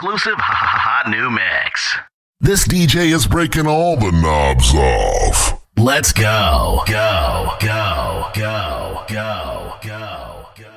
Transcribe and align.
exclusive 0.00 0.36
hot 0.38 1.10
new 1.10 1.28
mix. 1.28 1.98
This 2.40 2.66
DJ 2.66 3.12
is 3.12 3.26
breaking 3.26 3.66
all 3.66 3.96
the 3.96 4.10
knobs 4.10 4.74
off. 4.74 5.62
Let's 5.76 6.10
go, 6.10 6.82
go, 6.86 7.52
go, 7.60 8.30
go, 8.34 9.06
go, 9.08 9.76
go, 9.82 10.46
go. 10.56 10.70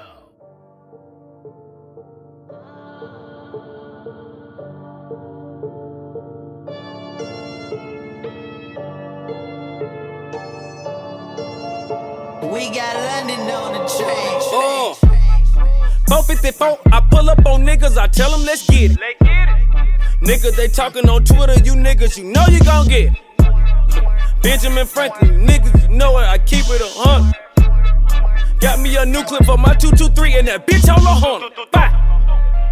We 12.52 12.70
got 12.76 12.96
London 12.98 13.40
on 13.40 13.71
the 13.71 13.88
train. 13.88 14.40
Oh. 14.52 15.12
454, 16.08 16.80
I 16.92 17.00
pull 17.10 17.30
up 17.30 17.46
on 17.46 17.66
niggas, 17.66 17.98
I 17.98 18.08
tell 18.08 18.32
them 18.32 18.46
let's 18.46 18.68
get 18.70 18.92
it. 18.92 19.00
Let's 19.00 19.20
get 19.22 19.50
it. 19.50 19.64
Niggas, 20.22 20.56
they 20.56 20.68
talking 20.68 21.10
on 21.10 21.24
Twitter, 21.25 21.54
you 21.64 21.74
niggas, 21.74 22.18
you 22.18 22.25
know 22.25 22.46
you 22.50 22.60
gon' 22.64 22.88
get 22.88 23.14
it. 23.14 23.21
Benjamin 24.42 24.86
Franklin, 24.86 25.34
you 25.34 25.47
niggas, 25.47 25.89
you 25.89 25.96
know 25.96 26.18
it, 26.20 26.24
I 26.24 26.38
keep 26.38 26.66
it 26.68 26.82
a 26.82 26.88
hundred. 26.88 27.36
Got 28.60 28.80
me 28.80 28.96
a 28.96 29.06
new 29.06 29.24
clip 29.24 29.46
for 29.46 29.58
my 29.58 29.74
223 29.74 30.39
and 30.39 30.47
that 30.47 30.68
bitch 30.68 30.88
on 30.94 31.04
the 31.04 31.10
horn. 31.10 31.52
Bye. 31.71 31.92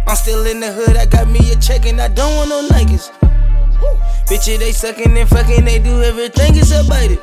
I'm 0.06 0.16
still 0.16 0.46
in 0.46 0.60
the 0.60 0.72
hood, 0.72 0.96
I 0.96 1.06
got 1.06 1.28
me 1.28 1.40
a 1.50 1.56
check 1.56 1.86
and 1.86 2.00
I 2.00 2.08
don't 2.08 2.36
want 2.36 2.48
no 2.50 2.68
niggas. 2.68 3.10
Bitches, 4.28 4.58
they 4.58 4.72
sucking 4.72 5.16
and 5.16 5.28
fucking, 5.28 5.64
they 5.64 5.78
do 5.78 6.02
everything 6.02 6.56
except 6.56 6.88
bite 6.88 7.12
it. 7.12 7.20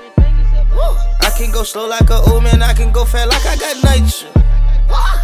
I 1.22 1.32
can 1.38 1.52
go 1.52 1.64
slow 1.64 1.88
like 1.88 2.10
a 2.10 2.18
old 2.30 2.44
man, 2.44 2.62
I 2.62 2.74
can 2.74 2.92
go 2.92 3.06
fat 3.06 3.30
like 3.30 3.46
I 3.46 3.56
got 3.56 3.84
nitrogen. 3.84 4.30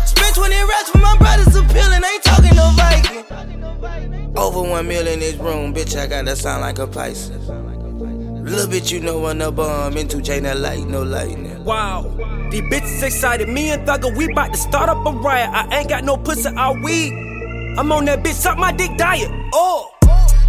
Spent 0.05 0.35
20 0.35 0.55
racks 0.63 0.89
for 0.89 0.99
my 0.99 1.17
brothers 1.17 1.55
appealing, 1.55 2.03
ain't 2.03 2.23
talking 2.23 2.55
no 2.55 2.69
Viking. 2.75 4.37
Over 4.37 4.61
one 4.69 4.87
mil 4.87 5.07
in 5.07 5.19
this 5.19 5.35
room, 5.35 5.73
bitch, 5.73 5.97
I 5.97 6.07
gotta 6.07 6.35
sound 6.35 6.61
like 6.61 6.79
a 6.79 6.87
Pisces. 6.87 7.49
Little 8.45 8.67
bit 8.67 8.91
you 8.91 8.99
know 8.99 9.19
when 9.21 9.39
the 9.39 9.51
bomb 9.51 9.97
into 9.97 10.21
chain 10.21 10.43
that 10.43 10.59
light, 10.59 10.85
no 10.85 11.01
lightning. 11.01 11.63
Wow. 11.63 12.03
These 12.51 12.61
bitches 12.61 13.01
excited. 13.01 13.49
Me 13.49 13.71
and 13.71 13.87
Thugger, 13.87 14.15
we 14.15 14.31
bout 14.33 14.53
to 14.53 14.57
start 14.57 14.87
up 14.87 15.03
a 15.05 15.11
riot. 15.11 15.49
I 15.51 15.79
ain't 15.79 15.89
got 15.89 16.03
no 16.03 16.15
pussy 16.15 16.49
I 16.49 16.71
week. 16.83 17.11
I'm 17.77 17.91
on 17.91 18.05
that 18.05 18.23
bitch, 18.23 18.33
suck 18.33 18.57
my 18.57 18.71
dick 18.71 18.97
diet. 18.97 19.31
Oh. 19.51 19.91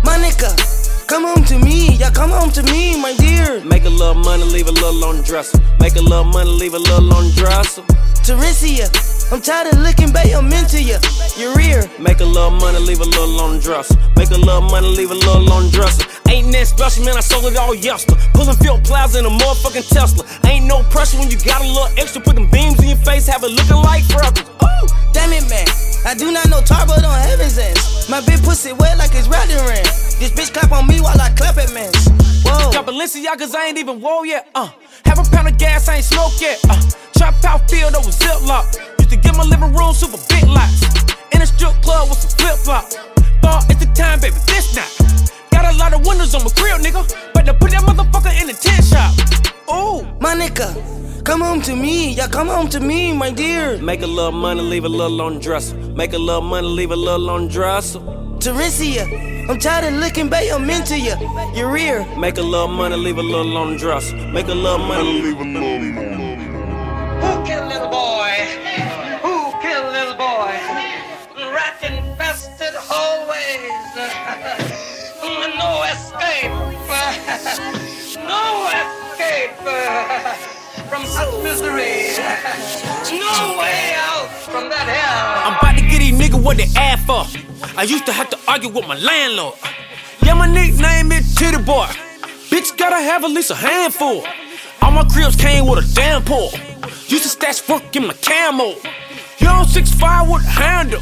My 0.04 0.18
nigga, 0.18 1.06
come 1.08 1.24
home 1.24 1.44
to 1.44 1.58
me, 1.58 1.96
yeah, 1.96 2.10
come 2.10 2.30
home 2.30 2.50
to 2.52 2.62
me, 2.64 3.00
my 3.00 3.14
dear. 3.16 3.64
Make 3.64 3.84
a 3.84 3.88
little 3.88 4.14
money, 4.14 4.44
leave 4.44 4.68
a 4.68 4.72
little 4.72 5.02
on 5.04 5.16
the 5.16 5.22
dresser. 5.22 5.58
Make 5.80 5.96
a 5.96 6.02
little 6.02 6.24
money, 6.24 6.50
leave 6.50 6.74
a 6.74 6.78
little 6.78 7.14
on 7.14 7.24
the 7.24 7.32
dresser. 7.32 7.82
Teresia, 8.26 8.90
I'm 9.30 9.40
tired 9.40 9.70
of 9.72 9.78
looking, 9.86 10.10
babe, 10.10 10.34
I'm 10.34 10.50
into 10.50 10.82
you. 10.82 10.98
Your 11.38 11.54
rear. 11.54 11.86
Make 12.02 12.18
a 12.18 12.26
little 12.26 12.50
money, 12.50 12.82
leave 12.82 12.98
a 12.98 13.06
little 13.06 13.38
on 13.38 13.54
the 13.54 13.62
dresser. 13.62 13.94
Make 14.18 14.34
a 14.34 14.40
little 14.42 14.66
money, 14.66 14.88
leave 14.88 15.12
a 15.12 15.14
little 15.14 15.46
on 15.46 15.66
the 15.66 15.70
dresser. 15.70 16.02
Ain't 16.26 16.50
that 16.50 16.66
special, 16.66 17.04
man, 17.06 17.14
I 17.16 17.22
sold 17.22 17.46
it 17.46 17.56
all 17.56 17.72
yesterday. 17.72 18.18
Pulling 18.34 18.58
field 18.58 18.82
plaza 18.82 19.20
in 19.20 19.26
a 19.26 19.30
motherfucking 19.30 19.86
Tesla. 19.94 20.26
Ain't 20.42 20.66
no 20.66 20.82
pressure 20.90 21.22
when 21.22 21.30
you 21.30 21.38
got 21.38 21.62
a 21.62 21.68
little 21.70 21.86
extra. 21.94 22.20
Put 22.20 22.34
them 22.34 22.50
beams 22.50 22.82
in 22.82 22.98
your 22.98 23.02
face, 23.06 23.30
have 23.30 23.46
it 23.46 23.54
looking 23.54 23.78
like 23.78 24.02
freckles. 24.10 24.42
Ooh, 24.58 24.90
damn 25.14 25.30
it, 25.30 25.46
man. 25.46 25.70
I 26.02 26.18
do 26.18 26.34
not 26.34 26.50
know 26.50 26.58
tar, 26.66 26.82
but 26.82 27.06
on 27.06 27.14
heaven's 27.30 27.54
ends. 27.62 28.10
My 28.10 28.18
big 28.26 28.42
pussy 28.42 28.74
wet 28.74 28.98
like 28.98 29.14
it's 29.14 29.30
riding 29.30 29.54
ran. 29.70 29.86
This 30.18 30.34
bitch 30.34 30.50
clap 30.50 30.74
on 30.74 30.90
me 30.90 30.98
while 30.98 31.14
I 31.14 31.30
clap 31.38 31.62
at 31.62 31.70
men. 31.70 31.94
Whoa. 32.42 32.74
Got 32.74 32.90
cause 33.38 33.54
I 33.54 33.70
ain't 33.70 33.78
even 33.78 34.00
whoa 34.00 34.24
yet. 34.24 34.50
Uh, 34.52 34.66
have 35.04 35.22
a 35.22 35.30
pound 35.30 35.46
of 35.46 35.58
gas, 35.58 35.86
I 35.86 36.02
ain't 36.02 36.04
smoke 36.04 36.34
yet. 36.40 36.58
Uh, 36.68 36.82
trap 37.26 37.44
out 37.44 37.70
field 37.70 37.94
over 37.94 38.10
ziplock. 38.10 38.66
Used 38.98 39.10
to 39.10 39.16
get 39.16 39.36
my 39.36 39.44
living 39.44 39.74
room 39.74 39.92
super 39.92 40.18
big 40.28 40.44
lots. 40.44 40.82
In 41.32 41.42
a 41.42 41.46
strip 41.46 41.74
club 41.82 42.08
with 42.08 42.18
some 42.18 42.30
flip 42.38 42.56
flops. 42.56 42.96
Ball 43.42 43.60
it's 43.68 43.84
the 43.84 43.90
time, 43.94 44.20
baby, 44.20 44.36
this 44.46 44.74
not. 44.76 44.90
Got 45.50 45.74
a 45.74 45.76
lot 45.76 45.92
of 45.92 46.06
windows 46.06 46.34
on 46.34 46.44
my 46.44 46.50
grill, 46.54 46.78
nigga. 46.78 47.02
But 47.34 47.46
to 47.46 47.54
put 47.54 47.70
that 47.72 47.82
motherfucker 47.82 48.40
in 48.40 48.46
the 48.46 48.54
tent 48.54 48.84
shop. 48.84 49.12
Ooh. 49.68 50.04
My 50.20 50.34
nigga, 50.34 51.24
come 51.24 51.40
home 51.40 51.60
to 51.62 51.74
me, 51.74 52.14
yeah, 52.14 52.28
come 52.28 52.48
home 52.48 52.68
to 52.68 52.80
me, 52.80 53.12
my 53.12 53.30
dear. 53.30 53.78
Make 53.78 54.02
a 54.02 54.06
little 54.06 54.32
money, 54.32 54.62
leave 54.62 54.84
a 54.84 54.88
little 54.88 55.20
on 55.22 55.34
the 55.34 55.40
dresser. 55.40 55.76
Make 55.76 56.12
a 56.12 56.18
little 56.18 56.42
money, 56.42 56.68
leave 56.68 56.92
a 56.92 56.96
little 56.96 57.30
on 57.30 57.46
the 57.46 57.52
dresser. 57.52 58.00
Teresia, 58.38 59.04
I'm 59.48 59.58
tired 59.58 59.92
of 59.92 59.98
looking, 60.00 60.28
babe, 60.28 60.52
I'm 60.52 60.68
into 60.70 60.98
you. 60.98 61.16
Your 61.54 61.72
rear. 61.72 62.06
Make 62.16 62.38
a 62.38 62.42
little 62.42 62.68
money, 62.68 62.96
leave 62.96 63.18
a 63.18 63.22
little 63.22 63.56
on 63.56 63.72
the 63.72 63.78
dresser. 63.78 64.16
Make 64.16 64.48
a 64.48 64.54
little 64.54 64.78
money, 64.78 65.22
leave 65.22 65.40
a 65.40 65.44
little 65.44 65.78
money. 65.78 66.25
Who 69.22 69.52
killed 69.60 69.92
little 69.92 70.14
boy? 70.14 70.54
Rat 71.54 71.78
infested 71.82 72.74
hallways. 72.74 73.72
no 75.60 75.82
escape. 75.92 76.52
no 78.22 78.68
escape 78.72 79.56
from 80.90 81.04
such 81.06 81.32
misery. 81.42 82.14
No 83.10 83.58
way 83.58 83.94
out 83.96 84.28
from 84.28 84.68
that 84.68 84.86
hell. 84.86 85.52
I'm 85.52 85.58
about 85.58 85.78
to 85.78 85.84
get 85.86 85.98
these 85.98 86.18
niggas 86.18 86.42
what 86.42 86.56
they 86.56 86.68
ask 86.76 87.04
for. 87.06 87.26
I 87.78 87.82
used 87.82 88.06
to 88.06 88.12
have 88.12 88.30
to 88.30 88.38
argue 88.48 88.68
with 88.68 88.86
my 88.86 88.96
landlord. 88.96 89.54
Yeah, 90.22 90.34
my 90.34 90.46
nickname 90.46 91.12
is 91.12 91.34
Titty 91.34 91.62
Boy. 91.62 91.86
Bitch 92.50 92.76
gotta 92.76 92.96
have 92.96 93.24
at 93.24 93.30
least 93.30 93.50
a 93.50 93.54
handful. 93.54 94.24
All 94.82 94.90
my 94.92 95.04
cribs 95.04 95.36
came 95.36 95.66
with 95.66 95.84
a 95.84 95.94
damn 95.94 96.22
pull. 96.22 96.50
Used 97.08 97.22
to 97.22 97.28
stash 97.28 97.68
work 97.68 97.94
in 97.94 98.08
my 98.08 98.14
camo. 98.14 98.74
You 99.38 99.46
on 99.46 99.64
6'5 99.64 100.26
with 100.26 100.42
a 100.42 100.50
handle. 100.50 101.00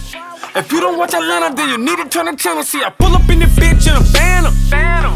If 0.55 0.71
you 0.71 0.81
don't 0.81 0.99
watch 0.99 1.15
Atlanta, 1.15 1.57
then 1.57 1.71
you 1.71 1.79
need 1.79 1.97
to 1.97 2.07
turn 2.09 2.27
the 2.27 2.37
channel. 2.37 2.63
See, 2.63 2.85
I 2.85 2.91
pull 2.91 3.15
up 3.17 3.27
in 3.31 3.39
the 3.39 3.47
bitch 3.47 3.89
in 3.89 3.97
a 3.97 4.05
phantom. 4.05 4.53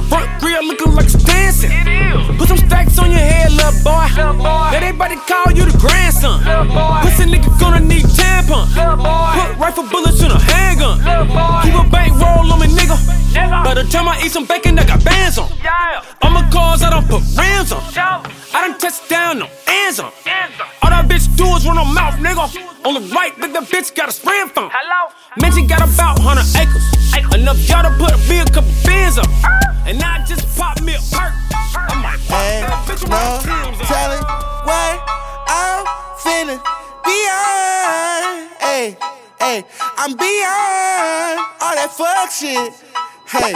Front 0.09 0.41
grill 0.41 0.65
looking 0.65 0.94
like 0.94 1.04
it's 1.04 1.22
dancing. 1.22 1.71
Put 2.38 2.49
some 2.49 2.56
stacks 2.56 2.99
on 2.99 3.10
your 3.10 3.21
head, 3.21 3.53
little 3.53 3.72
boy. 3.84 4.09
Let 4.72 4.82
everybody 4.82 5.16
call 5.28 5.53
you 5.53 5.66
the 5.69 5.76
grandson. 5.76 6.41
Pussy 7.05 7.25
nigga 7.28 7.53
gonna 7.60 7.81
need 7.81 8.05
tampon. 8.05 8.65
Put 8.72 9.59
rifle 9.59 9.84
bullets 9.93 10.22
in 10.22 10.31
a 10.31 10.38
handgun. 10.41 10.99
Keep 11.65 11.75
a 11.75 11.84
bank 11.91 12.19
roll 12.19 12.50
on 12.50 12.60
me, 12.60 12.66
nigga. 12.66 12.97
By 13.62 13.75
the 13.75 13.84
time 13.84 14.09
I 14.09 14.19
eat 14.25 14.32
some 14.32 14.47
bacon, 14.47 14.78
I 14.78 14.84
got 14.87 15.05
bands 15.05 15.37
on. 15.37 15.53
All 16.22 16.31
my 16.31 16.49
cars, 16.50 16.82
I 16.82 16.88
don't 16.91 17.06
put 17.06 17.22
rims 17.37 17.72
on. 17.72 17.82
I 18.55 18.66
done 18.66 18.78
touched 18.78 19.09
down, 19.10 19.38
no 19.41 19.47
hands 19.66 20.00
on. 20.00 20.10
All 20.88 20.97
that 20.97 21.04
bitch 21.04 21.28
do 21.37 21.44
is 21.53 21.66
run 21.69 21.76
her 21.76 21.84
mouth, 21.84 22.16
nigga. 22.16 22.49
On 22.87 22.94
the 22.97 23.04
right, 23.12 23.37
but 23.38 23.53
the 23.53 23.60
bitch 23.60 23.94
got 23.94 24.09
a 24.09 24.12
spraying 24.12 24.49
phone. 24.49 24.71
Hello? 24.72 25.12
Mention 25.37 25.66
got 25.66 25.84
about 25.84 26.16
100 26.25 26.41
acres. 26.56 26.81
Enough 27.37 27.60
y'all 27.69 27.84
to 27.84 27.93
put 28.00 28.09
a 28.09 28.21
big 28.25 28.49
couple 28.49 28.72
bins 28.88 29.19
up. 29.21 29.28
And 29.84 30.00
I 30.00 30.25
just 30.25 30.49
pop 30.56 30.81
me 30.81 30.97
a 30.97 31.03
perk. 31.12 31.37
I 31.76 31.93
might 32.00 32.16
pop 32.25 32.41
Ain't 32.41 32.65
that 32.72 32.88
bitch 32.88 33.04
no 33.04 33.21
my 33.21 33.37
Tim's 33.44 33.76
on. 33.76 33.84
telling 33.84 34.25
what 34.65 34.97
I'm 35.53 35.84
feeling 36.25 36.60
beyond. 37.05 38.49
Hey, 38.56 38.97
hey, 39.44 39.59
I'm 40.00 40.16
beyond 40.16 41.37
all 41.60 41.75
that 41.76 41.93
fuck 41.93 42.32
shit. 42.32 42.72
Hey. 43.30 43.52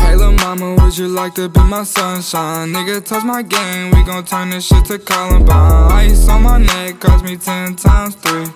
Hey 0.00 0.16
lil' 0.16 0.32
mama, 0.32 0.74
would 0.74 0.98
you 0.98 1.06
like 1.06 1.34
to 1.34 1.48
be 1.48 1.60
my 1.62 1.84
sunshine? 1.84 2.72
Nigga, 2.72 3.04
touch 3.04 3.22
my 3.24 3.42
game, 3.42 3.92
we 3.92 4.02
gon' 4.02 4.24
turn 4.24 4.50
this 4.50 4.66
shit 4.66 4.84
to 4.86 4.98
Columbine 4.98 5.92
Ice 5.92 6.28
on 6.28 6.42
my 6.42 6.58
neck 6.58 6.98
cost 6.98 7.24
me 7.24 7.36
ten 7.36 7.76
times 7.76 8.16
three 8.16 8.46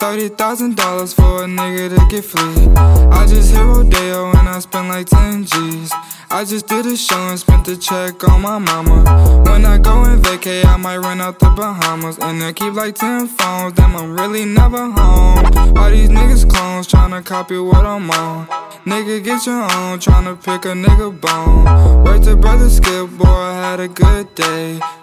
Thirty 0.00 0.28
thousand 0.28 0.76
dollars 0.76 1.12
for 1.12 1.44
a 1.44 1.46
nigga 1.46 1.90
to 1.96 2.06
get 2.10 2.24
free 2.24 2.66
I 2.76 3.24
just 3.28 3.52
hit 3.52 3.62
Rodeo 3.62 4.30
and 4.30 4.48
I 4.48 4.58
spent 4.58 4.88
like 4.88 5.06
ten 5.06 5.44
G's 5.44 5.92
I 6.32 6.44
just 6.44 6.68
did 6.68 6.86
a 6.86 6.96
show 6.96 7.18
and 7.28 7.38
spent 7.38 7.66
the 7.66 7.76
check 7.76 8.22
on 8.28 8.42
my 8.42 8.58
mama 8.58 9.42
When 9.44 9.64
I 9.64 9.78
go 9.78 10.04
and 10.04 10.22
vacay, 10.22 10.64
I 10.64 10.76
might 10.76 10.98
run 10.98 11.20
out 11.20 11.38
the 11.38 11.50
Bahamas 11.50 12.18
And 12.18 12.42
I 12.42 12.52
keep 12.52 12.74
like 12.74 12.94
ten 12.94 13.26
phones, 13.26 13.74
damn 13.74 13.96
I'm 13.96 14.12
really 14.12 14.44
never 14.44 14.90
home 14.90 15.44
All 15.76 15.90
these 15.90 16.08
niggas 16.08 16.48
clones 16.48 16.86
tryna 16.86 17.24
copy 17.24 17.58
what 17.58 17.84
I'm 17.84 18.10
on 18.10 18.46
Nigga, 18.86 19.22
get 19.22 19.44
your 19.44 19.62
own, 19.62 19.98
tryna 19.98 20.42
pick 20.42 20.64
a 20.64 20.72
nigga 20.72 21.20
bone. 21.20 22.02
Worked 22.02 22.24
to 22.24 22.36
brother 22.36 22.70
Skip, 22.70 23.10
boy, 23.10 23.26
I 23.26 23.52
had 23.52 23.80
a 23.80 23.88
good 23.88 24.34
day. 24.34 24.80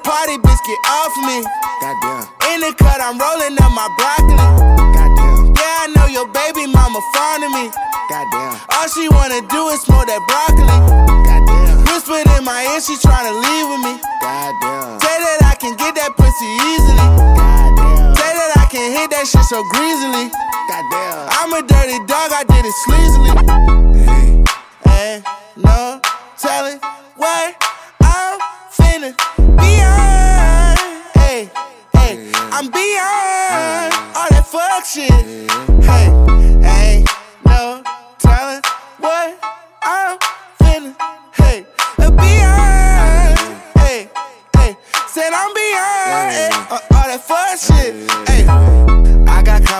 party, 0.00 0.36
bitch, 0.40 0.62
get 0.64 0.80
off 0.88 1.14
me. 1.28 1.44
Goddamn. 1.80 2.24
In 2.52 2.60
the 2.64 2.72
cut, 2.78 3.00
I'm 3.00 3.20
rolling 3.20 3.56
up 3.60 3.72
my 3.76 3.88
broccoli. 3.98 4.36
Goddamn. 4.96 5.52
Yeah, 5.52 5.84
I 5.84 5.86
know 5.96 6.06
your 6.08 6.28
baby 6.32 6.64
mama 6.66 7.00
fond 7.12 7.44
of 7.44 7.52
me. 7.52 7.68
Goddamn. 8.08 8.56
All 8.72 8.88
she 8.88 9.08
wanna 9.08 9.40
do 9.48 9.68
is 9.74 9.80
smoke 9.82 10.06
that 10.06 10.22
broccoli. 10.28 10.76
Goddamn. 11.26 11.84
Whispered 11.90 12.28
in 12.38 12.44
my 12.44 12.64
ear, 12.72 12.80
she 12.80 12.96
tryna 13.00 13.32
leave 13.34 13.66
with 13.68 13.82
me. 13.82 13.94
Goddamn. 14.22 15.00
Say 15.00 15.16
that 15.20 15.40
I 15.50 15.54
can 15.60 15.76
get 15.76 15.94
that 16.00 16.16
pussy 16.16 16.48
easily. 16.72 17.06
Goddamn. 17.36 18.14
Say 18.16 18.30
that 18.32 18.52
I 18.56 18.66
can 18.70 18.86
hit 18.92 19.10
that 19.12 19.26
shit 19.26 19.44
so 19.50 19.60
greasily. 19.72 20.32
Goddamn. 20.70 21.28
I'm 21.36 21.52
a 21.52 21.62
dirty 21.66 21.98
dog, 22.06 22.32
I 22.32 22.44
did 22.46 22.64
it 22.64 22.76
sleazily. 22.86 23.32
Hey, 24.06 24.44
hey, 24.86 25.22
no 25.56 26.00
telling 26.38 26.78
what 27.16 27.54
I'm 27.60 27.81
feeling 28.92 29.14
beyond. 29.56 30.78
Hey, 31.14 31.50
hey, 31.94 32.30
I'm 32.52 32.70
beyond 32.70 33.92
all 34.14 34.28
that 34.30 34.44
fuck 34.46 34.84
shit. 34.84 35.10
Hey, 35.82 36.08
ain't 36.62 37.08
no 37.46 37.82
telling 38.18 38.60
what 38.98 39.38
I'm 39.82 40.18
feeling. 40.58 40.96
Hey, 41.34 41.64
beyond. 41.96 43.38
Hey, 43.78 44.10
hey, 44.56 44.76
said 45.08 45.32
I'm 45.32 45.54
beyond 45.54 46.32
hey, 46.32 46.50
eh, 46.52 46.78
all 46.94 47.06
that 47.08 47.20
fuck 47.26 47.58
shit. 47.58 48.31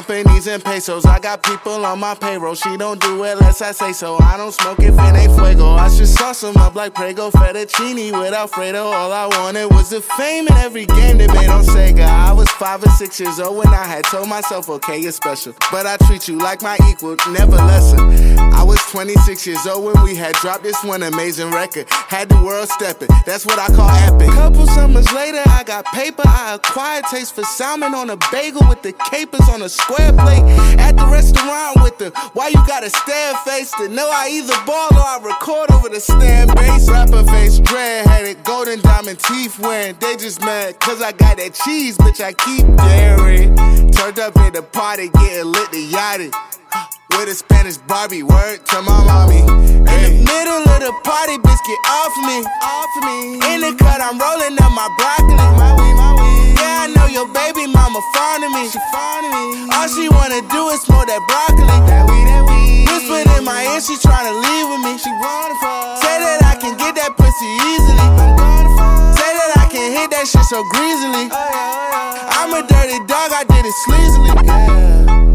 Companies 0.03 0.49
and 0.49 0.65
pesos. 0.65 1.07
I 1.07 1.21
got 1.21 1.45
people 1.45 1.87
on 1.87 2.01
my 2.01 2.17
payroll. 2.17 2.57
She 2.57 2.77
don't 2.77 3.01
do 3.01 3.23
it 3.23 3.35
unless 3.35 3.63
I 3.63 3.71
say 3.71 3.93
so. 3.93 4.17
I 4.21 4.37
don't 4.37 4.51
smoke 4.51 4.81
if 4.81 4.95
it 4.99 5.15
ain't 5.15 5.33
fuego. 5.39 5.75
I 5.75 5.89
should 5.91 6.09
sauce 6.09 6.41
them 6.41 6.57
up 6.57 6.75
like 6.75 6.93
Prego 6.93 7.31
fettuccine 7.31 8.11
with 8.21 8.35
Alfredo. 8.35 8.83
All 8.83 9.13
I 9.13 9.27
wanted 9.29 9.67
was 9.67 9.91
the 9.91 10.01
fame 10.01 10.49
in 10.49 10.55
every 10.55 10.87
game 10.87 11.19
they 11.19 11.29
made 11.29 11.49
on 11.49 11.63
Sega. 11.63 12.05
I 12.05 12.33
was 12.33 12.51
five 12.51 12.83
or 12.85 12.91
six 12.91 13.21
years 13.21 13.39
old 13.39 13.59
when 13.59 13.69
I 13.69 13.85
had 13.85 14.03
told 14.03 14.29
myself, 14.29 14.69
okay, 14.71 14.99
you're 14.99 15.13
special. 15.13 15.55
But 15.71 15.87
I 15.87 15.97
treat 16.09 16.27
you 16.27 16.37
like 16.37 16.63
my 16.63 16.77
equal, 16.91 17.15
never 17.31 17.55
lesser. 17.55 18.01
I 18.41 18.65
was 18.65 18.81
26 18.91 19.47
years 19.47 19.67
old 19.69 19.85
when 19.85 20.03
we 20.03 20.17
had 20.17 20.35
dropped 20.37 20.65
this 20.65 20.83
one 20.83 21.05
amazing 21.05 21.53
record. 21.53 21.87
Had 21.91 22.29
the 22.29 22.43
world 22.43 22.69
stepping, 22.69 23.09
that's 23.25 23.47
what 23.47 23.61
I 23.61 23.69
call 23.69 23.89
epic. 23.89 24.31
Couple 24.35 24.67
summers 24.67 25.11
later, 25.13 25.43
I 25.47 25.63
got 25.65 25.85
paper. 25.87 26.23
I 26.27 26.55
acquired 26.57 27.05
taste 27.05 27.37
for 27.37 27.45
salmon 27.45 27.95
on 27.95 28.11
a 28.11 28.17
bagel 28.33 28.67
with 28.69 28.83
the 28.83 28.93
capers 29.11 29.49
on 29.49 29.63
a 29.63 29.69
square 29.93 30.13
plate 30.13 30.43
at 30.79 30.97
the 30.97 31.07
restaurant 31.07 31.83
with 31.83 31.99
the 31.99 32.11
why 32.33 32.49
you 32.49 32.61
gotta 32.67 32.91
stare 32.91 33.35
face 33.45 33.71
to 33.73 33.89
know 33.89 34.09
I 34.11 34.29
either 34.31 34.55
ball 34.65 34.89
or 34.93 35.01
I 35.01 35.19
record 35.23 35.71
over 35.73 35.89
the 35.89 36.01
stand 36.01 36.55
base. 36.55 36.89
Rapper 36.89 37.25
face, 37.25 37.59
dread 37.59 38.07
headed, 38.07 38.43
golden 38.45 38.81
diamond 38.81 39.19
teeth 39.19 39.59
wearing. 39.59 39.97
They 40.01 40.17
just 40.17 40.41
mad 40.41 40.81
cause 40.81 41.03
I 41.03 41.13
got 41.13 41.37
that 41.37 41.55
cheese, 41.55 41.99
bitch. 41.99 42.23
I 42.23 42.33
keep 42.33 42.67
daring. 42.77 43.57
Turned 43.93 44.19
up 44.19 44.37
at 44.39 44.55
the 44.55 44.63
party, 44.63 45.09
getting 45.09 45.53
lit 45.53 45.71
the 45.71 45.91
Yachty. 45.91 46.33
With 47.13 47.29
a 47.29 47.37
Spanish 47.37 47.77
Barbie, 47.85 48.23
word 48.23 48.65
to 48.73 48.83
my 48.83 48.97
mommy. 49.05 49.45
In 49.45 50.01
the 50.01 50.13
middle 50.25 50.65
of 50.65 50.81
the 50.81 50.93
party, 51.05 51.37
bitch, 51.37 51.63
get 51.69 51.81
off 52.01 52.15
me. 52.25 52.41
Off 52.65 52.93
me. 53.05 53.17
In 53.53 53.61
the 53.61 53.73
cut, 53.77 54.01
I'm 54.01 54.17
rolling 54.17 54.57
up 54.57 54.73
my 54.73 54.89
broccoli. 54.97 55.37
My 55.37 55.77
weed, 55.77 55.95
my 56.01 56.17
weed. 56.17 56.57
Yeah, 56.57 56.85
I 56.85 56.93
know 56.97 57.07
your 57.13 57.29
baby 57.29 57.69
mama 57.69 58.01
fond 58.17 58.49
of 58.49 58.51
me. 58.57 58.65
She 58.73 58.81
fond 58.89 59.29
of 59.29 59.33
me. 59.37 59.69
All 59.77 59.89
she 59.93 60.09
wanna 60.09 60.41
do 60.49 60.73
is 60.73 60.81
smoke 60.83 61.07
that 61.13 61.21
broccoli. 61.29 61.69
That 61.69 62.09
weed, 62.09 62.27
that 62.33 62.43
weed. 62.49 62.89
Whispered 62.89 63.29
in 63.37 63.45
my 63.45 63.69
ear, 63.69 63.81
she 63.85 63.95
tryna 64.01 64.33
leave 64.33 64.67
with 64.73 64.83
me. 64.83 64.97
She 64.97 65.13
wanna 65.13 65.57
fuck. 65.61 66.01
Say 66.01 66.17
that 66.17 66.41
I 66.49 66.57
can 66.57 66.81
get 66.81 66.97
that 66.97 67.13
pussy 67.21 67.51
easily. 67.69 68.01
I'm 68.01 68.33
gonna 68.41 68.73
fuck. 68.81 69.21
Say 69.21 69.29
that 69.29 69.61
I 69.61 69.69
can 69.69 69.93
hit 69.93 70.09
that 70.17 70.25
shit 70.25 70.47
so 70.49 70.65
greasily. 70.73 71.29
Oh, 71.29 71.37
yeah, 71.37 71.53
oh, 71.53 72.25
yeah. 72.25 72.41
I'm 72.41 72.51
a 72.57 72.65
dirty 72.65 72.99
dog, 73.05 73.31
I 73.37 73.45
did 73.45 73.61
it 73.61 73.77
sleazily. 73.85 74.33
Yeah. 74.49 75.32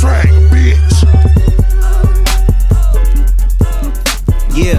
Track, 0.00 0.28
bitch. 0.52 0.96
Yeah. 4.54 4.78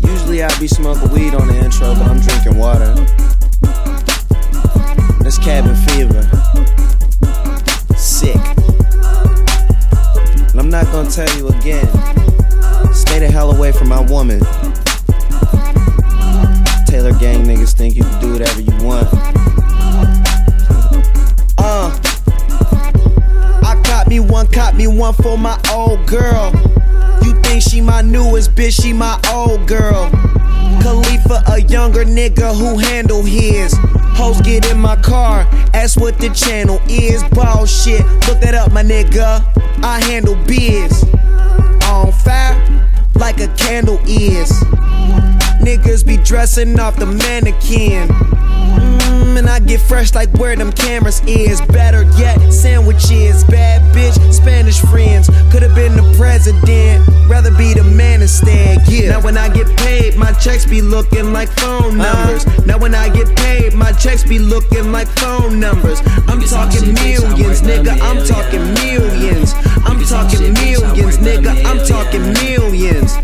Usually 0.00 0.42
I'd 0.42 0.58
be 0.58 0.66
smoking 0.66 1.10
weed 1.10 1.34
on 1.34 1.46
the 1.48 1.58
intro, 1.62 1.94
but 1.94 2.06
I'm 2.08 2.20
drinking 2.20 2.56
water. 2.58 2.94
That's 5.22 5.38
cabin 5.38 5.76
fever. 5.76 6.22
Sick. 7.96 8.36
And 10.50 10.58
I'm 10.58 10.70
not 10.70 10.86
gonna 10.86 11.10
tell 11.10 11.28
you 11.36 11.48
again. 11.48 11.86
Stay 12.94 13.18
the 13.18 13.28
hell 13.30 13.54
away 13.54 13.72
from 13.72 13.88
my 13.88 14.00
woman. 14.00 14.40
Taylor 16.86 17.12
gang 17.20 17.44
niggas 17.44 17.74
think 17.74 17.94
you 17.94 18.04
can 18.04 18.20
do 18.20 18.32
whatever 18.32 18.60
you 18.62 18.84
want. 18.84 19.08
Uh. 21.58 22.09
Me 24.10 24.18
one, 24.18 24.48
cop 24.48 24.74
me 24.74 24.88
one 24.88 25.14
for 25.14 25.38
my 25.38 25.56
old 25.72 26.04
girl. 26.04 26.50
You 27.22 27.32
think 27.42 27.62
she 27.62 27.80
my 27.80 28.02
newest 28.02 28.56
bitch, 28.56 28.82
she 28.82 28.92
my 28.92 29.20
old 29.32 29.68
girl. 29.68 30.10
Khalifa, 30.82 31.44
a 31.46 31.60
younger 31.60 32.04
nigga 32.04 32.52
who 32.52 32.76
handle 32.76 33.22
his. 33.22 33.72
Hoes 34.18 34.40
get 34.40 34.68
in 34.68 34.80
my 34.80 34.96
car, 34.96 35.46
ask 35.74 35.96
what 36.00 36.18
the 36.18 36.28
channel 36.30 36.80
is. 36.88 37.22
Ball 37.28 37.66
shit, 37.66 38.04
look 38.26 38.40
that 38.40 38.52
up, 38.52 38.72
my 38.72 38.82
nigga. 38.82 39.44
I 39.84 40.00
handle 40.00 40.34
biz. 40.44 41.04
On 41.84 42.10
fire, 42.10 42.58
like 43.14 43.38
a 43.38 43.46
candle 43.54 44.00
is. 44.08 44.50
Niggas 45.62 46.04
be 46.04 46.16
dressing 46.16 46.80
off 46.80 46.96
the 46.96 47.06
mannequin. 47.06 48.08
Mm, 48.08 49.19
and 49.40 49.48
I 49.48 49.58
get 49.58 49.80
fresh 49.80 50.14
like 50.14 50.30
where 50.34 50.54
them 50.54 50.70
cameras 50.70 51.22
is. 51.26 51.62
Better 51.62 52.02
yet, 52.18 52.52
sandwiches, 52.52 53.42
bad 53.44 53.80
bitch, 53.96 54.32
Spanish 54.32 54.78
friends. 54.80 55.30
Could've 55.50 55.74
been 55.74 55.96
the 55.96 56.14
president, 56.18 57.08
rather 57.26 57.50
be 57.56 57.72
the 57.72 57.82
man 57.82 58.20
instead. 58.20 58.86
Yeah. 58.86 59.12
Now 59.12 59.22
when 59.22 59.38
I 59.38 59.48
get 59.48 59.66
paid, 59.78 60.16
my 60.16 60.32
checks 60.32 60.66
be 60.66 60.82
looking 60.82 61.32
like 61.32 61.48
phone 61.58 61.96
numbers. 61.96 62.44
Now 62.66 62.78
when 62.78 62.94
I 62.94 63.08
get 63.08 63.34
paid, 63.34 63.72
my 63.72 63.92
checks 63.92 64.24
be 64.24 64.38
looking 64.38 64.92
like 64.92 65.08
phone 65.08 65.58
numbers. 65.58 66.00
I'm 66.28 66.42
talking 66.42 66.92
millions, 66.92 67.62
nigga. 67.62 67.98
I'm 67.98 68.20
talking 68.26 68.64
millions. 68.74 69.54
I'm 69.88 70.04
talking 70.04 70.52
millions, 70.52 71.16
nigga. 71.16 71.64
I'm 71.64 71.80
talking 71.86 72.32
millions. 72.44 73.16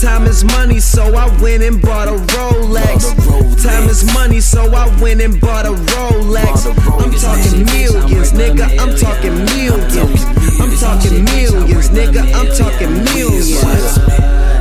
Time 0.00 0.24
is 0.26 0.44
money, 0.44 0.80
so 0.80 1.14
I 1.14 1.26
went 1.40 1.62
and 1.62 1.80
bought 1.80 2.08
a 2.08 2.12
Rolex. 2.12 3.62
Time 3.62 3.88
is 3.88 4.04
money, 4.12 4.40
so 4.40 4.62
I 4.74 4.86
went 5.00 5.20
and 5.20 5.40
bought 5.40 5.66
a 5.66 5.70
Rolex. 5.70 6.66
I'm 7.00 7.12
talking 7.12 7.64
millions, 7.64 8.32
nigga. 8.32 8.66
I'm 8.78 8.96
talking 8.96 9.34
millions. 9.54 10.24
I'm 10.60 10.76
talking 10.76 11.24
millions, 11.24 11.88
nigga. 11.90 12.22
I'm 12.34 12.48
talking 12.56 12.92
millions. 13.04 13.98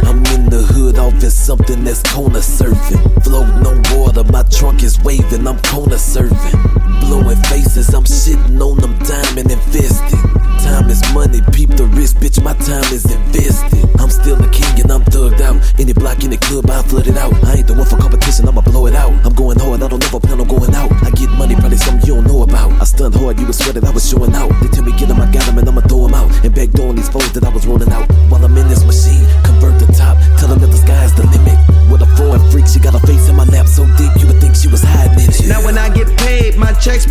I'm 0.08 0.18
in 0.36 0.50
the 0.50 0.62
hood 0.62 0.83
off 0.98 1.14
in 1.24 1.32
something 1.32 1.84
that's 1.84 2.02
corner 2.04 2.40
surfing. 2.40 3.24
Floating 3.24 3.66
on 3.66 3.82
water, 3.96 4.24
my 4.32 4.44
trunk 4.44 4.84
is 4.84 5.00
waving, 5.02 5.48
I'm 5.48 5.60
corner 5.64 5.98
surfing. 5.98 7.00
Blowing 7.02 7.42
faces, 7.44 7.94
I'm 7.94 8.04
shitting 8.04 8.60
on 8.62 8.78
them 8.78 8.98
diamond 9.00 9.52
invested. 9.52 10.20
Time 10.64 10.90
is 10.90 11.02
money, 11.14 11.42
peep 11.52 11.70
the 11.72 11.86
wrist, 11.86 12.18
bitch, 12.18 12.42
my 12.44 12.54
time 12.54 12.88
is 12.94 13.06
invested. 13.06 13.84
I'm 14.00 14.10
still 14.10 14.42
a 14.42 14.50
king 14.50 14.82
and 14.82 14.92
I'm 14.92 15.04
thugged 15.04 15.42
out. 15.42 15.60
Any 15.80 15.94
block 15.94 16.24
in 16.24 16.30
the 16.30 16.38
club, 16.38 16.70
I 16.70 16.82
flood 16.84 17.08
it 17.08 17.18
out. 17.18 17.34
I 17.44 17.56
ain't 17.56 17.68
the 17.68 17.74
one 17.74 17.86
for 17.86 17.98
competition, 17.98 18.48
I'ma 18.48 18.62
blow 18.62 18.88
it 18.88 18.96
out. 18.96 19.02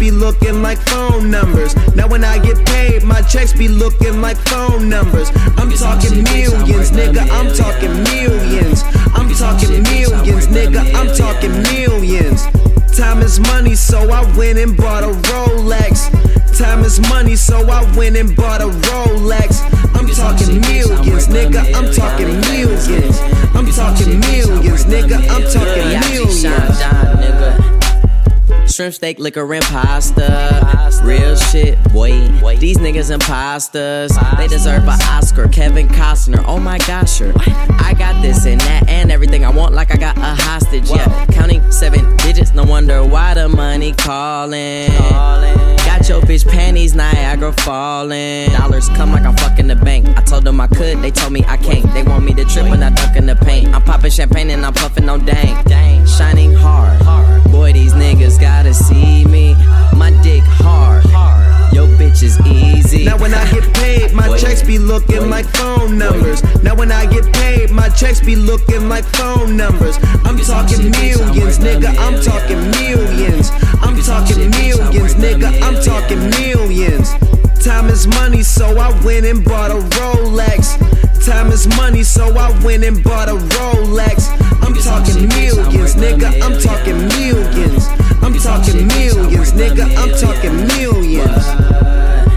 Be 0.02 0.10
looking 0.10 0.62
like 0.62 0.78
phone 0.78 1.30
numbers. 1.30 1.76
Now 1.94 2.08
when 2.08 2.24
I 2.24 2.36
get 2.36 2.58
paid, 2.66 3.04
my 3.04 3.22
checks 3.22 3.52
be 3.52 3.68
looking 3.68 4.20
like 4.20 4.36
phone 4.36 4.88
numbers. 4.88 5.30
I'm 5.56 5.70
talking 5.70 6.24
millions, 6.24 6.90
nigga. 6.90 7.22
I'm 7.30 7.54
talking 7.54 7.94
millions. 8.10 8.82
I'm 9.14 9.32
talking 9.32 9.80
millions, 9.84 10.48
nigga. 10.48 10.82
I'm 10.98 11.06
talking 11.14 11.52
millions. 11.70 12.42
Time 12.98 13.20
is 13.20 13.38
money, 13.38 13.76
so 13.76 14.10
I 14.10 14.22
went 14.36 14.58
and 14.58 14.76
bought 14.76 15.04
a 15.04 15.12
Rolex. 15.30 16.10
Time 16.58 16.80
is 16.80 16.98
money, 17.08 17.36
so 17.36 17.58
I 17.70 17.80
went 17.96 18.16
and 18.16 18.34
bought 18.34 18.60
a 18.60 18.70
Rolex. 18.90 19.62
I'm 19.94 20.08
talking 20.08 20.60
millions, 20.62 21.28
nigga. 21.28 21.62
I'm 21.76 21.94
talking 21.94 22.40
millions. 22.50 23.20
I'm 23.54 23.70
talking 23.70 24.18
millions, 24.18 24.84
nigga. 24.84 25.18
I'm 25.30 25.44
talking 25.46 25.86
millions 26.10 27.61
shrimp 28.82 28.94
steak, 28.94 29.18
liquor, 29.20 29.54
and 29.54 29.64
pasta. 29.64 30.90
Real 31.04 31.36
shit, 31.36 31.78
wait. 31.92 32.58
These 32.58 32.78
niggas 32.78 33.12
imposters. 33.12 34.10
They 34.36 34.48
deserve 34.48 34.82
an 34.88 35.00
Oscar. 35.02 35.46
Kevin 35.46 35.86
Costner, 35.86 36.42
oh 36.48 36.58
my 36.58 36.78
gosh. 36.78 37.22
I 37.22 37.94
got 37.96 38.20
this 38.22 38.44
and 38.44 38.60
that 38.62 38.88
and 38.88 39.12
everything 39.12 39.44
I 39.44 39.50
want, 39.50 39.72
like 39.72 39.92
I 39.94 39.96
got 39.96 40.16
a 40.18 40.34
hostage. 40.42 40.90
Yeah, 40.90 41.26
counting 41.26 41.70
seven 41.70 42.16
digits. 42.16 42.54
No 42.54 42.64
wonder 42.64 43.04
why 43.04 43.34
the 43.34 43.48
money 43.48 43.92
calling. 43.92 44.88
Got 45.86 46.08
your 46.08 46.20
bitch 46.22 46.48
panties, 46.48 46.96
Niagara 46.96 47.52
falling. 47.52 48.50
Dollars 48.50 48.88
come 48.90 49.12
like 49.12 49.22
I'm 49.22 49.36
fucking 49.36 49.68
the 49.68 49.76
bank. 49.76 50.08
I 50.16 50.22
told 50.22 50.42
them 50.42 50.60
I 50.60 50.66
could, 50.66 50.98
they 51.02 51.12
told 51.12 51.32
me 51.32 51.44
I 51.46 51.56
can't. 51.56 51.92
They 51.94 52.02
want 52.02 52.24
me 52.24 52.34
to 52.34 52.44
trip 52.46 52.68
when 52.68 52.82
I 52.82 52.90
dunk 52.90 53.16
in 53.16 53.26
the 53.26 53.36
paint. 53.36 53.68
I'm 53.68 53.82
popping 53.82 54.10
champagne 54.10 54.50
and 54.50 54.66
I'm 54.66 54.74
puffing 54.74 55.08
on 55.08 55.24
dang. 55.24 55.64
Shining 56.06 56.52
hard 56.52 57.01
boy, 57.62 57.72
these 57.72 57.92
niggas 57.92 58.40
gotta 58.40 58.74
see 58.74 59.24
me. 59.24 59.54
My 59.94 60.10
dick 60.22 60.42
hard, 60.42 61.04
yo 61.72 61.86
bitch 61.96 62.24
is 62.24 62.36
easy. 62.44 63.04
Now 63.04 63.16
when 63.18 63.32
I 63.32 63.44
get 63.52 63.72
paid, 63.74 64.12
my 64.12 64.26
boy, 64.26 64.36
checks 64.36 64.62
be 64.64 64.78
looking 64.78 65.20
boy, 65.20 65.26
like 65.26 65.46
phone 65.46 65.96
numbers. 65.96 66.42
Boy. 66.42 66.62
Now 66.64 66.74
when 66.74 66.90
I 66.90 67.06
get 67.06 67.32
paid, 67.32 67.70
my 67.70 67.88
checks 67.90 68.20
be 68.20 68.34
looking 68.34 68.88
like 68.88 69.04
phone 69.16 69.56
numbers. 69.56 69.96
I'm 70.24 70.38
talking 70.38 70.90
millions, 70.90 71.58
nigga. 71.58 71.94
I'm 71.98 72.20
talking 72.20 72.62
millions. 72.82 73.50
I'm 73.80 73.96
talking 74.02 74.50
millions, 74.50 75.14
nigga. 75.14 75.50
I'm 75.62 75.78
talking 75.82 76.22
millions. 76.30 77.14
Time 77.62 77.86
is 77.90 78.08
money, 78.08 78.42
so 78.42 78.76
I 78.76 78.90
went 79.04 79.24
and 79.24 79.44
bought 79.44 79.70
a 79.70 79.74
Rolex. 79.74 80.76
Time 81.24 81.52
is 81.52 81.68
money, 81.76 82.02
so 82.02 82.24
I 82.36 82.50
went 82.64 82.82
and 82.82 83.02
bought 83.04 83.28
a 83.28 83.34
Rolex. 83.34 84.30
I'm 84.62 84.74
talking 84.74 85.28
millions, 85.28 85.94
nigga. 85.94 86.42
I'm 86.42 86.58
talking 86.60 86.98
millions. 87.06 87.86
I'm 88.20 88.34
talking 88.34 88.88
millions, 88.88 89.52
nigga. 89.52 89.96
I'm 89.96 90.10
talking 90.18 90.56
millions. 90.66 92.31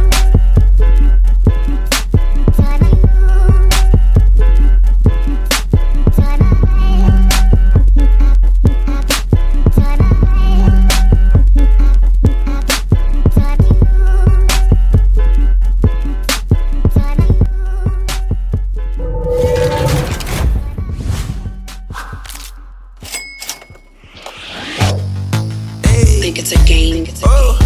think 26.25 26.39
it's 26.39 26.53
a 26.53 26.65
game. 26.65 27.05
Oh. 27.24 27.64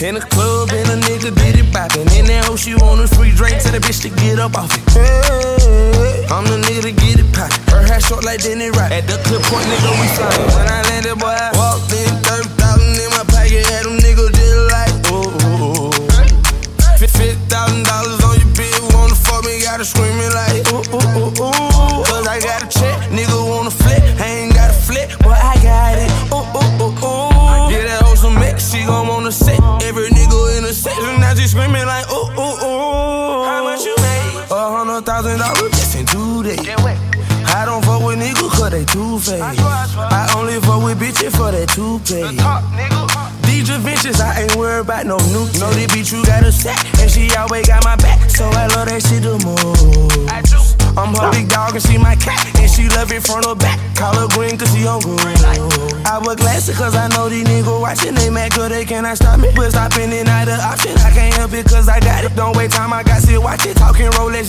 In 0.00 0.14
the 0.14 0.20
club 0.20 0.47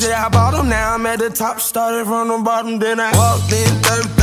yeah, 0.01 0.25
I 0.25 0.29
bought 0.29 0.51
them. 0.51 0.69
Now 0.69 0.93
I'm 0.93 1.05
at 1.05 1.19
the 1.19 1.29
top, 1.29 1.59
started 1.59 2.05
from 2.05 2.27
the 2.29 2.37
bottom, 2.37 2.79
then 2.79 2.99
I 2.99 3.11
walked 3.17 3.51
in 3.51 3.67
third. 3.83 4.18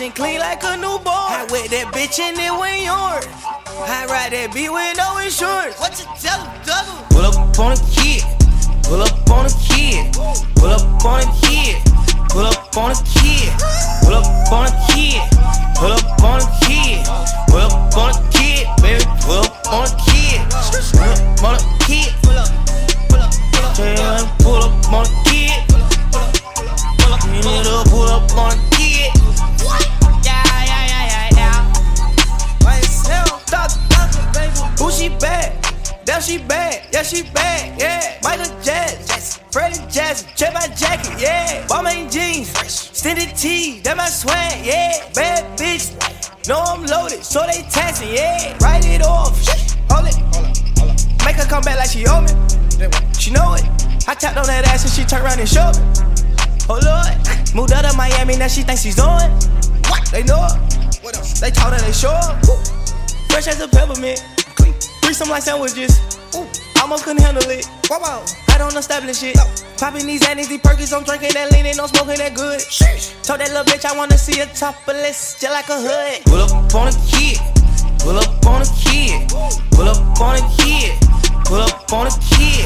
And 0.00 0.14
clean 0.14 0.38
like 0.38 0.62
a 0.62 0.76
newborn. 0.76 1.02
I 1.06 1.44
wet 1.50 1.70
that 1.70 1.92
bitch 1.92 2.20
and 2.20 2.38
it 2.38 2.54
went 2.54 2.82
yours. 2.86 3.26
I 3.82 4.06
ride 4.06 4.30
that 4.30 4.54
beat 4.54 4.70
with 4.70 4.96
no 4.96 5.18
insurance. 5.18 5.74
What 5.80 5.98
you 5.98 6.06
tell 6.14 6.38
him, 6.38 6.54
double? 6.62 7.02
Pull 7.10 7.26
up 7.26 7.58
on 7.58 7.74
the 7.74 7.97
swag, 44.18 44.66
yeah. 44.66 44.98
Bad 45.14 45.46
bitch, 45.58 45.94
know 46.48 46.58
I'm 46.58 46.84
loaded, 46.86 47.22
so 47.24 47.46
they 47.46 47.62
taxing, 47.70 48.12
yeah. 48.12 48.58
Write 48.58 48.84
it 48.86 49.02
off, 49.02 49.38
hold 49.90 50.10
it. 50.10 50.18
Make 51.24 51.36
her 51.36 51.46
come 51.46 51.62
back 51.62 51.78
like 51.78 51.90
she 51.90 52.04
owe 52.06 52.20
me. 52.20 52.32
She 53.18 53.30
know 53.30 53.54
it. 53.54 53.64
I 54.08 54.14
tapped 54.14 54.38
on 54.38 54.46
that 54.46 54.66
ass 54.66 54.82
and 54.82 54.92
she 54.92 55.04
turned 55.04 55.22
around 55.24 55.38
and 55.38 55.48
showed 55.48 55.78
me. 55.78 55.84
Oh 56.68 56.80
Lord, 56.82 57.14
moved 57.54 57.72
out 57.72 57.84
of 57.84 57.96
Miami, 57.96 58.36
now 58.36 58.48
she 58.48 58.62
thinks 58.62 58.82
she's 58.82 58.96
doing. 58.96 59.30
What? 59.86 60.02
They 60.10 60.24
know 60.24 60.42
her. 60.42 60.56
They 61.38 61.50
told 61.50 61.72
her 61.72 61.80
they 61.80 61.92
sure. 61.92 62.18
Fresh 63.30 63.46
as 63.46 63.60
a 63.60 63.68
peppermint. 63.68 64.18
Three 65.02 65.14
some 65.14 65.30
like 65.30 65.42
sandwiches. 65.42 65.94
Ooh. 66.34 66.46
Almost 66.82 67.04
couldn't 67.04 67.22
handle 67.22 67.48
it. 67.50 67.68
Wow, 67.90 68.24
I 68.48 68.58
don't 68.58 68.76
establish 68.76 69.22
it. 69.22 69.36
Popping 69.78 70.06
these 70.06 70.26
annies, 70.28 70.48
these 70.48 70.60
perkins, 70.60 70.92
I'm 70.92 71.04
drinking 71.04 71.30
that 71.34 71.52
lean, 71.52 71.66
ain't 71.66 71.76
no 71.76 71.86
smoking 71.86 72.18
that 72.18 72.34
good. 72.34 72.60
Told 73.28 73.40
that 73.40 73.52
little 73.52 73.64
bitch 73.64 73.84
I 73.84 73.94
wanna 73.94 74.16
see 74.16 74.40
a 74.40 74.46
top 74.46 74.88
of 74.88 74.96
list, 74.96 75.42
just 75.42 75.52
like 75.52 75.68
a 75.68 75.76
hood. 75.76 76.24
Pull 76.24 76.40
up 76.40 76.74
on 76.74 76.88
a 76.88 76.92
kid, 77.12 77.36
pull 78.00 78.16
up 78.16 78.46
on 78.48 78.64
a 78.64 78.68
kid, 78.80 79.28
pull 79.76 79.84
up 79.84 80.00
on 80.16 80.40
a 80.40 80.44
kid, 80.56 80.96
pull 81.44 81.60
up 81.60 81.92
on 81.92 82.06
a 82.08 82.10
kid, 82.24 82.64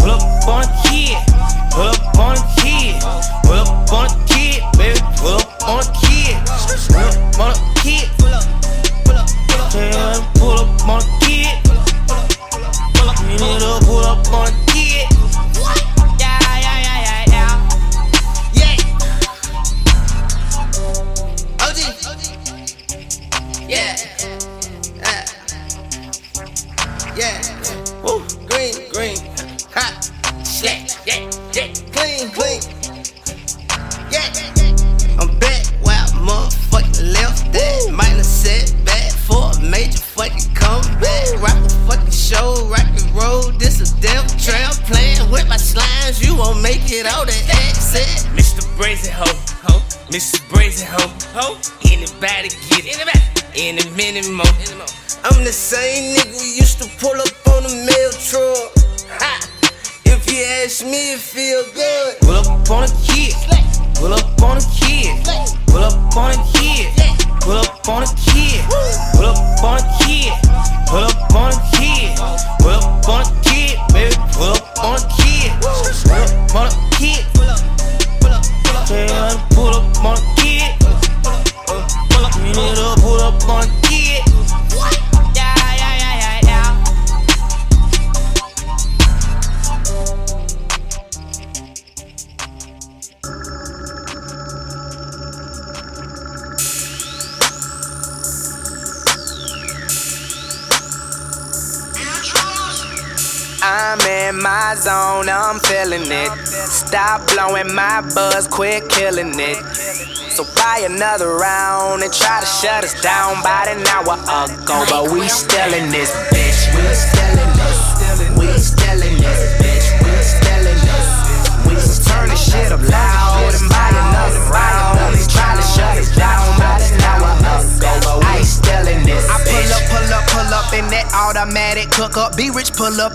pull 0.00 0.08
up 0.08 0.48
on 0.48 0.64
a 0.64 0.68
kid, 0.88 1.12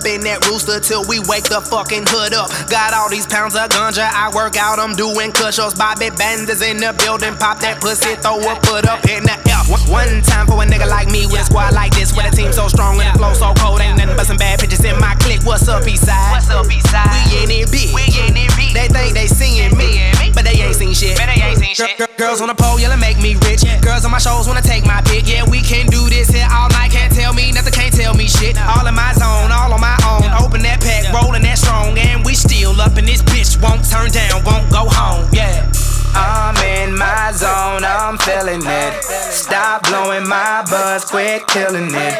up 0.04 0.10
in 0.12 0.20
that 0.22 0.44
rooster 0.48 0.80
till 0.80 1.04
we 1.08 1.18
wake 1.24 1.44
the 1.48 1.60
fucking 1.60 2.04
hood 2.08 2.34
up. 2.36 2.50
Got 2.68 2.92
all 2.92 3.08
these 3.08 3.26
pounds 3.26 3.56
of 3.56 3.68
ganja, 3.72 4.04
I 4.04 4.28
work 4.36 4.56
out, 4.56 4.78
I'm 4.78 4.92
doing 4.94 5.32
cushions. 5.32 5.72
Bobby 5.74 6.12
Banders 6.12 6.60
in 6.60 6.78
the 6.78 6.92
building, 7.00 7.34
pop 7.40 7.60
that 7.64 7.80
pussy, 7.80 8.14
throw 8.20 8.36
a 8.40 8.54
put 8.68 8.84
up 8.86 9.04
in 9.08 9.24
the 9.24 9.36
air. 9.48 9.62
One- 9.68 9.80
One 10.04 10.22
time 10.22 10.46
for 10.46 10.60
a 10.62 10.66
nigga 10.66 10.88
like 10.88 11.08
me 11.08 11.26
with 11.26 11.40
a 11.40 11.44
squad 11.44 11.72
like 11.72 11.94
this, 11.94 12.12
with 12.12 12.26
a 12.26 12.32
team 12.34 12.52
so 12.52 12.68
strong 12.68 13.00
and 13.00 13.14
the 13.14 13.18
flow 13.18 13.32
so 13.32 13.54
cold. 13.54 13.80
Ain't 13.80 13.96
nothing 13.98 14.16
but 14.16 14.26
some 14.26 14.36
bad 14.36 14.60
bitches 14.60 14.84
in 14.84 14.98
my 15.00 15.14
clique. 15.20 15.40
What's 15.44 15.68
up, 15.68 15.84
Eastside? 15.84 16.32
What's 16.32 16.50
up, 16.50 16.66
Eastside? 16.66 17.08
We 17.32 17.44
in 17.44 17.50
it 17.64 17.70
big. 17.72 17.94
We 17.94 18.04
in 18.20 18.36
it 18.36 18.50
big. 18.56 18.74
They 18.74 18.88
think 18.88 19.14
they 19.14 19.26
seeing 19.26 19.76
me, 19.78 20.12
they 20.44 20.60
ain't 20.62 20.76
seen 20.76 20.94
shit. 20.94 21.16
But 21.16 21.26
they 21.26 21.40
ain't 21.40 21.58
seen 21.58 21.74
shit. 21.74 21.98
Girls 22.16 22.40
on 22.40 22.48
the 22.48 22.54
pole, 22.54 22.78
yelling 22.78 23.00
make 23.00 23.18
me 23.18 23.34
rich. 23.48 23.64
Yeah. 23.64 23.80
Girls 23.80 24.04
on 24.04 24.10
my 24.10 24.18
shows 24.18 24.46
wanna 24.46 24.62
take 24.62 24.84
my 24.84 25.00
pick. 25.02 25.26
Yeah, 25.26 25.48
we 25.48 25.60
can 25.60 25.86
do 25.86 26.08
this 26.08 26.28
here 26.28 26.46
all 26.50 26.68
night. 26.70 26.92
Can't 26.92 27.12
tell 27.12 27.32
me 27.32 27.52
nothing, 27.52 27.72
can't 27.72 27.94
tell 27.94 28.14
me 28.14 28.28
shit. 28.28 28.56
All 28.60 28.86
in 28.86 28.94
my 28.94 29.12
zone, 29.14 29.50
all 29.50 29.72
on 29.72 29.80
my 29.80 29.96
own. 30.06 30.24
Open 30.44 30.62
that 30.62 30.80
pack, 30.80 31.12
rolling 31.12 31.42
that 31.42 31.58
strong, 31.58 31.98
and 31.98 32.24
we 32.24 32.34
still 32.34 32.80
up 32.80 32.96
in 32.98 33.04
this 33.04 33.22
bitch. 33.22 33.60
Won't 33.60 33.88
turn 33.88 34.10
down, 34.10 34.44
won't 34.44 34.70
go 34.70 34.86
home. 34.88 35.28
Yeah. 35.32 35.70
I'm 36.14 36.56
in 36.64 36.96
my 36.96 37.32
zone, 37.32 37.84
I'm 37.84 38.18
feeling 38.18 38.62
it. 38.64 39.02
Stop 39.02 39.82
blowing 39.88 40.26
my 40.28 40.64
buzz, 40.70 41.04
quit 41.04 41.46
killing 41.48 41.90
it. 41.90 42.14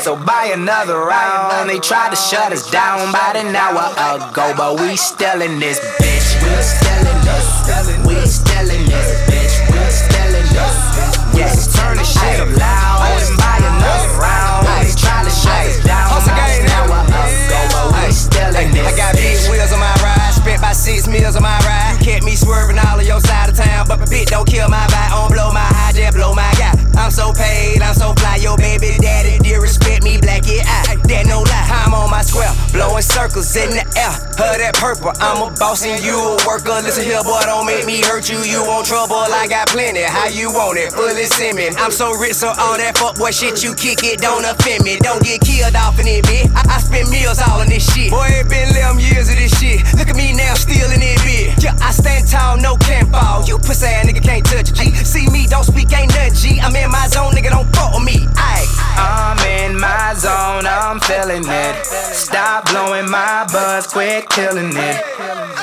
So 0.00 0.16
buy 0.16 0.50
another 0.54 0.98
round. 1.00 1.68
They 1.68 1.78
tried 1.78 2.10
to 2.10 2.16
shut 2.16 2.52
us 2.52 2.70
down 2.70 3.08
about 3.08 3.36
an 3.36 3.54
hour 3.54 3.90
ago, 3.90 4.54
but 4.56 4.80
we 4.80 4.96
still 4.96 5.42
in 5.42 5.58
this 5.58 5.80
bitch. 5.98 6.28
We 6.42 6.54
still 6.62 7.04
in 7.10 7.18
this. 7.26 8.06
We 8.06 8.14
still 8.26 8.70
in 8.70 8.84
this 8.86 9.08
bitch. 9.26 9.54
We 9.66 9.80
still 9.90 10.34
in 10.34 10.46
this. 10.54 10.76
Yes, 11.34 11.74
turn 11.74 11.96
this 11.98 12.12
shit 12.12 12.40
up 12.40 12.48
loud 12.56 13.18
and 13.18 13.36
buy 13.36 13.58
another 13.58 14.12
round. 14.22 14.66
They 14.86 14.94
tried 14.94 15.24
to 15.24 15.34
shut 15.34 15.66
us 15.66 15.82
down 15.84 16.06
about 16.22 16.50
an 16.54 16.70
hour 16.70 17.02
ago, 17.02 17.60
but 17.74 17.86
we 18.06 18.12
still 18.12 18.54
in 18.56 18.70
this. 18.72 18.86
I 18.86 18.96
got 18.96 19.14
big 19.16 19.36
wheels 19.50 19.72
on 19.72 19.80
my 19.80 19.92
ride, 20.02 20.32
spent 20.32 20.58
about 20.58 20.76
six 20.76 21.08
meals 21.08 21.36
on 21.36 21.42
my 21.42 21.58
ride. 21.66 21.85
Kept 22.06 22.22
me 22.22 22.36
swerving 22.36 22.78
all 22.78 23.00
of 23.00 23.04
your 23.04 23.18
side 23.18 23.48
of 23.48 23.56
town, 23.56 23.84
but 23.88 23.98
my 23.98 24.04
bitch 24.06 24.26
don't 24.26 24.46
kill 24.46 24.68
my 24.68 24.86
vibe, 24.86 25.10
don't 25.10 25.32
blow 25.32 25.50
my 25.50 25.58
high, 25.58 25.90
just 25.90 26.16
blow 26.16 26.32
my 26.34 26.54
guy. 26.54 26.70
I'm 26.94 27.10
so 27.10 27.32
paid, 27.32 27.82
I'm 27.82 27.94
so 27.94 28.14
fly, 28.14 28.36
your 28.36 28.56
baby 28.56 28.94
daddy 29.00 29.40
dear 29.40 29.60
respect 29.60 30.04
me, 30.04 30.16
black 30.16 30.46
it 30.46 30.62
eye. 30.64 30.85
That 31.06 31.26
no 31.30 31.46
lie, 31.46 31.70
I'm 31.70 31.94
on 31.94 32.10
my 32.10 32.22
square, 32.22 32.50
blowing 32.74 33.02
circles 33.02 33.54
in 33.54 33.70
the 33.70 33.86
air. 33.94 34.10
Her 34.36 34.58
that 34.58 34.74
purple, 34.74 35.14
I'm 35.22 35.38
a 35.38 35.54
boss 35.54 35.86
and 35.86 36.02
you 36.02 36.18
a 36.18 36.36
worker. 36.46 36.82
Listen 36.82 37.06
here, 37.06 37.22
boy, 37.22 37.40
don't 37.46 37.64
make 37.64 37.86
me 37.86 38.02
hurt 38.02 38.28
you. 38.28 38.42
You 38.42 38.66
want 38.66 38.86
trouble, 38.86 39.16
I 39.16 39.46
got 39.46 39.68
plenty. 39.68 40.02
How 40.02 40.26
you 40.26 40.50
want 40.50 40.78
it? 40.78 40.92
Fully 40.92 41.24
semen. 41.24 41.78
I'm 41.78 41.90
so 41.94 42.12
rich, 42.18 42.34
so 42.34 42.48
all 42.48 42.76
that 42.76 42.98
fuckboy 42.98 43.30
shit 43.30 43.62
you 43.62 43.74
kick 43.74 44.02
it 44.02 44.18
don't 44.20 44.44
offend 44.44 44.84
me. 44.84 44.98
Don't 44.98 45.22
get 45.22 45.40
killed 45.40 45.76
off 45.78 45.98
in 46.02 46.06
it, 46.10 46.24
bitch. 46.26 46.50
I, 46.52 46.74
I 46.74 46.78
spend 46.82 47.08
meals 47.08 47.40
all 47.40 47.62
in 47.62 47.68
this 47.70 47.86
shit. 47.86 48.10
Boy, 48.10 48.26
it 48.34 48.50
been 48.50 48.74
11 48.74 48.98
years 48.98 49.30
of 49.30 49.36
this 49.38 49.54
shit. 49.56 49.86
Look 49.94 50.10
at 50.10 50.16
me 50.16 50.34
now, 50.34 50.54
still 50.58 50.90
in 50.90 51.00
it, 51.00 51.18
bitch. 51.22 51.62
Yeah, 51.62 51.78
I 51.80 51.94
stand 51.94 52.26
tall, 52.28 52.58
no 52.58 52.76
can't 52.76 53.08
fall. 53.10 53.46
You 53.46 53.58
pussy 53.58 53.86
ass 53.86 54.06
nigga 54.06 54.22
can't 54.22 54.44
touch 54.44 54.70
a 54.70 54.74
G. 54.74 54.90
See 55.06 55.30
me, 55.30 55.46
don't 55.46 55.64
speak, 55.64 55.94
ain't 55.94 56.10
nothing 56.12 56.34
G. 56.34 56.60
I'm 56.60 56.74
in 56.74 56.90
my 56.90 57.06
zone, 57.08 57.32
nigga, 57.32 57.50
don't 57.50 57.68
fuck 57.74 57.94
with 57.94 58.04
me. 58.04 58.26
Aye. 58.36 58.66
I'm 58.98 59.38
in 59.46 59.78
my 59.78 60.14
zone, 60.14 60.66
I'm 60.66 60.95
I'm 60.96 61.02
feeling 61.02 61.44
it. 61.44 61.84
Stop 61.84 62.72
blowing 62.72 63.10
my 63.10 63.44
buzz, 63.52 63.86
quit 63.86 64.30
killing 64.30 64.72
it. 64.72 64.96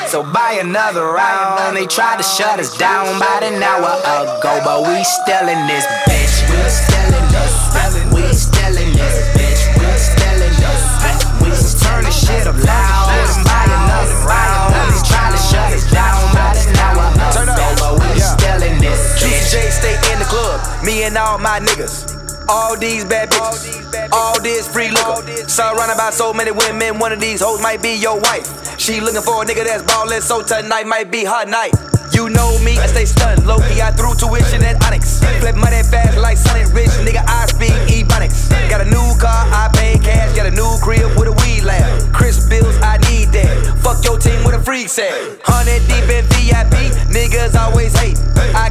So 0.05 0.21
buy 0.21 0.61
another 0.61 1.09
round. 1.09 1.75
They 1.75 1.87
tried 1.87 2.17
to 2.17 2.23
shut 2.23 2.59
us 2.59 2.77
down 2.77 3.17
about 3.17 3.41
an 3.41 3.57
hour 3.57 3.97
ago, 3.97 4.61
but 4.61 4.85
we 4.85 5.01
still 5.01 5.49
in 5.49 5.65
this 5.65 5.89
bitch. 6.05 6.37
We're 6.53 6.69
still 6.69 7.17
in 7.17 7.25
this. 7.33 8.13
We 8.13 8.21
still 8.29 8.77
in 8.77 8.93
this 8.93 9.17
bitch. 9.33 9.61
We're 9.73 9.97
still 9.97 10.37
in 10.37 10.53
this. 10.53 10.85
We 11.41 11.49
turn 11.81 12.05
this 12.05 12.13
shit 12.13 12.45
up 12.45 12.53
loud. 12.53 13.09
Buy 13.41 13.65
another 13.73 14.29
round. 14.29 14.69
They 14.93 15.01
tried 15.01 15.33
to 15.33 15.41
shut 15.41 15.73
us 15.73 15.89
down 15.89 16.29
about 16.29 16.61
an 16.61 16.77
hour 16.77 17.09
ago, 17.09 17.67
but 17.81 17.93
we 18.05 18.21
still 18.21 18.61
in 18.61 18.77
this. 18.77 19.17
DJ 19.17 19.73
stay 19.73 19.97
in 20.13 20.19
the 20.19 20.29
club. 20.29 20.61
Me 20.85 21.05
and 21.05 21.17
all 21.17 21.39
my 21.39 21.59
niggas. 21.59 22.21
All 22.47 22.77
these 22.77 23.03
bad 23.03 23.31
bitches 23.31 23.82
all 24.13 24.39
this 24.41 24.67
free 24.67 24.89
liquor. 24.89 25.25
Surrounded 25.49 25.97
by 25.97 26.11
so 26.11 26.33
many 26.33 26.51
women, 26.51 26.99
one 26.99 27.11
of 27.11 27.19
these 27.19 27.41
hoes 27.41 27.61
might 27.61 27.81
be 27.81 27.95
your 27.97 28.19
wife. 28.21 28.45
She 28.79 29.01
looking 29.01 29.21
for 29.21 29.41
a 29.41 29.45
nigga 29.45 29.65
that's 29.65 29.83
ballin', 29.83 30.21
so 30.21 30.43
tonight 30.43 30.85
might 30.85 31.09
be 31.11 31.25
her 31.25 31.45
night. 31.45 31.73
You 32.13 32.29
know 32.29 32.59
me, 32.59 32.77
I 32.77 32.85
stay 32.85 33.05
stunned. 33.05 33.45
Low 33.47 33.57
key, 33.57 33.81
I 33.81 33.89
threw 33.91 34.13
tuition 34.13 34.61
at 34.63 34.77
Onyx. 34.85 35.19
Flip 35.41 35.55
money 35.55 35.81
fast 35.81 36.17
like 36.17 36.37
Sonic 36.37 36.69
Rich, 36.73 36.93
nigga, 37.01 37.25
I 37.25 37.47
speak 37.47 37.73
Ebonics. 37.89 38.53
Got 38.69 38.81
a 38.81 38.85
new 38.85 39.17
car, 39.17 39.49
I 39.49 39.69
pay 39.73 39.97
cash. 39.97 40.35
Got 40.35 40.45
a 40.45 40.51
new 40.51 40.77
crib 40.81 41.09
with 41.17 41.27
a 41.27 41.35
weed 41.41 41.63
lab. 41.63 42.13
Chris 42.13 42.47
bills, 42.47 42.77
I 42.81 42.97
need 43.09 43.33
that. 43.33 43.49
Fuck 43.81 44.05
your 44.05 44.19
team 44.19 44.43
with 44.45 44.53
a 44.53 44.61
freak 44.61 44.89
set. 44.89 45.09
Hundred 45.43 45.81
deep 45.89 46.05
in 46.05 46.25
VIP, 46.37 46.93
niggas 47.09 47.55
always 47.55 47.97
hate. 47.97 48.19
I 48.53 48.69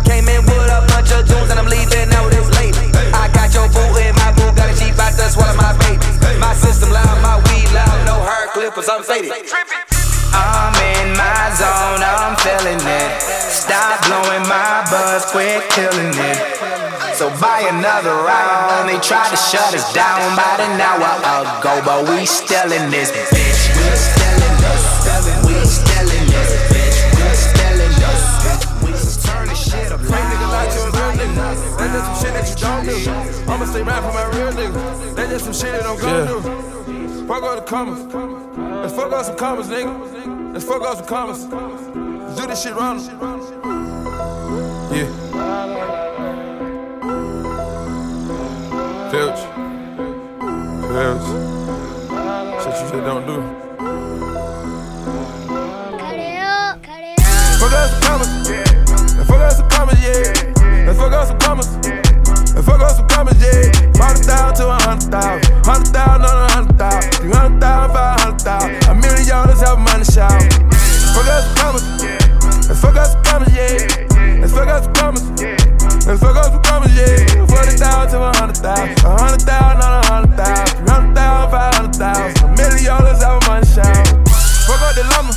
no 8.76 8.82
hair 8.82 8.96
I'm 8.96 9.04
faded. 9.04 9.32
I'm 10.32 10.72
in 10.96 11.12
my 11.16 11.52
zone, 11.52 12.00
I'm 12.00 12.36
feeling 12.40 12.80
it. 12.80 13.20
Stop 13.20 14.00
blowing 14.06 14.42
my 14.48 14.84
buzz, 14.90 15.26
quit 15.30 15.68
killing 15.70 16.12
it. 16.16 16.38
So 17.14 17.28
buy 17.40 17.68
another 17.68 18.14
round. 18.24 18.88
They 18.88 18.98
tried 19.00 19.28
to 19.30 19.36
shut 19.36 19.74
us 19.74 19.92
down 19.92 20.32
about 20.32 20.60
an 20.60 20.80
hour 20.80 21.04
ago, 21.60 21.82
but 21.84 22.08
we 22.08 22.24
still 22.24 22.72
in 22.72 22.90
this 22.90 23.12
bitch. 23.12 23.68
We 23.76 23.92
still 23.92 24.40
in 24.40 24.56
this. 24.64 24.84
We 25.44 25.54
still 25.68 26.08
in 26.08 26.26
this 26.32 26.50
bitch. 26.72 26.96
We 27.12 27.28
still 27.36 27.76
in 27.76 27.92
this. 28.00 28.24
We 28.80 28.90
turn 29.28 29.48
this 29.48 29.70
shit 29.70 29.92
up. 29.92 30.00
Fake 30.00 30.26
nigga 30.32 30.48
like 30.48 30.72
you 30.72 30.80
a 30.80 30.90
real 30.96 31.12
nigga. 31.20 31.76
That's 31.76 31.92
just 31.92 32.06
some 32.08 32.16
shit 32.24 32.32
that 32.32 32.46
you 32.48 32.56
don't 32.56 32.84
do. 32.88 33.52
I'ma 33.52 33.64
stay 33.66 33.82
rap 33.82 34.02
for 34.02 34.12
my 34.16 34.24
real 34.32 34.52
nigga. 34.52 35.14
That's 35.14 35.30
just 35.30 35.44
some 35.44 35.52
shit 35.52 35.72
that 35.72 35.84
I'm 35.84 35.98
gonna 36.00 36.26
do. 36.26 36.81
Fuck 37.32 37.44
all 37.44 37.56
the 37.56 37.62
commas. 37.62 38.02
Let's 38.82 38.94
fuck 38.94 39.10
out 39.10 39.24
some 39.24 39.38
commas, 39.38 39.68
nigga. 39.68 40.52
Let's 40.52 40.66
fuck 40.66 40.82
out 40.82 40.98
some 40.98 41.06
commas. 41.06 41.46
Let's 41.46 42.38
do 42.38 42.46
this 42.46 42.62
shit 42.62 42.74
round. 42.74 43.00
Yeah. 44.92 45.08
Filch. 49.10 49.40
Filch. 50.92 51.26
Shit 52.62 52.74
you 52.74 52.82
just 52.82 52.92
don't 52.92 53.26
do. 53.26 53.36
Fuck 57.58 57.72
out 57.72 57.88
some 57.88 58.02
commas. 58.02 58.50
Let's 59.16 59.26
fuck 59.26 59.40
out 59.40 59.52
some 59.52 59.68
commas, 59.70 59.98
yeah. 60.04 60.84
Let's 60.86 60.98
fuck 60.98 61.12
out 61.14 61.28
some 61.28 61.38
commas. 61.38 62.01
Let's 62.54 62.66
fuck 62.66 62.80
out 62.80 62.92
some 62.92 63.08
commas, 63.08 63.40
yeah. 63.40 63.72
Hundred 63.96 64.28
thousand 64.28 64.60
to 64.60 64.68
a 64.68 64.76
hundred 64.84 65.08
thousand. 65.08 65.64
Hundred 65.64 65.88
thousand 65.88 66.24
on 66.28 66.36
a 66.36 66.52
hundred 66.52 66.76
thousand. 66.76 67.12
Three 67.16 67.32
hundred 67.32 67.60
thousand, 67.60 67.94
five 67.96 68.20
hundred 68.20 68.40
thousand. 68.40 68.72
A 68.88 68.94
million 68.94 69.28
dollars 69.28 69.60
have 69.64 69.78
money 69.80 70.04
shout. 70.04 70.36
Fuck 71.16 71.28
out 71.32 71.40
some 71.42 71.56
commas. 71.56 71.84
Let's 72.68 72.80
fuck 72.80 72.96
out 72.96 73.08
some 73.08 73.22
commas, 73.24 73.48
yeah. 73.56 74.40
Let's 74.40 74.52
fuck 74.52 74.68
out 74.68 74.84
some 74.84 74.94
commas. 74.94 75.24
Let's 76.04 76.20
fuck 76.20 76.36
out 76.36 76.52
some 76.52 76.62
commas, 76.62 76.92
yeah. 76.92 77.46
Forty 77.48 77.72
thousand 77.72 78.20
to 78.20 78.20
a 78.20 78.36
hundred 78.36 78.60
thousand. 78.60 79.00
A 79.00 79.10
hundred 79.16 79.42
thousand 79.48 79.80
on 79.80 79.92
a 79.96 80.06
hundred 80.12 80.36
thousand. 80.36 80.76
Three 80.76 80.92
hundred 80.92 81.14
thousand, 81.16 81.50
five 81.50 81.72
hundred 81.72 81.96
thousand. 81.96 82.36
A 82.36 82.48
million 82.52 82.84
dollars 82.84 83.20
have 83.24 83.40
money 83.48 83.64
shout. 83.64 84.04
Fuck 84.68 84.80
up 84.84 84.92
the 84.92 85.04
llama. 85.08 85.32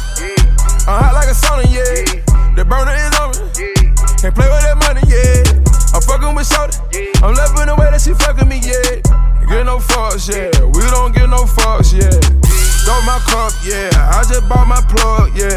I'm 0.84 1.00
hot 1.00 1.14
like 1.16 1.32
a 1.32 1.36
sauna, 1.36 1.64
yeah. 1.72 2.20
The 2.60 2.64
burner 2.68 2.92
is 2.92 3.16
on 3.18 3.32
me. 3.56 3.72
Can't 4.20 4.36
play 4.36 4.52
with 4.52 4.64
that 4.68 4.76
money, 4.84 5.02
yeah. 5.08 5.65
I'm 5.96 6.02
fucking 6.02 6.36
with 6.36 6.52
Shorty. 6.52 6.76
I'm 7.24 7.32
loving 7.40 7.72
the 7.72 7.76
way 7.80 7.88
that 7.88 8.04
she 8.04 8.12
fucking 8.12 8.52
me, 8.52 8.60
yeah. 8.60 9.00
Get 9.48 9.64
no 9.64 9.80
fucks, 9.80 10.28
yeah. 10.28 10.52
We 10.76 10.84
don't 10.92 11.16
get 11.16 11.32
no 11.32 11.48
fucks, 11.48 11.96
yeah. 11.96 12.12
Throw 12.84 13.00
my 13.08 13.16
cup, 13.24 13.56
yeah. 13.64 13.88
I 14.12 14.20
just 14.28 14.44
bought 14.52 14.68
my 14.68 14.84
plug, 14.92 15.32
yeah. 15.40 15.56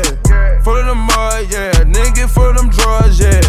Full 0.63 0.79
of 0.79 0.87
the 0.87 0.95
mud, 0.95 1.51
yeah. 1.51 1.83
Nigga 1.83 2.31
full 2.31 2.55
of 2.55 2.55
them 2.55 2.71
drugs, 2.71 3.19
yeah. 3.19 3.43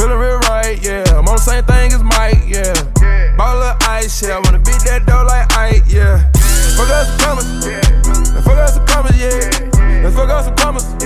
Feeling 0.00 0.16
real 0.16 0.40
right, 0.48 0.80
yeah. 0.80 1.04
I'm 1.12 1.28
on 1.28 1.36
the 1.36 1.44
same 1.44 1.68
thing 1.68 1.92
as 1.92 2.00
Mike, 2.00 2.48
yeah. 2.48 2.80
Ball 3.36 3.60
of 3.60 3.76
ice, 3.84 4.24
yeah. 4.24 4.36
I 4.36 4.40
wanna 4.40 4.64
beat 4.64 4.80
that 4.88 5.04
dough 5.04 5.28
like 5.28 5.52
Ike, 5.52 5.84
yeah. 5.84 6.32
Fuck 6.80 6.88
us 6.96 7.12
some 7.12 7.20
commas, 7.20 7.44
yeah. 7.60 7.84
Fuck 8.40 8.56
us 8.56 8.72
some 8.80 8.86
commas, 8.88 9.20
yeah. 9.20 10.00
Let's 10.00 10.16
fuck 10.16 10.30
out 10.32 10.48
some 10.48 10.56
commas. 10.56 11.01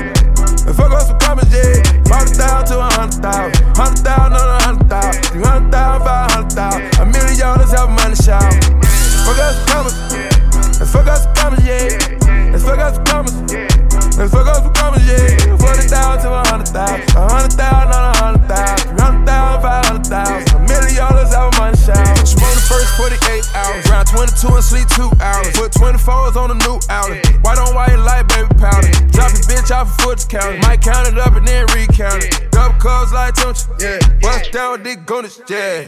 Gunners, 35.05 35.41
yeah. 35.49 35.85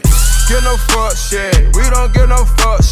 Get 0.49 0.63
no 0.63 0.77
fuck 0.77 1.15
shit, 1.15 1.75
We 1.75 1.83
don't 1.89 2.13
get 2.13 2.29
no 2.29 2.43
fucks, 2.57 2.88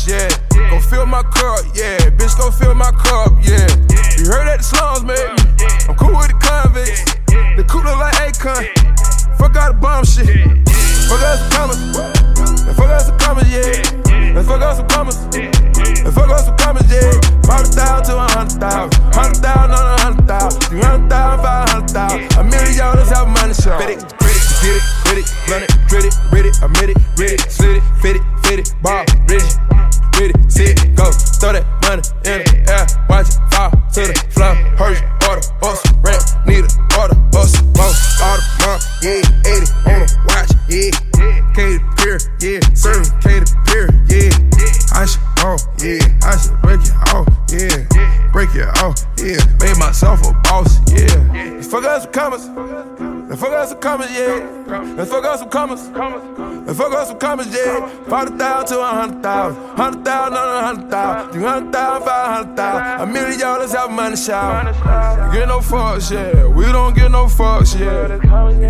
let's 54.97 55.11
fuck 55.11 55.23
out 55.25 55.37
some 55.37 55.49
commas, 55.49 55.87
let's 55.89 56.77
fuck 56.77 56.91
out 56.91 57.07
some 57.07 57.19
commas, 57.19 57.47
yeah, 57.53 57.87
40,000 58.09 58.67
to 58.67 58.81
a 58.81 58.87
hundred 58.87 59.21
thousand, 59.21 59.63
hundred 59.77 60.03
thousand 60.03 60.33
on 60.33 60.49
a 60.49 60.65
hundred 60.65 60.89
thousand, 60.89 61.33
three 61.33 61.43
hundred 61.43 61.71
thousand, 61.71 62.07
five 62.07 62.27
hundred 62.35 62.55
thousand, 62.57 63.09
a 63.09 63.13
million 63.13 63.39
dollars 63.39 63.73
have 63.73 63.89
a 63.89 63.93
money. 63.93 64.17
You 64.17 65.39
get 65.39 65.47
no 65.47 65.59
fucks, 65.59 66.11
yeah, 66.11 66.47
we 66.47 66.65
don't 66.65 66.95
get 66.95 67.11
no 67.11 67.25
fucks, 67.27 67.79
yeah. 67.79 68.07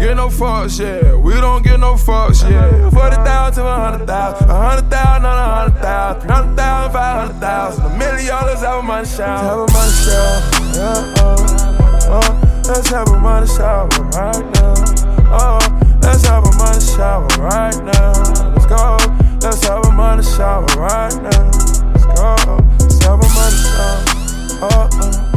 Get 0.01 0.15
no 0.17 0.27
fucks, 0.27 0.79
yeah, 0.79 1.15
we 1.15 1.33
don't 1.35 1.63
get 1.63 1.79
no 1.79 1.93
fucks, 1.93 2.43
yeah. 2.49 2.89
40,000 2.89 3.63
to 3.63 3.67
a 3.69 3.75
hundred 3.75 4.05
thousand, 4.05 4.49
a 4.49 4.53
hundred 4.53 4.89
thousand 4.89 5.25
on 5.25 5.37
a 5.37 5.55
hundred 5.55 5.81
thousand, 5.81 6.21
three 6.21 6.31
hundred 6.35 6.55
thousand, 6.57 6.91
five 6.91 7.19
hundred 7.21 7.39
thousand, 7.39 7.85
a 7.85 7.97
million 7.97 8.27
dollars 8.27 8.59
have 8.59 8.83
money 8.83 9.07
shout. 9.07 9.39
Have 9.39 9.59
a 9.59 9.67
money 9.71 9.91
shout, 10.03 10.75
yeah, 10.75 11.13
oh, 11.19 12.19
oh, 12.19 12.63
let's 12.67 12.89
have 12.89 13.07
a 13.07 13.17
money 13.17 13.47
shower 13.47 13.87
uh, 13.93 13.95
uh, 13.95 14.11
right 14.11 14.45
now, 14.55 15.39
oh, 15.39 15.86
let's 16.07 16.25
have 16.25 16.43
a 16.43 16.51
money 16.55 16.79
shower 16.79 17.27
right 17.37 17.75
now, 17.83 18.13
let's 18.55 18.65
go, 18.65 18.97
let's 19.43 19.65
have 19.67 19.83
a 19.85 19.91
money 19.91 20.23
shower 20.23 20.65
right 20.79 21.13
now, 21.21 21.43
let's 21.91 22.05
go, 22.15 22.35
let's 22.79 23.03
have 23.03 23.19
a 23.19 23.29
money 23.35 23.59
shower, 23.67 24.03
Uh 24.63 24.67
uh. 24.71 25.27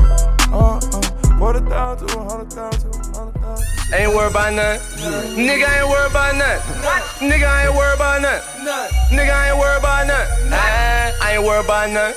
Uh 0.52 0.56
oh, 0.56 0.80
oh, 0.82 1.38
forty 1.38 1.60
thousand 1.68 2.08
to 2.08 2.18
a 2.18 2.24
hundred 2.24 2.52
thousand, 2.52 2.92
a. 2.94 3.30
Ain't 3.92 4.14
worried 4.14 4.30
about 4.30 4.54
nothing. 4.54 4.86
Nigga 5.34 5.66
ain't 5.66 5.88
worried 5.90 6.10
about 6.10 6.36
nothing. 6.36 7.28
Nigga 7.28 7.66
ain't 7.66 7.74
worried 7.74 7.96
about 7.96 8.22
nothing. 8.22 9.18
Nigga 9.18 9.50
ain't 9.50 9.58
worried 9.58 9.78
about. 9.78 10.06
Ah, 10.52 11.10
I 11.22 11.34
ain't 11.34 11.42
worried 11.44 11.64
about 11.64 11.90
nothing. 11.90 12.14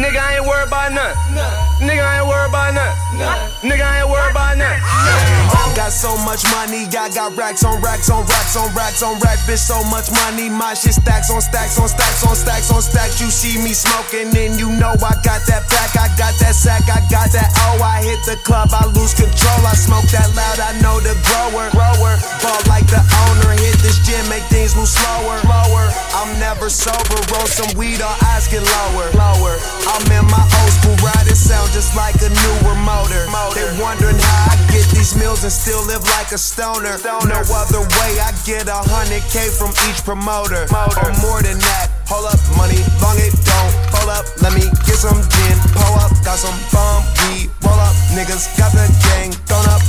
Nigga 0.00 0.20
ain't 0.32 0.46
worried 0.46 0.68
about 0.68 0.92
nothing. 0.92 1.86
Nigga 1.86 2.04
ain't 2.16 2.26
worried 2.26 2.48
about 2.48 2.72
nothing. 2.72 3.68
Nigga 3.68 4.00
ain't 4.00 4.08
worried 4.08 4.30
about 4.30 4.56
nothing. 4.56 5.53
Got 5.74 5.90
so 5.90 6.14
much 6.22 6.46
money. 6.54 6.86
I 6.86 7.10
got 7.10 7.34
racks 7.34 7.66
on 7.66 7.82
racks 7.82 8.08
on 8.08 8.22
racks 8.30 8.54
on 8.54 8.70
racks 8.78 9.02
on 9.02 9.18
racks, 9.18 9.42
bitch, 9.42 9.58
so 9.58 9.82
much 9.90 10.06
money. 10.22 10.48
My 10.48 10.72
shit 10.72 10.94
stacks 10.94 11.34
on 11.34 11.42
stacks 11.42 11.78
on 11.82 11.88
stacks 11.90 12.22
on 12.22 12.36
stacks 12.36 12.70
on 12.70 12.80
stacks. 12.80 13.20
You 13.20 13.26
see 13.26 13.58
me 13.58 13.74
smoking, 13.74 14.30
and 14.38 14.54
you 14.54 14.70
know 14.78 14.94
I 15.02 15.18
got 15.26 15.42
that 15.50 15.66
pack, 15.66 15.98
I 15.98 16.06
got 16.14 16.38
that 16.38 16.54
sack, 16.54 16.86
I 16.86 17.02
got 17.10 17.34
that 17.34 17.50
oh. 17.66 17.82
I 17.82 18.06
hit 18.06 18.22
the 18.22 18.38
club, 18.46 18.70
I 18.70 18.86
lose 18.94 19.18
control. 19.18 19.60
I 19.66 19.74
smoke 19.74 20.06
that 20.14 20.30
loud, 20.38 20.62
I 20.62 20.78
know 20.78 21.02
the 21.02 21.18
grower. 21.26 21.66
Grower, 21.74 22.14
ball 22.38 22.62
like 22.70 22.86
the 22.86 23.02
owner. 23.26 23.58
Hit 23.58 23.74
this 23.82 23.98
gym, 24.06 24.22
make 24.30 24.46
things 24.54 24.78
move 24.78 24.86
slower. 24.86 25.42
Slower. 25.42 25.90
I'm 26.14 26.38
never 26.38 26.70
sober, 26.70 27.18
roll 27.34 27.50
some 27.50 27.74
weed, 27.74 27.98
our 27.98 28.14
eyes 28.30 28.46
get 28.46 28.62
lower. 28.62 29.10
Lower. 29.18 29.58
I'm 29.90 30.06
in 30.06 30.22
my 30.30 30.46
old 30.62 30.72
school 30.78 30.96
ride, 31.02 31.26
it 31.26 31.34
sound 31.34 31.74
just 31.74 31.98
like 31.98 32.14
a 32.22 32.30
newer 32.30 32.78
motor. 32.86 33.26
They 33.58 33.66
wondering 33.82 34.22
how 34.22 34.54
I 34.54 34.56
get 34.70 34.86
these 34.94 35.18
meals 35.18 35.42
and 35.42 35.52
still 35.64 35.80
live 35.88 36.04
like 36.12 36.28
a 36.28 36.36
stoner. 36.36 37.00
No 37.24 37.40
other 37.40 37.80
way, 37.96 38.12
I 38.20 38.36
get 38.44 38.68
a 38.68 38.84
hundred 38.84 39.24
K 39.32 39.48
from 39.48 39.72
each 39.88 40.04
promoter. 40.04 40.68
Or 40.68 41.12
more 41.24 41.40
than 41.40 41.56
that. 41.56 41.88
Hold 42.04 42.28
up, 42.28 42.36
money, 42.60 42.76
long 43.00 43.16
it 43.16 43.32
don't. 43.48 43.72
Hold 43.96 44.12
up, 44.12 44.28
let 44.44 44.52
me 44.52 44.68
get 44.84 45.00
some 45.00 45.16
gin. 45.16 45.56
Pull 45.72 45.96
up, 46.04 46.12
got 46.20 46.36
some 46.36 46.52
bomb 46.68 47.00
weed. 47.24 47.48
Roll 47.64 47.80
up, 47.80 47.96
niggas 48.12 48.44
got 48.60 48.76
the 48.76 48.84
gang. 49.08 49.32
Thrown 49.48 49.64
up, 49.72 49.80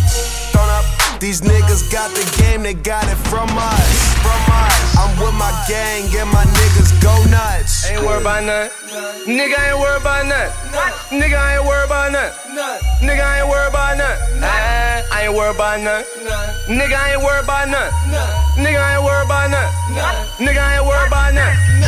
thrown 0.56 0.72
up. 0.72 0.88
These 1.20 1.44
niggas 1.44 1.92
got 1.92 2.08
the 2.16 2.24
game, 2.40 2.64
they 2.64 2.74
got 2.74 3.04
it 3.12 3.20
from 3.28 3.52
us. 3.52 3.92
From 4.24 4.42
us. 4.56 4.80
I'm 4.96 5.12
with 5.20 5.36
my 5.36 5.52
gang 5.68 6.08
and 6.16 6.32
my 6.32 6.48
niggas 6.56 7.04
go 7.04 7.12
nuts. 7.28 7.92
Ain't 7.92 8.00
worried 8.00 8.24
about 8.24 8.48
nothing. 8.48 8.72
Nigga 9.28 9.60
ain't 9.60 9.80
worried 9.84 10.00
about 10.00 10.24
nothing. 10.24 11.20
Nigga 11.20 11.36
ain't 11.36 11.68
worried 11.68 11.92
about 11.92 12.16
nothing. 12.16 12.56
Nigga 13.04 13.44
ain't 13.44 13.50
worried 13.52 13.76
about 13.76 13.98
nothing. 14.00 14.75
I 15.26 15.30
ain't 15.30 15.38
worried 15.42 15.58
about 15.58 15.82
nothing. 15.82 16.22
Nigga 16.70 16.94
I 16.94 17.18
ain't 17.18 17.24
worried 17.26 17.50
about 17.50 17.66
nothing. 17.66 18.62
Nigga 18.62 18.78
ain't 18.78 19.02
worried 19.02 19.26
about 19.26 19.50
nothing. 19.50 19.74
Nigga 20.38 20.62
I 20.62 20.78
ain't 20.78 20.86
worried 20.86 21.10
about 21.10 21.34
nothing. 21.34 21.82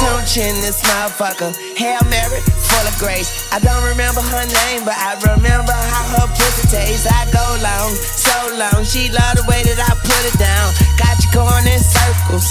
Tune 0.00 0.24
chin 0.24 0.56
this 0.64 0.80
motherfucker. 0.88 1.52
Hail 1.76 2.00
Mary, 2.08 2.40
full 2.40 2.86
of 2.88 2.96
grace. 2.96 3.28
I 3.52 3.60
don't 3.60 3.84
remember 3.84 4.24
her 4.24 4.46
name, 4.64 4.88
but 4.88 4.96
I 4.96 5.20
remember 5.20 5.76
how 5.76 6.16
her 6.16 6.32
pussy 6.32 6.64
tastes. 6.72 7.04
I 7.04 7.28
go 7.28 7.44
long, 7.60 7.92
so 7.92 8.56
long. 8.56 8.80
She 8.88 9.12
love 9.12 9.36
the 9.36 9.44
way 9.44 9.60
that 9.68 9.76
I 9.84 9.92
put 9.92 10.22
it 10.24 10.40
down. 10.40 10.72
Got 10.96 11.20
you 11.20 11.28
going 11.36 11.68
in 11.68 11.84
circles. 11.84 12.48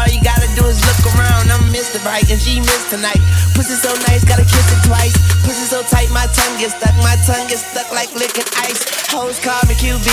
All 0.00 0.08
you 0.08 0.24
gotta 0.24 0.48
do 0.56 0.64
is 0.64 0.80
look 0.88 1.12
around. 1.12 1.52
I'm 1.52 1.60
Mr. 1.68 2.00
Right 2.08 2.24
and 2.32 2.40
she 2.40 2.58
missed 2.58 2.88
tonight. 2.88 3.20
Pussy 3.52 3.76
so 3.76 3.92
nice, 4.08 4.24
gotta 4.24 4.48
kiss 4.48 4.64
it 4.72 4.80
twice. 4.88 5.12
Pussy 5.44 5.68
so 5.68 5.82
tight, 5.92 6.08
my 6.08 6.24
tongue 6.32 6.56
gets 6.56 6.72
stuck. 6.72 6.96
My 7.04 7.20
tongue 7.28 7.46
gets 7.48 7.68
stuck 7.68 7.92
like 7.92 8.08
licking 8.14 8.48
ice. 8.64 8.80
Hoes 9.12 9.38
call 9.44 9.60
me 9.68 9.74
QB. 9.76 10.08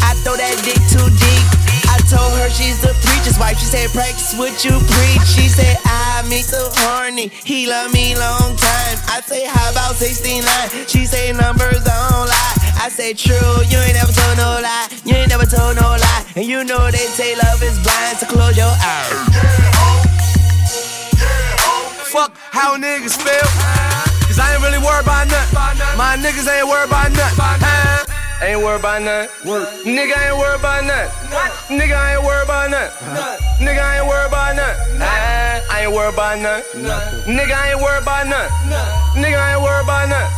I 0.00 0.16
throw 0.24 0.32
that 0.40 0.56
dick 0.64 0.80
too 0.88 1.12
deep. 1.20 1.57
Told 2.08 2.32
her 2.40 2.48
she's 2.48 2.80
the 2.80 2.96
preacher's 3.04 3.38
wife. 3.38 3.58
She 3.58 3.66
said, 3.66 3.90
practice 3.92 4.32
what 4.32 4.64
you 4.64 4.72
preach. 4.72 5.28
She 5.28 5.44
said, 5.44 5.76
I 5.84 6.24
me 6.24 6.40
so 6.40 6.56
horny. 6.80 7.28
He 7.28 7.68
love 7.68 7.92
me 7.92 8.16
long 8.16 8.56
time. 8.56 8.96
I 9.12 9.20
say, 9.26 9.44
how 9.44 9.70
about 9.70 9.94
69? 9.94 10.40
She 10.88 11.04
say, 11.04 11.32
numbers 11.32 11.84
don't 11.84 12.24
lie. 12.24 12.54
I 12.80 12.88
say, 12.88 13.12
true, 13.12 13.36
you 13.68 13.76
ain't 13.76 13.92
never 13.92 14.12
told 14.12 14.38
no 14.38 14.56
lie. 14.64 14.88
You 15.04 15.16
ain't 15.16 15.28
never 15.28 15.44
told 15.44 15.76
no 15.76 16.00
lie. 16.00 16.24
And 16.34 16.46
you 16.46 16.64
know 16.64 16.90
they 16.90 17.04
say 17.12 17.36
love 17.36 17.62
is 17.62 17.76
blind, 17.84 18.16
so 18.16 18.26
close 18.26 18.56
your 18.56 18.72
eyes. 18.72 19.12
Fuck 22.08 22.32
how 22.38 22.78
niggas 22.78 23.20
feel. 23.20 23.48
Cause 24.24 24.38
I 24.38 24.54
ain't 24.54 24.62
really 24.62 24.78
worried 24.78 25.04
about 25.04 25.28
nothing. 25.28 25.98
My 25.98 26.16
niggas 26.16 26.48
ain't 26.48 26.66
worried 26.66 26.88
about 26.88 27.12
nothing. 27.12 28.07
Ain't 28.58 28.66
worried 28.66 28.82
about 28.82 29.02
nothing. 29.06 29.30
Nigga 29.86 30.18
I 30.18 30.34
ain't 30.34 30.34
worried 30.34 30.58
about 30.58 30.82
nothing. 30.82 31.78
Nigga 31.78 31.94
I 31.94 32.18
ain't 32.18 32.24
worried 32.26 32.42
about 32.42 32.66
nothing. 32.74 32.90
Nigga 33.62 33.78
I 33.78 34.02
ain't 34.02 34.06
worried 34.10 34.26
about 34.34 34.58
nothing. 34.58 34.98
Ah, 34.98 35.62
I 35.70 35.86
ain't 35.86 35.94
worried 35.94 36.18
about 36.18 36.42
nothing. 36.42 36.82
Nigga 37.38 37.54
I 37.54 37.70
ain't 37.70 37.78
worried 37.78 38.02
about 38.02 38.26
nothing. 38.26 38.50
Nigga 39.14 39.38
ain't 39.38 39.62
worried 39.62 39.86
about 39.86 40.10
nothing. 40.10 40.34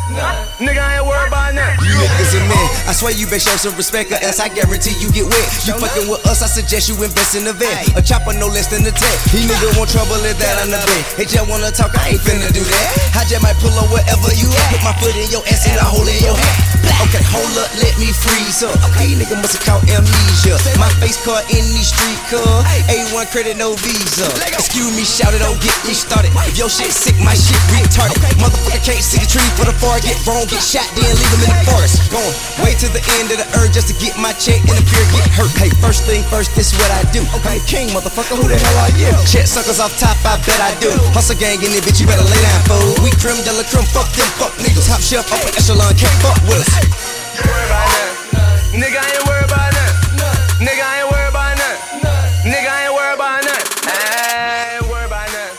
Nigga 0.61 0.85
ain't 0.85 1.07
worried 1.09 1.33
about 1.33 1.57
nothing. 1.57 1.81
You 1.81 1.97
niggas 1.97 2.37
are 2.37 2.45
men. 2.45 2.67
I 2.85 2.93
swear 2.93 3.17
you 3.17 3.25
best 3.25 3.49
show 3.49 3.57
some 3.57 3.73
respect, 3.81 4.13
or 4.13 4.21
else 4.21 4.37
I 4.37 4.53
guarantee 4.53 4.93
you 5.01 5.09
get 5.17 5.25
wet. 5.25 5.49
You 5.65 5.81
fucking 5.81 6.05
with 6.13 6.21
us, 6.29 6.45
I 6.45 6.49
suggest 6.53 6.93
you 6.93 7.01
invest 7.01 7.33
in 7.33 7.49
the 7.49 7.57
vet. 7.57 7.89
A 7.97 8.05
chopper 8.05 8.37
no 8.37 8.53
less 8.53 8.69
than 8.69 8.85
a 8.85 8.93
tech. 8.93 9.17
He 9.33 9.49
nigga 9.49 9.73
want 9.81 9.89
trouble, 9.89 10.21
let 10.21 10.37
that 10.37 10.61
on 10.61 10.69
the 10.69 10.77
bed. 10.77 11.03
Hey, 11.17 11.25
just 11.25 11.49
wanna 11.49 11.73
talk, 11.73 11.97
I 11.97 12.13
ain't 12.13 12.21
finna 12.21 12.53
do 12.53 12.61
that. 12.61 13.17
I 13.17 13.25
just 13.25 13.41
might 13.41 13.57
pull 13.65 13.73
up 13.81 13.89
wherever 13.89 14.29
you 14.37 14.53
at. 14.53 14.77
Put 14.77 14.85
my 14.85 14.93
foot 15.01 15.17
in 15.17 15.33
your 15.33 15.41
ass 15.49 15.65
and 15.73 15.81
I 15.81 15.89
hold 15.89 16.05
in 16.05 16.21
your 16.21 16.37
hand. 16.37 16.69
Okay, 17.09 17.25
hold 17.33 17.57
up, 17.57 17.71
let 17.81 17.97
me 17.97 18.10
freeze 18.13 18.63
up. 18.63 18.75
Okay, 18.93 19.15
nigga 19.17 19.37
must 19.39 19.57
have 19.59 19.65
caught 19.67 19.83
amnesia. 19.91 20.57
My 20.79 20.91
face 20.99 21.19
caught 21.23 21.47
in 21.51 21.65
these 21.75 21.91
street 21.91 22.21
car. 22.31 22.65
A1 22.91 23.27
credit, 23.31 23.57
no 23.57 23.75
visa. 23.75 24.27
Excuse 24.51 24.93
me, 24.95 25.05
shout 25.05 25.35
it, 25.35 25.41
don't 25.43 25.59
get 25.63 25.77
me 25.87 25.95
started. 25.95 26.33
If 26.47 26.59
your 26.59 26.71
shit 26.71 26.91
sick, 26.93 27.17
my 27.23 27.35
shit 27.35 27.61
retarded. 27.75 28.19
Motherfucker 28.41 28.83
can't 28.83 29.03
see 29.03 29.21
the 29.23 29.29
tree 29.29 29.51
for 29.55 29.67
the 29.67 29.75
far, 29.79 30.01
get 30.01 30.19
wrong, 30.27 30.47
get 30.51 30.63
shot, 30.63 30.87
then 30.97 31.07
leave 31.07 31.33
him 31.35 31.43
in 31.47 31.51
the 31.51 31.61
forest. 31.69 32.11
Going 32.11 32.35
way 32.65 32.75
to 32.79 32.89
the 32.91 33.03
end 33.21 33.31
of 33.31 33.39
the 33.39 33.49
earth 33.61 33.73
just 33.73 33.89
to 33.93 33.97
get 34.01 34.17
my 34.19 34.33
check 34.37 34.61
and 34.65 34.77
appear 34.77 35.05
get 35.15 35.27
hurt. 35.37 35.53
Hey, 35.61 35.71
first 35.79 36.07
thing 36.09 36.23
first, 36.33 36.55
this 36.55 36.73
what 36.79 36.91
I 36.91 37.05
do. 37.15 37.23
Okay, 37.43 37.61
king, 37.69 37.93
motherfucker, 37.93 38.35
who 38.35 38.47
the 38.49 38.57
hell 38.57 38.77
are 38.87 38.95
you? 38.97 39.13
Check 39.29 39.47
suckers 39.47 39.79
off 39.79 39.95
top, 40.01 40.17
I 40.25 40.41
bet 40.43 40.61
I 40.61 40.73
do. 40.81 40.91
Hustle 41.13 41.37
gang 41.37 41.61
in 41.61 41.71
it, 41.75 41.85
bitch, 41.85 42.01
you 42.01 42.07
better 42.07 42.25
lay 42.27 42.41
down, 42.43 42.61
fool. 42.67 43.05
We 43.05 43.11
creme 43.21 43.41
de 43.45 43.53
la 43.53 43.65
creme, 43.69 43.87
fuck 43.93 44.09
them, 44.17 44.29
fuck 44.41 44.55
niggas. 44.59 44.89
Top 44.89 45.01
shelf, 45.01 45.29
upper 45.29 45.53
echelon, 45.53 45.93
can't 45.95 46.17
fuck 46.25 46.39
with 46.49 46.65
us. 46.65 47.20
Worried 47.39 47.71
about 47.71 47.87
nothing. 47.95 48.81
Nigga 48.81 49.01
ain't 49.01 49.23
worried 49.27 49.47
about 49.47 49.71
nothing. 49.73 50.67
Nigga 50.67 50.83
I 50.83 51.01
ain't 51.01 51.09
worried 51.11 51.31
about 51.31 51.55
nothing. 51.63 52.03
Nigga 52.51 52.71
ain't 52.83 52.95
worried 52.95 53.15
about 53.15 53.45
nothing. 53.45 53.67
I 53.87 54.75
ain't 54.75 54.87
worried 54.91 55.07
about 55.07 55.29
nothing. 55.31 55.57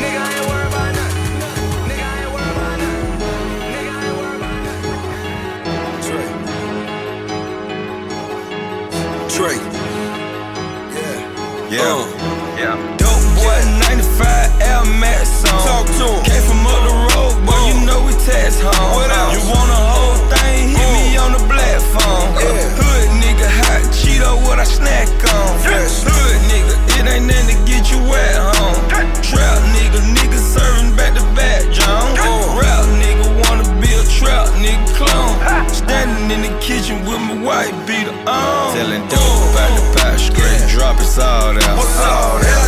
Nigga 0.00 0.18
I 0.18 0.32
ain't 0.32 0.46
worried 0.48 0.70
about 0.72 0.90
nothing. 0.96 1.16
Nigga 1.88 2.04
I 2.04 2.22
ain't 2.22 2.32
worried 2.32 2.56
about 2.56 2.76
nothing. 2.80 3.12
Nigga 3.72 3.92
I 3.92 4.02
ain't 4.02 4.16
worried 4.18 4.40
about 4.40 4.58
that. 4.64 4.78
Trey. 9.32 9.56
Yeah. 10.92 11.76
Yeah. 11.76 12.00
yeah. 12.60 12.76
Dope 13.00 13.24
boy, 13.36 13.58
95 13.88 14.60
Air 14.60 14.84
Max 15.00 15.44
on. 15.48 15.56
Talk 15.64 15.86
to 15.98 16.04
him. 16.04 16.24
Came 16.24 16.44
from 16.44 16.66
up 16.66 16.80
the 16.84 16.94
road, 17.12 17.34
boy, 17.46 17.56
you 17.68 17.76
know 17.86 18.00
we 18.04 18.12
tax 18.24 18.60
home. 18.60 18.92
What 18.96 19.10
else? 19.10 19.32
You 19.32 19.42
want 19.50 19.91
platform. 21.92 22.32
Yeah. 22.40 22.80
Hood 22.80 23.08
nigga, 23.20 23.48
hot 23.48 23.82
Cheeto, 23.92 24.40
what 24.44 24.58
I 24.58 24.64
snack 24.64 25.08
on. 25.08 25.60
Yes. 25.64 26.04
Hood 26.04 26.40
nigga, 26.48 26.74
it 26.98 27.04
ain't 27.08 27.26
nothing 27.26 27.56
to 27.56 27.58
get 27.68 27.90
you 27.90 28.00
wet 28.08 28.36
home. 28.36 28.80
Trap 29.22 29.58
nigga, 29.76 30.00
nigga 30.16 30.38
serving 30.38 30.96
back 30.96 31.14
to 31.16 31.24
back, 31.36 31.62
John. 31.72 32.16
Rap 32.56 32.84
nigga, 33.00 33.26
wanna 33.44 33.66
be 33.80 33.92
a 33.92 34.04
trap 34.08 34.48
nigga 34.60 34.86
clone. 34.96 35.36
Standing 35.68 36.30
in 36.30 36.40
the 36.42 36.52
kitchen 36.60 37.04
with 37.04 37.20
my 37.20 37.36
white 37.42 37.74
beater 37.86 38.14
on. 38.26 38.74
Telling 38.74 39.04
dope 39.08 39.42
about 39.52 39.72
the 39.76 39.84
pot, 39.98 40.18
straight 40.18 40.62
drop, 40.68 40.96
it's 41.00 41.18
all 41.18 41.52
out. 41.52 41.76
What's 41.76 41.98
all 42.00 42.38
that? 42.38 42.61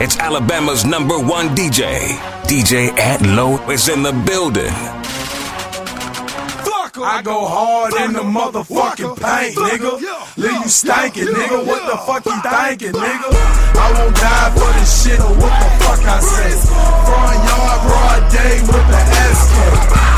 It's 0.00 0.16
Alabama's 0.18 0.84
number 0.84 1.18
one 1.18 1.48
DJ. 1.56 1.98
DJ 2.46 2.96
At 2.98 3.20
Low 3.20 3.58
is 3.68 3.88
in 3.88 4.04
the 4.04 4.12
building. 4.24 4.70
I 7.00 7.20
go 7.22 7.46
hard 7.46 7.94
in 7.94 8.12
the 8.12 8.22
motherfucking 8.22 9.18
paint, 9.18 9.56
nigga. 9.56 10.36
Leave 10.36 10.52
you 10.52 10.70
stankin', 10.70 11.26
nigga. 11.26 11.66
What 11.66 11.90
the 11.90 11.98
fuck 12.06 12.24
you 12.26 12.38
thinking, 12.42 12.92
nigga? 12.92 13.28
I 13.74 13.92
won't 13.98 14.14
die 14.14 14.50
for 14.54 14.78
this 14.78 15.02
shit 15.02 15.18
or 15.18 15.34
what 15.34 15.58
the 15.58 15.84
fuck 15.84 16.02
I 16.06 16.20
say. 16.20 16.50
Front 17.06 17.38
yard, 17.50 17.80
broad 17.82 18.32
day 18.32 18.60
with 18.62 18.86
the 18.86 19.02
SK. 19.34 20.17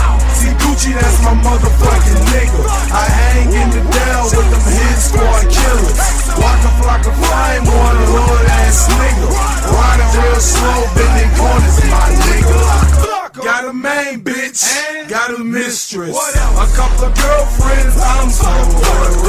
Gucci, 0.81 0.95
that's 0.95 1.23
my 1.23 1.35
motherfucking 1.35 2.25
nigga. 2.33 2.65
I 2.91 3.05
hang 3.05 3.53
in 3.53 3.69
the 3.69 3.83
Dell 3.93 4.25
with 4.25 4.49
them 4.49 4.65
hit 4.65 4.97
squad 4.97 5.45
killers. 5.53 5.99
Waka 6.41 6.71
Flocka 6.81 7.13
Flame, 7.21 7.65
one 7.69 7.97
hood 8.09 8.47
ass 8.49 8.89
nigga. 8.89 9.29
Riding 9.77 10.23
real 10.23 10.41
slow, 10.41 10.81
bending 10.95 11.37
corners, 11.37 11.85
my 11.85 12.09
nigga. 12.25 13.20
Got 13.41 13.65
a 13.65 13.73
main 13.73 14.21
bitch, 14.21 14.61
got 15.09 15.33
a 15.33 15.43
mistress. 15.43 16.13
A 16.13 16.67
couple 16.77 17.09
of 17.09 17.15
girlfriends, 17.17 17.97
I'm 17.97 18.29
so 18.29 18.53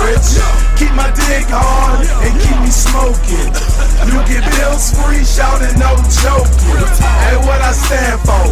rich. 0.03 0.35
Keep 0.75 0.91
my 0.99 1.07
dick 1.15 1.47
hard 1.47 2.03
and 2.03 2.33
keep 2.43 2.59
me 2.59 2.67
smoking. 2.67 3.47
You 4.11 4.19
get 4.27 4.43
bills 4.51 4.91
free, 4.99 5.23
shouting 5.23 5.79
no 5.79 5.95
joking. 6.19 6.83
Hey, 7.23 7.39
what 7.47 7.63
I 7.63 7.71
stand 7.71 8.19
for? 8.27 8.43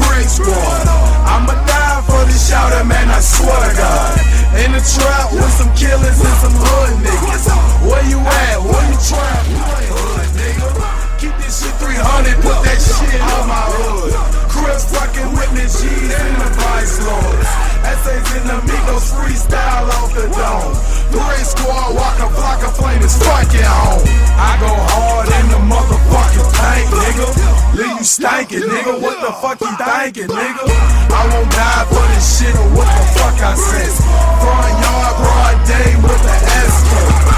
Brick 0.00 0.28
squad. 0.32 0.88
I'ma 1.28 1.54
die 1.68 2.00
for 2.08 2.24
this 2.24 2.48
shouter, 2.48 2.84
man, 2.88 3.12
I 3.12 3.20
swear 3.20 3.52
to 3.68 3.72
God. 3.76 4.16
In 4.64 4.72
the 4.72 4.80
trap 4.80 5.28
with 5.32 5.52
some 5.60 5.72
killers 5.76 6.18
and 6.24 6.36
some 6.40 6.56
hood 6.56 7.04
niggas. 7.04 7.52
Where 7.84 8.04
you 8.08 8.16
at? 8.16 8.64
Where 8.64 8.84
you 8.88 8.96
trap? 8.96 9.44
Ain't 9.44 9.92
hood, 9.92 10.28
nigga. 10.40 11.20
Keep 11.20 11.36
this 11.36 11.62
shit 11.62 11.74
300, 11.76 12.40
put 12.40 12.64
that 12.64 12.80
shit 12.80 13.20
on 13.20 13.44
my 13.44 13.64
hood. 13.76 14.33
Chris 14.64 14.88
fucking 14.96 15.30
with 15.36 15.52
me, 15.52 15.68
G's 15.68 16.08
in 16.08 16.32
the 16.40 16.48
Vice 16.56 16.96
Lords. 17.04 17.50
Essays 17.84 18.28
in 18.40 18.44
the 18.48 18.58
Migos 18.64 19.12
freestyle 19.12 19.92
off 19.92 20.08
the 20.16 20.24
dome. 20.32 20.72
Three 21.12 21.44
squad, 21.44 21.92
Waka 21.92 22.32
Flocka 22.32 22.72
Flame 22.72 23.02
is 23.04 23.12
fucking 23.20 23.60
home. 23.60 24.00
I 24.40 24.56
go 24.64 24.72
hard 24.72 25.28
in 25.28 25.46
the 25.52 25.60
motherfucking 25.68 26.48
paint, 26.56 26.88
nigga. 26.96 27.28
Leave 27.76 27.98
you 28.00 28.08
stankin', 28.08 28.64
nigga. 28.64 29.02
What 29.04 29.20
the 29.20 29.32
fuck 29.36 29.60
you 29.60 29.68
thinking, 29.76 30.32
nigga? 30.32 30.64
I 31.12 31.22
won't 31.28 31.52
die 31.52 31.84
for 31.92 32.06
this 32.16 32.24
shit 32.40 32.56
or 32.56 32.68
what 32.72 32.88
the 32.88 33.04
fuck 33.20 33.36
I 33.44 33.54
said. 33.60 33.92
Front 34.40 34.74
yard, 34.80 35.14
broad 35.20 35.56
day 35.68 35.90
with 36.00 36.22
the 36.24 36.36
SK. 36.72 37.33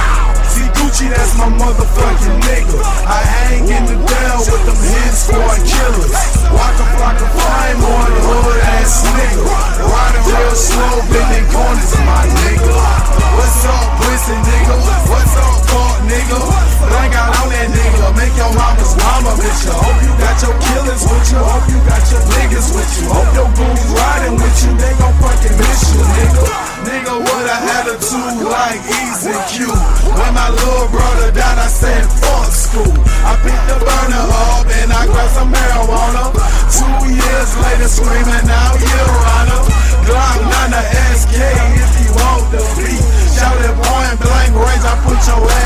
Gucci, 0.96 1.11
that's 1.11 1.37
my 1.37 1.48
motherfucking 1.61 2.40
nigga. 2.40 2.80
I 3.04 3.20
hang 3.20 3.68
in 3.68 3.85
the 3.85 3.96
Dell 4.00 4.38
with 4.48 4.64
them 4.64 4.80
hit 4.80 5.12
squad 5.12 5.61
killers. 5.61 6.16
Walk 6.48 6.72
a 6.72 6.87
block 6.96 7.20
of 7.20 7.28
flame 7.37 7.85
on 7.85 8.09
the 8.16 8.22
hood 8.24 8.61
ass 8.80 9.04
nigga. 9.04 9.44
Riding 9.92 10.24
real 10.24 10.56
slow, 10.56 10.96
bending 11.12 11.44
corners, 11.52 11.92
my 12.00 12.24
nigga. 12.40 12.72
What's 13.37 13.64
up, 13.68 13.92
pussy 14.00 14.40
nigga? 14.40 14.72
What's 15.12 15.37
up, 15.37 15.68
fuck 15.68 15.95
nigga? 16.06 16.38
Blank 16.86 17.14
out 17.14 17.34
on 17.42 17.48
that 17.50 17.68
nigga. 17.70 18.06
Make 18.16 18.34
your 18.38 18.52
mama's 18.54 18.94
mama 18.96 19.32
bitch 19.38 19.62
you. 19.66 19.74
Hope 19.74 20.00
you 20.02 20.12
got 20.16 20.36
your 20.42 20.54
killers 20.56 21.02
with 21.02 21.26
you. 21.30 21.40
Hope 21.42 21.66
you 21.70 21.78
got 21.86 22.04
your 22.10 22.22
niggas 22.38 22.68
with 22.74 22.92
you. 22.98 23.06
Hope 23.10 23.30
your 23.34 23.50
goons 23.58 23.84
riding 23.90 24.36
with 24.38 24.56
you. 24.62 24.70
They 24.78 24.92
gon' 24.98 25.14
fucking 25.18 25.56
miss 25.58 25.82
you, 25.92 26.02
nigga. 26.16 26.44
Nigga, 26.86 27.14
what 27.18 27.44
a 27.50 27.56
attitude 27.82 28.46
like 28.46 28.80
Easy 29.02 29.34
Q. 29.50 29.66
When 30.14 30.32
my 30.32 30.48
little 30.54 30.88
brother 30.94 31.34
died, 31.34 31.58
I 31.58 31.66
said 31.66 32.06
fuck 32.22 32.50
school. 32.54 32.94
I 33.26 33.34
picked 33.42 33.66
the 33.66 33.76
burner 33.82 34.24
up 34.54 34.66
and 34.70 34.88
I 34.94 35.02
grabbed 35.10 35.34
some 35.34 35.50
marijuana. 35.50 36.30
Two 36.70 37.10
years 37.10 37.50
later, 37.58 37.90
screaming 37.90 38.46
out, 38.46 38.78
Your 38.78 39.10
Honor. 39.34 39.62
Glock 40.06 40.38
9 40.70 40.70
SK 41.18 41.34
if 41.34 41.92
you 41.98 42.10
want 42.14 42.46
the 42.54 42.62
beat. 42.78 43.02
Shout 43.34 43.58
it 43.58 43.74
point 43.74 44.16
blank 44.22 44.54
range, 44.54 44.84
I 44.86 44.94
put 45.02 45.18
your 45.26 45.42
ass 45.42 45.65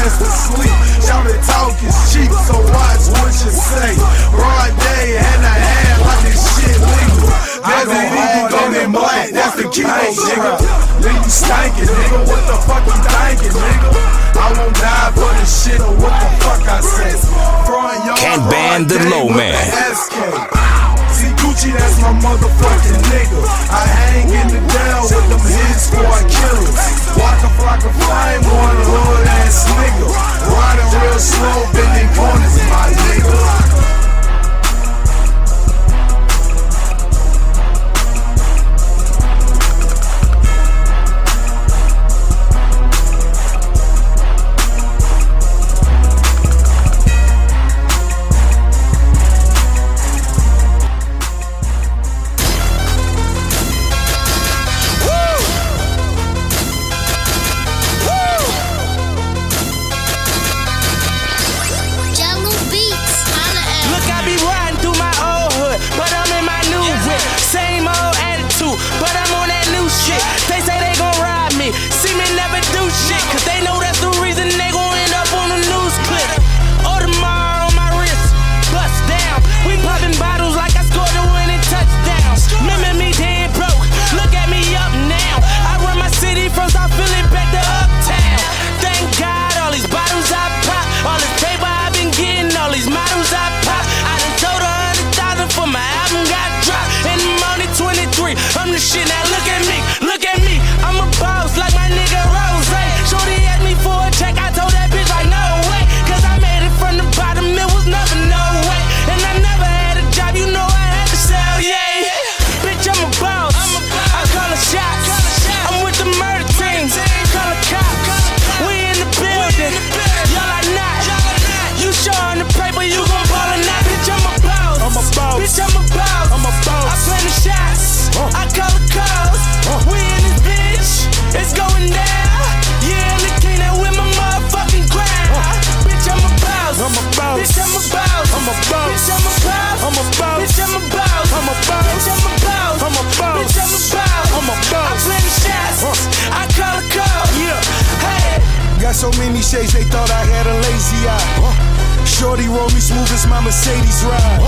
shades, 149.38 149.70
they 149.70 149.86
thought 149.86 150.10
I 150.10 150.26
had 150.26 150.50
a 150.50 150.56
lazy 150.66 151.06
eye. 151.06 151.70
Shorty 152.02 152.50
roll 152.50 152.66
me 152.74 152.82
smooth 152.82 153.06
as 153.14 153.30
my 153.30 153.38
Mercedes 153.38 154.02
ride. 154.02 154.42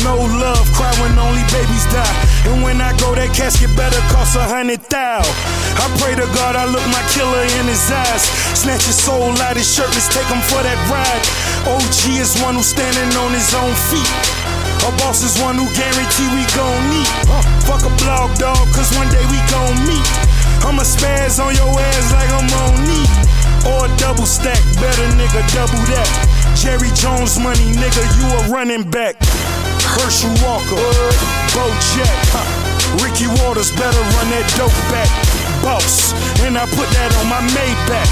No 0.00 0.16
love, 0.40 0.64
cry 0.72 0.88
when 1.04 1.12
only 1.20 1.44
babies 1.52 1.84
die. 1.92 2.16
And 2.48 2.64
when 2.64 2.80
I 2.80 2.96
go, 2.96 3.12
that 3.12 3.36
casket 3.36 3.68
better 3.76 4.00
cost 4.08 4.32
a 4.32 4.44
hundred 4.48 4.80
thou. 4.88 5.20
I 5.20 5.86
pray 6.00 6.16
to 6.16 6.24
God 6.32 6.56
I 6.56 6.64
look 6.64 6.84
my 6.88 7.04
killer 7.12 7.44
in 7.60 7.68
his 7.68 7.84
eyes. 7.92 8.24
Snatch 8.56 8.88
his 8.88 8.96
soul 8.96 9.36
out 9.44 9.60
his 9.60 9.68
shirt, 9.68 9.92
let's 9.92 10.08
take 10.08 10.28
him 10.32 10.40
for 10.48 10.64
that 10.64 10.80
ride. 10.88 11.24
OG 11.68 12.16
is 12.16 12.32
one 12.40 12.56
who's 12.56 12.72
standing 12.72 13.12
on 13.20 13.36
his 13.36 13.52
own 13.52 13.74
feet. 13.92 14.12
A 14.88 14.92
boss 15.02 15.20
is 15.20 15.36
one 15.42 15.60
who 15.60 15.66
guarantee 15.76 16.28
we 16.32 16.46
gon' 16.56 16.82
meet. 16.88 17.10
Fuck 17.68 17.84
a 17.84 17.92
blog 18.00 18.32
dog, 18.40 18.64
cause 18.72 18.88
one 18.96 19.10
day 19.12 19.24
we 19.28 19.40
gon' 19.52 19.76
meet. 19.84 20.08
I'ma 20.62 20.86
spaz 20.86 21.42
on 21.42 21.52
your 21.54 21.68
ass 21.68 22.06
like 22.14 22.30
I'm 22.30 22.48
on 22.64 22.72
knee. 22.86 23.35
Or 23.64 23.88
double 23.96 24.26
stack, 24.26 24.60
better 24.76 25.06
nigga, 25.16 25.40
double 25.56 25.80
that. 25.88 26.10
Jerry 26.54 26.92
Jones 26.92 27.38
money, 27.40 27.72
nigga, 27.80 28.02
you 28.20 28.26
a 28.36 28.40
running 28.52 28.84
back. 28.90 29.16
Herschel 29.96 30.34
Walker, 30.44 30.76
Bo 31.56 31.64
Jack, 31.96 32.16
huh. 32.34 32.44
Ricky 33.00 33.26
Watters 33.40 33.72
better 33.72 34.02
run 34.16 34.28
that 34.30 34.46
dope 34.56 34.74
back. 34.92 35.08
Boss, 35.64 36.12
and 36.44 36.58
I 36.58 36.66
put 36.76 36.88
that 36.94 37.10
on 37.22 37.26
my 37.32 37.40
Maybach. 37.56 38.10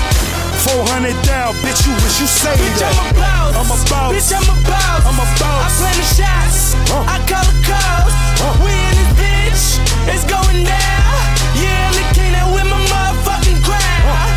400 0.65 1.13
down, 1.29 1.53
bitch, 1.61 1.85
you 1.85 1.93
wish 2.01 2.21
you 2.21 2.27
saved 2.27 2.57
Bitch, 2.57 2.81
that. 2.81 2.95
I'm 2.97 3.13
a 3.13 3.21
boss. 3.21 3.53
I'm 3.53 3.69
a 3.69 3.79
boss. 3.85 4.11
Bitch, 4.17 4.33
I'm 4.33 4.49
a 4.49 4.57
boss. 4.65 5.03
I'm 5.05 5.19
a 5.21 5.27
boss. 5.37 5.61
I 5.61 5.71
plan 5.77 5.97
the 5.99 6.07
shots. 6.09 6.75
I 6.89 7.17
call 7.29 7.45
the 7.45 7.57
calls. 7.69 8.13
We 8.65 8.73
in 8.73 8.95
this 8.97 9.13
bitch. 9.21 9.65
It's 10.09 10.25
going 10.25 10.65
down. 10.65 11.17
Yeah, 11.61 11.93
look 11.97 12.09
king 12.17 12.33
that 12.33 12.49
with 12.49 12.65
my 12.65 12.81
motherfucking 12.81 13.61
crown. 13.61 14.09
I'm 14.09 14.31
a 14.31 14.34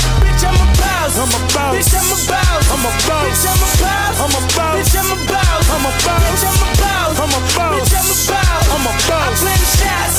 boss. 1.08 1.20
I'm 1.20 1.32
a 1.32 1.40
boss. 1.54 1.76
Bitch, 1.76 1.94
I'm 1.96 2.12
a 2.12 2.18
boss. 2.28 2.68
I'm 2.68 2.84
a 2.84 2.92
boss. 3.08 3.24
Bitch, 3.24 3.46
I'm 3.48 3.64
a 3.64 3.70
boss. 3.80 4.20
I'm 4.20 4.36
a 4.36 4.42
boss. 4.52 4.76
Bitch, 4.76 4.96
I'm 4.98 5.12
a 5.12 5.18
boss. 5.28 5.70
I'm 5.72 5.86
a 5.86 5.92
boss. 6.04 6.24
Bitch, 6.28 6.44
I'm 6.44 6.60
a 6.60 6.68
boss. 6.76 7.20
I'm 7.20 7.32
a 7.32 7.42
boss. 7.56 7.74
Bitch, 7.78 7.96
I'm 7.96 8.08
a 8.08 8.18
boss. 8.28 8.68
I'm 8.68 8.86
a 8.88 8.94
boss. 9.08 9.28
I 9.28 9.40
plan 9.40 9.60
the 9.60 9.70
shots. 9.78 10.18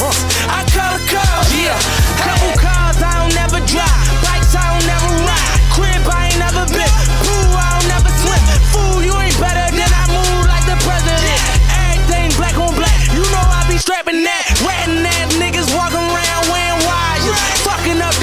I 0.49 0.61
call 0.72 0.91
the 0.97 1.01
calls. 1.09 1.49
Yeah. 1.53 1.76
Couple 2.24 2.55
cars 2.57 2.99
I 3.03 3.12
don't 3.20 3.34
never 3.36 3.61
drive. 3.68 4.05
Bikes 4.24 4.55
I 4.57 4.64
don't 4.64 4.86
never 4.89 5.11
ride. 5.28 5.53
Crib 5.76 6.03
I 6.09 6.32
ain't 6.32 6.41
never 6.41 6.64
been. 6.72 6.93
Pool 7.24 7.53
I 7.53 7.68
don't 7.76 7.89
never 7.93 8.11
swim. 8.24 8.43
Fool, 8.72 8.99
you 9.05 9.14
ain't 9.20 9.36
better 9.36 9.68
than 9.68 9.91
I 9.93 10.05
move 10.09 10.45
like 10.49 10.64
the 10.64 10.78
president. 10.80 11.41
Everything 11.68 12.32
black 12.41 12.57
on 12.57 12.72
black. 12.74 12.97
You 13.12 13.22
know 13.28 13.45
I 13.45 13.66
be 13.68 13.76
strapping 13.76 14.24
that. 14.24 14.43
Ratting 14.64 15.05
ass 15.05 15.36
niggas 15.36 15.68
walking 15.76 16.01
around 16.01 16.43
wearing 16.49 16.80
wires. 16.89 17.36
Fucking 17.66 18.01
up 18.01 18.16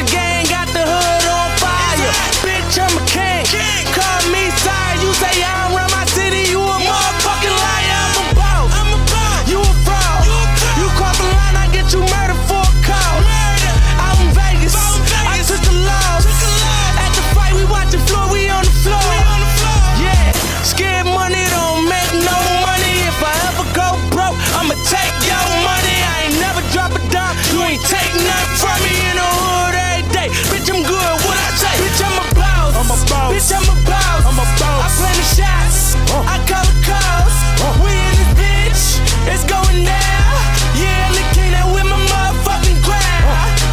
I 36.27 36.37
call 36.49 36.65
the 36.65 36.75
calls. 36.85 37.35
We 37.83 37.91
in 37.91 38.15
this 38.19 38.31
bitch. 38.39 38.83
It's 39.31 39.43
going 39.45 39.83
down. 39.83 40.35
Yeah, 40.75 41.15
look 41.15 41.27
king 41.33 41.51
that 41.51 41.67
with 41.73 41.87
my 41.87 41.97
motherfucking 41.97 42.79
crown. 42.83 43.25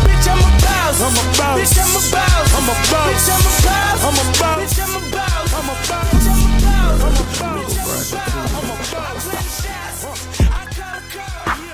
Bitch, 0.07 0.27
I'm 0.31 0.41
a 0.41 0.51
boss. 0.63 1.01
I'm 1.03 1.15
a 1.15 1.25
boss. 1.37 1.57
Bitch, 1.59 1.77
I'm 1.79 1.93
a 1.93 2.03
boss. 2.13 2.49
I'm 2.57 2.69
a 2.69 2.75
boss. 2.91 3.09
Bitch, 3.11 3.29
I'm 3.31 3.43
a 3.43 3.53
boss. 3.63 4.03
I'm 4.03 4.19
a 4.19 4.27
boss. 4.39 4.59
Bitch, 4.59 4.79
I'm 4.81 4.95
a 4.95 5.03
boss. 5.13 5.53
I'm 5.53 5.69
a 5.69 5.77
boss. 5.89 6.13
Bitch, 6.13 6.29
I'm 6.29 6.43
a 6.43 6.61
boss. 6.63 7.03
I'm 7.03 7.19
a 7.19 7.27
boss. 7.33 7.63
I'm 7.63 8.59
a 8.59 8.79
boss. 8.79 8.93
I 8.93 9.07
plan 9.19 9.35
the 9.35 9.51
shots. 9.61 10.01
I 10.41 10.67
call 10.73 10.95
the 10.95 11.07
calls. 11.13 11.73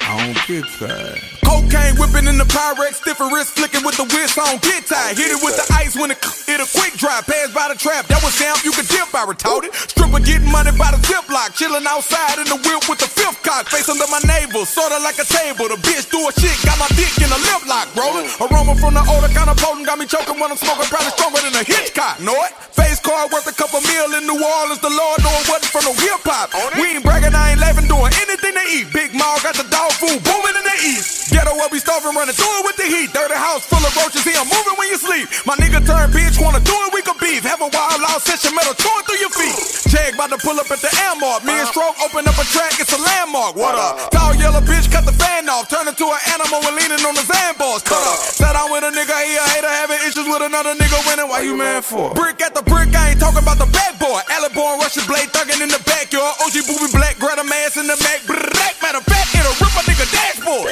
I 0.00 0.16
don't 0.18 0.38
get 0.46 0.64
tired. 0.78 1.37
Cocaine 1.58 1.98
whipping 1.98 2.30
in 2.30 2.38
the 2.38 2.46
Pyrex, 2.46 3.02
different 3.02 3.34
wrist 3.34 3.58
flicking 3.58 3.82
with 3.82 3.98
the 3.98 4.06
whiz 4.14 4.30
on 4.38 4.62
get 4.62 4.86
tight. 4.86 5.18
Hit 5.18 5.34
it 5.34 5.42
with 5.42 5.58
the 5.58 5.66
ice 5.74 5.98
when 5.98 6.14
it 6.14 6.22
hit 6.46 6.62
a 6.62 6.68
quick 6.70 6.94
drop. 6.94 7.26
Pass 7.26 7.50
by 7.50 7.66
the 7.66 7.74
trap, 7.74 8.06
that 8.06 8.22
was 8.22 8.38
down, 8.38 8.54
you 8.62 8.70
could 8.70 8.86
dip, 8.86 9.10
I 9.10 9.26
retorted. 9.26 9.74
Stripper 9.74 10.22
getting 10.22 10.46
money 10.46 10.70
by 10.78 10.94
the 10.94 11.02
ziplock, 11.02 11.58
chilling 11.58 11.82
outside 11.90 12.38
in 12.38 12.46
the 12.46 12.62
whip 12.62 12.86
with 12.86 13.02
the 13.02 13.10
fifth 13.10 13.42
cock, 13.42 13.66
face 13.66 13.90
under 13.90 14.06
my 14.06 14.22
navel, 14.30 14.62
sorta 14.70 15.02
like 15.02 15.18
a 15.18 15.26
table. 15.26 15.66
The 15.66 15.82
bitch 15.82 16.06
do 16.14 16.22
a 16.22 16.30
shit, 16.38 16.54
got 16.62 16.78
my 16.78 16.86
dick 16.94 17.10
in 17.18 17.26
a 17.26 17.40
lip 17.50 17.66
lock, 17.66 17.90
rolling. 17.98 18.30
Aroma 18.38 18.78
from 18.78 18.94
the 18.94 19.02
odor 19.02 19.26
kinda 19.34 19.58
potent, 19.58 19.82
got 19.82 19.98
me 19.98 20.06
choking 20.06 20.38
when 20.38 20.54
I'm 20.54 20.60
smoking, 20.62 20.86
probably 20.86 21.10
stronger 21.18 21.42
than 21.42 21.58
a 21.58 21.66
Hitchcock. 21.66 22.22
Know 22.22 22.38
it? 22.46 22.54
Face 22.78 23.02
card 23.02 23.34
worth 23.34 23.50
a 23.50 23.54
couple 23.58 23.82
mil 23.82 24.14
in 24.14 24.30
New 24.30 24.38
Orleans, 24.38 24.78
the 24.78 24.94
Lord 24.94 25.18
know 25.26 25.34
it 25.42 25.50
wasn't 25.50 25.74
from 25.74 25.90
no 25.90 25.94
hip 25.98 26.22
hop. 26.22 26.54
We 26.78 26.94
ain't 26.94 27.02
bragging, 27.02 27.34
I 27.34 27.58
ain't 27.58 27.60
laughing, 27.60 27.90
doing 27.90 28.14
anything 28.22 28.54
to 28.54 28.64
eat. 28.70 28.86
Big 28.94 29.10
Mall 29.10 29.42
got 29.42 29.58
the 29.58 29.66
dog 29.66 29.90
food 29.98 30.22
booming 30.22 30.54
in 30.54 30.62
the 30.62 30.76
east. 30.94 31.34
Ghetto 31.34 31.57
where 31.58 31.68
we 31.74 31.82
starving, 31.82 32.14
running 32.14 32.38
through 32.38 32.54
it 32.62 32.64
with 32.64 32.78
the 32.78 32.86
heat. 32.86 33.10
Dirty 33.10 33.34
house 33.34 33.66
full 33.66 33.82
of 33.82 33.90
roaches, 33.98 34.22
he 34.22 34.30
I'm 34.38 34.46
moving 34.46 34.78
when 34.78 34.88
you 34.88 34.96
sleep. 34.96 35.26
My 35.42 35.58
nigga 35.58 35.82
turn 35.82 36.14
bitch, 36.14 36.38
wanna 36.38 36.62
do 36.62 36.72
it, 36.86 36.94
we 36.94 37.02
could 37.02 37.18
beef. 37.18 37.42
Have 37.42 37.58
a 37.58 37.66
wild 37.66 38.00
out 38.06 38.22
session, 38.22 38.54
metal 38.54 38.78
torn 38.78 39.02
through 39.02 39.18
your 39.18 39.34
feet. 39.34 39.58
Jag 39.90 40.14
about 40.14 40.30
to 40.30 40.38
pull 40.38 40.54
up 40.54 40.70
at 40.70 40.78
the 40.78 40.92
air 41.02 41.18
mark. 41.18 41.42
Me 41.42 41.50
and 41.58 41.66
Stroke 41.66 41.98
open 41.98 42.22
up 42.30 42.38
a 42.38 42.46
track, 42.54 42.78
it's 42.78 42.94
a 42.94 43.00
landmark. 43.02 43.58
What 43.58 43.74
up? 43.74 44.14
Tall 44.14 44.38
yellow 44.38 44.62
bitch, 44.62 44.86
cut 44.86 45.02
the 45.02 45.16
fan 45.18 45.50
off. 45.50 45.66
Turn 45.66 45.90
into 45.90 46.06
an 46.06 46.22
animal 46.30 46.62
and 46.62 46.78
leaning 46.78 47.02
on 47.02 47.18
the 47.18 47.26
sandbars. 47.26 47.82
Cut 47.82 47.98
up. 48.06 48.18
Sat 48.22 48.54
down 48.54 48.70
with 48.70 48.86
a 48.86 48.94
nigga, 48.94 49.16
he 49.26 49.34
a 49.34 49.44
hater, 49.58 49.66
having 49.66 49.98
issues 50.06 50.30
with 50.30 50.46
another 50.46 50.78
nigga 50.78 50.98
winning. 51.10 51.26
Why 51.26 51.42
you 51.42 51.58
mad 51.58 51.82
for? 51.82 52.14
Brick 52.14 52.38
at 52.38 52.54
the 52.54 52.62
brick, 52.62 52.94
I 52.94 53.10
ain't 53.10 53.20
talking 53.20 53.42
about 53.42 53.58
the 53.58 53.66
bad 53.74 53.98
boy. 53.98 54.22
Allen 54.30 54.52
born 54.54 54.78
Russian 54.78 55.02
blade 55.10 55.34
thugging 55.34 55.58
in 55.58 55.72
the 55.72 55.82
backyard. 55.82 56.38
OG 56.46 56.68
booby 56.70 56.86
black, 56.94 57.18
Greta 57.18 57.42
mass 57.42 57.74
in 57.80 57.90
the 57.90 57.98
Mac. 58.06 58.22
Black 58.30 58.76
matter 58.78 59.02
of 59.02 59.06
fact, 59.10 59.34
it'll 59.34 59.58
rip 59.58 59.74
a 59.74 59.82
nigga 59.88 60.06
dashboard. 60.14 60.68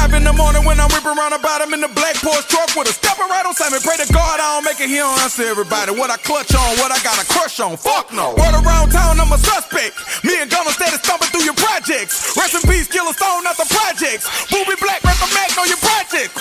Five 0.00 0.16
in 0.16 0.24
the 0.24 0.32
morning 0.32 0.64
when 0.64 0.80
I'm 0.80 0.88
ripping 0.96 1.12
around 1.12 1.36
about 1.36 1.60
him 1.60 1.76
in 1.76 1.84
the 1.84 1.92
black 1.92 2.16
Porsche 2.24 2.48
truck 2.48 2.72
with 2.72 2.88
a 2.88 2.94
stepper 2.96 3.28
right 3.28 3.44
on 3.44 3.52
Simon. 3.52 3.84
Pray 3.84 4.00
to 4.00 4.08
God 4.08 4.40
I 4.40 4.56
don't 4.56 4.64
make 4.64 4.80
it, 4.80 4.88
he 4.88 4.96
don't 4.96 5.12
answer 5.20 5.44
everybody. 5.44 5.92
What 5.92 6.08
I 6.08 6.16
clutch 6.16 6.56
on, 6.56 6.80
what 6.80 6.88
I 6.88 6.96
got 7.04 7.20
a 7.20 7.26
crush 7.28 7.60
on. 7.60 7.76
Fuck 7.76 8.08
no. 8.10 8.32
Word 8.32 8.56
around 8.64 8.96
town, 8.96 9.20
I'm 9.20 9.28
a 9.28 9.36
suspect. 9.36 10.00
Me 10.24 10.40
and 10.40 10.48
Gunna 10.48 10.72
steady 10.72 10.96
stomping 11.04 11.28
through 11.28 11.44
your 11.44 11.58
projects. 11.60 12.32
Rest 12.32 12.56
in 12.56 12.64
peace, 12.64 12.88
Killer 12.88 13.12
Stone, 13.12 13.44
not 13.44 13.60
the 13.60 13.68
projects. 13.68 14.24
Booby 14.48 14.72
Black, 14.80 15.04
rep 15.04 15.20
the 15.20 15.28
Mac 15.36 15.52
on 15.60 15.68
your 15.68 15.82
project. 15.84 16.32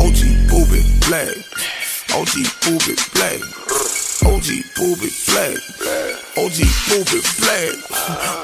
OG 0.00 0.48
Booby 0.48 0.80
Black. 1.04 1.36
OG 2.08 2.40
Booby 2.64 2.96
Black. 3.12 4.03
OG 4.24 4.48
Booby 4.76 5.10
Black. 5.28 5.60
OG 6.36 6.58
Booby 6.88 7.20
Black. 7.44 7.76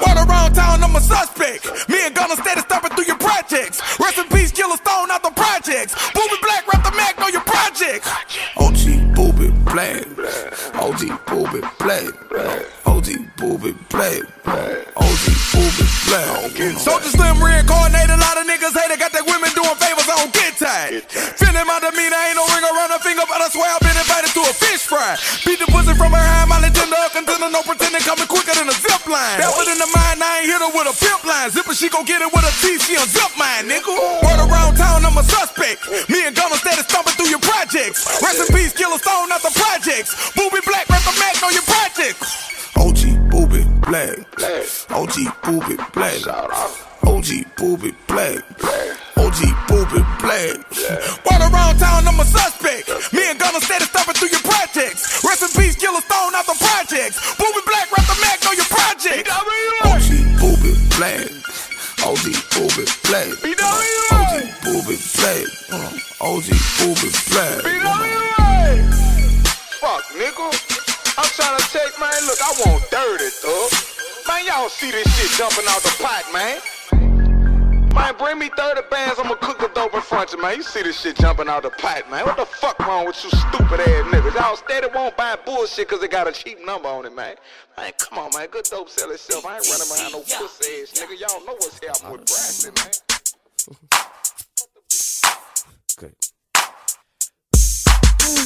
Word 0.05 0.17
around 0.29 0.53
town, 0.53 0.83
I'm 0.83 0.95
a 0.95 1.01
suspect. 1.01 1.65
Me 1.89 2.05
and 2.05 2.15
Gunna 2.15 2.35
steady 2.35 2.61
stomping 2.61 2.91
through 2.91 3.05
your 3.05 3.17
projects. 3.17 3.81
Rest 3.99 4.17
in 4.19 4.27
peace, 4.29 4.51
Killer 4.51 4.77
Stone, 4.77 5.07
not 5.07 5.23
the 5.23 5.31
projects. 5.31 5.95
Booby 6.13 6.37
Black, 6.41 6.67
rep 6.71 6.83
the 6.83 6.91
Mac 6.95 7.19
on 7.21 7.31
your 7.33 7.41
project. 7.41 8.05
OG 8.57 9.15
Booby 9.15 9.49
Black. 9.65 10.05
OG 10.75 11.01
Booby 11.25 11.61
Black. 11.79 12.13
OG 12.85 13.07
Booby 13.37 13.73
Black. 13.89 14.21
OG 14.95 15.25
Booby 15.51 15.85
Black. 16.05 16.77
Soldier 16.77 17.09
Slim 17.09 17.41
reincarnated, 17.41 18.13
a 18.13 18.21
lot 18.21 18.37
of 18.37 18.45
niggas 18.45 18.77
hate 18.77 18.91
it. 18.93 18.99
Got 18.99 19.13
that 19.13 19.25
women 19.25 19.49
doing 19.57 19.75
favors, 19.81 20.05
don't 20.05 20.30
get 20.51 20.59
tired. 20.59 21.03
Feeling 21.39 21.67
my 21.67 21.79
demeanor, 21.79 22.19
ain't 22.27 22.35
no 22.35 22.45
ring 22.51 22.63
around 22.63 22.91
her 22.91 22.99
finger, 22.99 23.23
but 23.27 23.39
I 23.39 23.47
swear 23.49 23.67
I've 23.71 23.83
been 23.83 23.95
invited 23.95 24.31
to 24.35 24.41
a 24.43 24.53
fish 24.53 24.83
fry. 24.83 25.15
Beat 25.47 25.59
the 25.59 25.67
pussy 25.71 25.95
from 25.95 26.11
behind, 26.11 26.49
my 26.49 26.59
legenda, 26.59 26.95
a 26.99 27.09
contender, 27.09 27.49
no 27.51 27.63
pretending, 27.63 28.03
coming 28.03 28.27
quicker 28.27 28.55
than 28.55 28.67
a 28.67 28.75
zip 28.75 29.03
line. 29.07 29.39
Better 29.39 29.71
in 29.71 29.79
the 29.79 29.89
mind, 29.91 30.19
I 30.19 30.43
ain't 30.43 30.49
hit 30.51 30.59
her 30.59 30.71
with 30.71 30.91
a 30.91 30.95
pimp 30.95 31.23
line. 31.23 31.49
Zipper, 31.51 31.75
she 31.75 31.87
gon' 31.87 32.05
get 32.05 32.21
it 32.21 32.31
with 32.31 32.43
a 32.43 32.53
teeth, 32.59 32.83
she 32.83 32.95
unzip 32.99 33.31
mine, 33.39 33.71
nigga. 33.71 33.91
Word 33.91 34.39
around 34.43 34.75
town, 34.75 35.05
I'm 35.05 35.15
a 35.15 35.23
suspect. 35.23 35.87
Me 36.11 36.27
and 36.27 36.35
Gunna 36.35 36.59
steady 36.59 36.83
stomping 36.83 37.15
through 37.15 37.31
your 37.31 37.43
projects. 37.43 38.03
Rest 38.19 38.43
in 38.43 38.47
peace, 38.51 38.73
Killer 38.75 38.99
Stone, 38.99 39.29
not 39.29 39.41
the 39.41 39.53
projects. 39.55 40.33
Booby 40.35 40.59
Black, 40.67 40.87
rep 40.89 41.03
the 41.07 41.15
Mac 41.19 41.39
on 41.43 41.53
your 41.53 41.65
projects. 41.67 42.51
OG 42.75 43.29
Booby 43.29 43.63
Black. 43.87 44.19
OG 44.89 45.15
Booby 45.43 45.75
Black. 45.93 46.19
OG 47.03 47.29
Booby 47.57 47.93
Black. 48.07 48.41
OG 49.17 49.67
Booby 49.67 50.01
Black. 50.41 51.01
Word 51.25 51.41
around 51.45 51.77
town, 51.77 52.07
I'm 52.07 52.19
a 52.19 52.25
suspect. 52.25 52.89
Me 53.13 53.29
and 53.29 53.37
Gunna 53.37 53.61
steady 53.61 53.85
stomping 53.85 54.15
through 54.17 54.33
your 54.33 54.41
projects. 54.41 55.21
Rest 55.21 55.45
in 55.45 55.51
peace, 55.53 55.75
Killer 55.77 56.01
Stone, 56.01 56.33
not 56.33 56.45
the 56.49 56.57
projects. 56.57 57.21
Booby 57.37 57.61
Black, 57.69 57.91
rep 57.93 58.05
the 58.09 58.17
Mac 58.25 58.41
on 58.49 58.55
your 58.57 58.69
project. 58.69 59.29
OG 59.85 60.09
Booby 60.41 60.73
Black. 60.97 61.29
OG 62.01 62.25
Booby 62.57 62.85
Black. 63.05 63.29
OG 64.09 64.41
Booby 64.65 64.97
Black. 65.21 65.45
Uh, 65.69 66.25
OG 66.25 66.49
Booby 66.81 67.09
Black. 67.29 67.61
Fuck, 69.77 70.03
nigga. 70.17 70.47
I'm 71.17 71.29
trying 71.37 71.57
to 71.57 71.65
take, 71.69 71.93
man, 72.01 72.17
look, 72.25 72.41
I 72.41 72.49
want 72.65 72.81
dirty, 72.89 73.29
dog. 73.45 73.69
Man, 74.27 74.45
y'all 74.45 74.69
see 74.69 74.89
this 74.89 75.05
shit 75.17 75.29
jumping 75.37 75.65
out 75.69 75.81
the 75.83 75.93
pot, 76.01 76.25
man. 76.33 76.57
Man, 77.93 78.15
bring 78.17 78.39
me 78.39 78.49
30 78.55 78.81
bands, 78.89 79.19
I'ma 79.19 79.35
cook 79.35 79.59
the 79.59 79.69
dope 79.73 79.93
in 79.93 80.01
front 80.01 80.31
of 80.31 80.37
you, 80.37 80.41
man. 80.41 80.57
You 80.57 80.63
see 80.63 80.81
this 80.81 80.99
shit 81.01 81.17
jumping 81.17 81.49
out 81.49 81.63
the 81.63 81.69
pot, 81.69 82.09
man. 82.09 82.25
What 82.25 82.37
the 82.37 82.45
fuck 82.45 82.79
wrong 82.79 83.05
with 83.05 83.21
you 83.23 83.29
stupid 83.29 83.79
ass 83.81 84.05
niggas? 84.07 84.33
Y'all 84.35 84.55
steady 84.55 84.87
won't 84.93 85.17
buy 85.17 85.37
bullshit 85.45 85.89
cause 85.89 86.01
it 86.01 86.11
got 86.11 86.27
a 86.27 86.31
cheap 86.31 86.63
number 86.65 86.87
on 86.87 87.05
it, 87.05 87.13
man. 87.13 87.35
Man, 87.77 87.91
come 87.99 88.19
on, 88.19 88.31
man. 88.33 88.47
Good 88.49 88.65
dope 88.65 88.89
sell 88.89 89.11
itself. 89.11 89.45
I 89.45 89.57
ain't 89.57 89.69
running 89.69 89.87
behind 89.89 90.13
no 90.13 90.19
pussy 90.21 90.81
ass 90.81 90.93
nigga. 90.93 91.19
Y'all 91.19 91.45
know 91.45 91.53
what's 91.53 91.79
happening 91.83 92.11
with 92.11 92.25
Braxton, 92.25 92.73
man. 92.75 92.91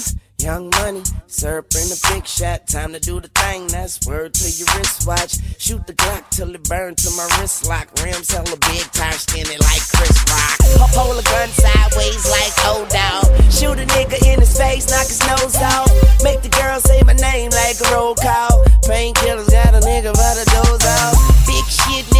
Young 0.45 0.69
money, 0.77 1.01
syrup 1.25 1.73
in 1.73 1.89
the 1.89 1.97
big 2.13 2.27
shot. 2.27 2.67
Time 2.67 2.93
to 2.93 2.99
do 2.99 3.19
the 3.19 3.29
thing, 3.29 3.65
that's 3.65 3.97
word 4.05 4.35
to 4.35 4.45
your 4.45 4.69
wristwatch. 4.77 5.41
Shoot 5.57 5.87
the 5.87 5.93
Glock 5.93 6.29
till 6.29 6.53
it 6.53 6.61
burn 6.69 6.93
to 6.93 7.09
my 7.17 7.25
wrist 7.41 7.67
lock. 7.67 7.89
Rims 8.03 8.29
hella 8.29 8.55
big, 8.69 8.85
tires 8.93 9.25
skinny 9.25 9.57
like 9.57 9.81
Chris 9.89 10.13
Rock. 10.29 10.93
Pull 10.93 11.17
a 11.17 11.23
gun 11.23 11.49
sideways 11.49 12.29
like 12.29 12.53
old 12.69 12.89
dog. 12.89 13.25
Shoot 13.49 13.81
a 13.81 13.89
nigga 13.89 14.21
in 14.21 14.39
his 14.39 14.55
face, 14.55 14.85
knock 14.85 15.09
his 15.09 15.25
nose 15.25 15.57
off. 15.65 15.89
Make 16.21 16.43
the 16.43 16.49
girl 16.49 16.79
say 16.79 17.01
my 17.01 17.13
name 17.13 17.49
like 17.49 17.81
a 17.81 17.95
roll 17.95 18.13
call. 18.13 18.61
Painkillers 18.85 19.49
got 19.49 19.73
a 19.73 19.81
nigga 19.81 20.13
by 20.13 20.31
the 20.37 20.45
doors 20.53 20.85
off. 20.85 21.34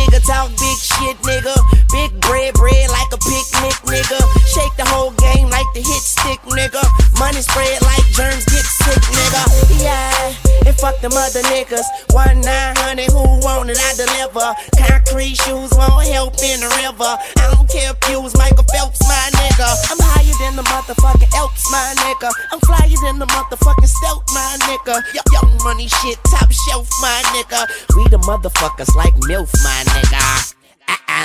Nigga, 0.06 0.22
talk 0.22 0.50
big 0.50 0.78
shit 0.78 1.18
nigga. 1.26 1.56
Big 1.92 2.22
bread, 2.22 2.54
bread 2.54 2.90
like 2.92 3.10
a 3.12 3.18
picnic 3.18 3.74
nigga. 3.90 4.22
Shake 4.54 4.76
the 4.78 4.86
whole 4.86 5.12
game 5.18 5.50
like 5.50 5.66
the 5.74 5.82
hit 5.82 6.04
stick 6.06 6.40
nigga. 6.42 6.84
Money 7.18 7.42
spread 7.42 7.82
like 7.82 8.06
germs 8.14 8.46
get 8.46 8.66
sick 8.86 9.04
nigga. 9.12 9.44
Yeah, 9.82 10.34
and 10.66 10.76
fuck 10.78 11.00
them 11.02 11.14
other 11.14 11.42
niggas. 11.52 11.86
One 12.14 12.42
nine 12.42 12.76
hundred, 12.78 13.12
who 13.12 13.24
want 13.46 13.70
it? 13.70 13.78
I 13.78 13.92
deliver. 13.98 14.48
Concrete 14.78 15.36
shoes 15.36 15.72
won't 15.74 16.06
help 16.08 16.38
in 16.42 16.62
the 16.62 16.70
river. 16.82 17.12
I 17.42 17.46
don't 17.54 17.70
care 17.70 17.92
if 17.92 18.00
you 18.10 18.22
was 18.22 18.36
Michael 18.38 18.66
Phelps, 18.72 19.02
my 19.08 19.26
nigga. 19.42 19.70
I'm 19.92 20.00
higher 20.02 20.36
than 20.42 20.56
the 20.56 20.66
motherfucking 20.70 21.32
Elks, 21.36 21.70
my 21.72 21.94
nigga. 22.06 22.30
I'm 22.52 22.60
flyer 22.62 22.98
than 23.06 23.20
the 23.20 23.28
motherfucking 23.28 23.88
stealth, 23.90 24.26
my 24.34 24.58
nigga. 24.70 25.02
Y- 25.14 25.22
young 25.34 25.58
money 25.64 25.88
shit, 25.88 26.18
top 26.30 26.52
shelf, 26.52 26.90
my 27.02 27.22
nigga. 27.36 27.68
We 27.96 28.08
the 28.10 28.18
motherfuckers 28.20 28.94
like 28.96 29.14
MILF, 29.28 29.52
my 29.64 29.84
nigga. 29.94 30.56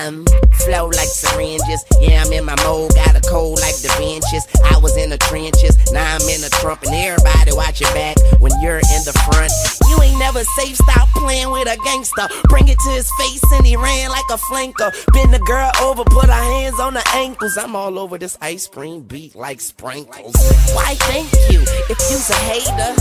Um, 0.00 0.24
flow 0.64 0.86
like 0.86 1.08
syringes. 1.08 1.84
Yeah, 2.00 2.22
I'm 2.24 2.32
in 2.32 2.44
my 2.44 2.56
mode. 2.64 2.94
Got 2.94 3.16
a 3.16 3.20
cold 3.28 3.60
like 3.60 3.76
the 3.76 3.92
benches. 3.98 4.46
I 4.72 4.78
was 4.78 4.96
in 4.96 5.10
the 5.10 5.18
trenches. 5.18 5.76
Now 5.92 6.16
I'm 6.16 6.26
in 6.28 6.40
the 6.40 6.48
trump. 6.60 6.82
And 6.84 6.94
everybody 6.94 7.52
watch 7.52 7.80
your 7.80 7.92
back 7.92 8.16
when 8.38 8.52
you're 8.62 8.78
in 8.78 9.02
the 9.04 9.12
front. 9.28 9.52
You 9.88 10.00
ain't 10.02 10.18
never 10.18 10.42
safe. 10.56 10.76
Stop 10.76 11.08
playing 11.10 11.50
with 11.50 11.68
a 11.68 11.76
gangster. 11.84 12.28
Bring 12.44 12.68
it 12.68 12.78
to 12.78 12.90
his 12.90 13.10
face 13.18 13.42
and 13.52 13.66
he 13.66 13.76
ran 13.76 14.10
like 14.10 14.24
a 14.30 14.38
flanker. 14.38 14.90
Bend 15.12 15.34
the 15.34 15.40
girl 15.40 15.70
over, 15.82 16.04
put 16.04 16.26
her 16.26 16.44
hands 16.56 16.80
on 16.80 16.94
the 16.94 17.06
ankles. 17.14 17.56
I'm 17.58 17.76
all 17.76 17.98
over 17.98 18.16
this 18.16 18.38
ice 18.40 18.66
cream 18.66 19.02
beat 19.02 19.34
like 19.34 19.60
sprinkles. 19.60 20.34
Why 20.72 20.94
thank 21.10 21.30
you? 21.50 21.60
If 21.92 21.98
you's 22.08 22.30
a 22.30 22.40
hater, 22.48 22.92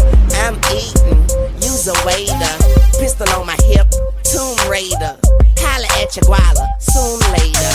I'm 0.44 0.58
eating. 0.76 1.24
You's 1.64 1.88
a 1.88 1.96
waiter. 2.06 2.56
Pistol 3.00 3.30
on 3.40 3.48
my 3.48 3.58
hip. 3.72 3.88
Tomb 4.24 4.58
Raider. 4.70 5.18
Holla 5.62 5.88
at 6.02 6.16
your 6.16 6.24
guala, 6.24 6.66
soon 6.80 7.20
later. 7.36 7.72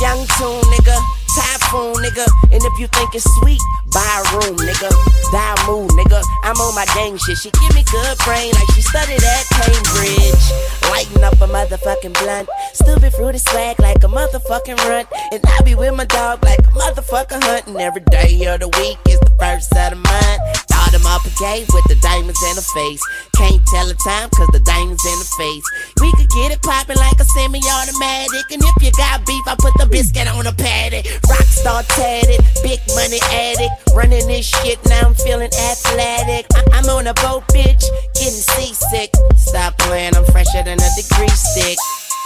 Young 0.00 0.26
tune, 0.36 0.64
nigga. 0.72 0.96
Typhoon, 1.36 1.94
nigga. 2.00 2.24
And 2.52 2.64
if 2.64 2.78
you 2.78 2.86
think 2.88 3.14
it's 3.14 3.28
sweet, 3.40 3.60
buy 3.92 4.00
a 4.00 4.36
room, 4.36 4.56
nigga. 4.56 4.88
Die 5.32 5.56
mood, 5.66 5.90
nigga. 5.90 6.22
I'm 6.44 6.56
on 6.56 6.74
my 6.74 6.86
gang 6.94 7.18
shit. 7.18 7.36
She 7.38 7.50
give 7.50 7.74
me 7.74 7.84
good 7.84 8.16
brain 8.24 8.52
like 8.52 8.70
she 8.74 8.80
studied 8.80 9.22
at 9.22 9.44
Cambridge. 9.52 10.44
Lighten 10.88 11.24
up 11.24 11.34
a 11.34 11.46
motherfucking 11.46 12.14
blunt. 12.20 12.48
Stupid 12.72 13.12
fruity 13.12 13.38
swag 13.38 13.78
like 13.80 14.02
a 14.02 14.08
motherfucking 14.08 14.78
runt. 14.88 15.08
And 15.32 15.44
I 15.46 15.60
be 15.62 15.74
with 15.74 15.94
my 15.94 16.06
dog 16.06 16.42
like 16.42 16.60
a 16.60 16.72
motherfucker 16.72 17.42
hunting. 17.42 17.76
Every 17.76 18.02
day 18.10 18.46
of 18.46 18.60
the 18.60 18.68
week 18.80 18.98
is 19.08 19.20
the 19.20 19.32
first 19.38 19.76
of 19.76 19.90
the 19.90 19.96
month. 19.96 20.65
Him 20.92 21.06
up 21.06 21.24
a 21.24 21.32
cave 21.38 21.66
with 21.72 21.84
the 21.88 21.96
diamonds 22.00 22.40
in 22.50 22.56
the 22.56 22.66
face. 22.74 23.02
Can't 23.36 23.64
tell 23.66 23.86
the 23.86 23.98
time 24.02 24.30
cause 24.30 24.48
the 24.52 24.60
diamonds 24.60 25.04
in 25.04 25.18
the 25.18 25.30
face. 25.38 25.66
We 26.00 26.10
could 26.16 26.30
get 26.30 26.52
it 26.52 26.62
poppin' 26.62 26.96
like 26.96 27.18
a 27.20 27.24
semi-automatic. 27.36 28.46
And 28.52 28.62
if 28.62 28.76
you 28.80 28.90
got 28.96 29.24
beef, 29.26 29.44
I 29.46 29.56
put 29.58 29.74
the 29.78 29.86
biscuit 29.86 30.28
on 30.28 30.46
a 30.46 30.52
patty. 30.52 31.02
Rockstar 31.28 31.86
tatted, 31.94 32.40
big 32.62 32.80
money 32.94 33.20
addict. 33.32 33.72
Running 33.94 34.26
this 34.26 34.46
shit, 34.46 34.78
now 34.86 35.08
I'm 35.08 35.14
feeling 35.14 35.52
athletic. 35.70 36.46
I- 36.54 36.64
I'm 36.72 36.88
on 36.88 37.06
a 37.06 37.14
boat, 37.14 37.46
bitch, 37.48 37.84
getting 38.14 38.42
seasick. 38.56 39.10
Stop 39.36 39.78
playing, 39.78 40.16
I'm 40.16 40.24
fresher 40.26 40.62
than 40.64 40.78
a 40.80 40.90
degree 40.96 41.28
stick. 41.28 41.78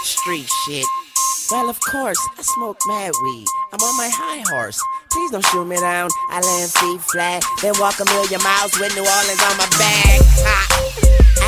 Street 0.04 0.48
shit. 0.64 0.86
Well, 1.50 1.68
of 1.68 1.80
course, 1.80 2.18
I 2.38 2.42
smoke 2.42 2.78
mad 2.86 3.12
weed. 3.22 3.46
I'm 3.72 3.80
on 3.80 3.96
my 3.96 4.08
high 4.08 4.44
horse. 4.54 4.80
Please 5.12 5.30
don't 5.30 5.44
shoot 5.46 5.66
me 5.66 5.76
down. 5.76 6.08
I 6.30 6.40
land 6.40 6.70
feet 6.70 7.00
flat, 7.10 7.44
then 7.62 7.74
walk 7.78 7.98
a 8.00 8.04
million 8.06 8.40
miles 8.42 8.72
with 8.78 8.94
New 8.94 9.02
Orleans 9.02 9.42
on 9.42 9.56
my 9.58 9.68
back. 9.78 10.20
Ha. 10.46 10.80